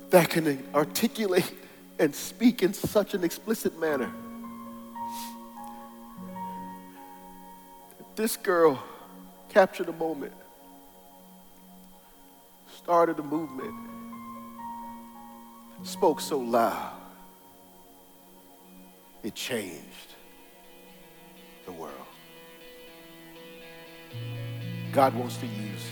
That 0.10 0.30
can 0.30 0.64
articulate 0.74 1.54
and 2.00 2.16
speak 2.16 2.64
in 2.64 2.74
such 2.74 3.14
an 3.14 3.24
explicit 3.24 3.80
manner. 3.80 4.12
This 8.16 8.36
girl 8.36 8.82
captured 9.50 9.88
a 9.88 9.94
moment, 9.94 10.34
started 12.76 13.20
a 13.20 13.24
movement, 13.24 13.74
spoke 15.84 16.20
so 16.20 16.40
loud, 16.40 16.94
it 19.24 19.36
changed 19.36 20.09
the 21.70 21.76
world. 21.80 21.94
God 24.92 25.14
wants 25.14 25.38
to 25.38 25.46
use 25.46 25.86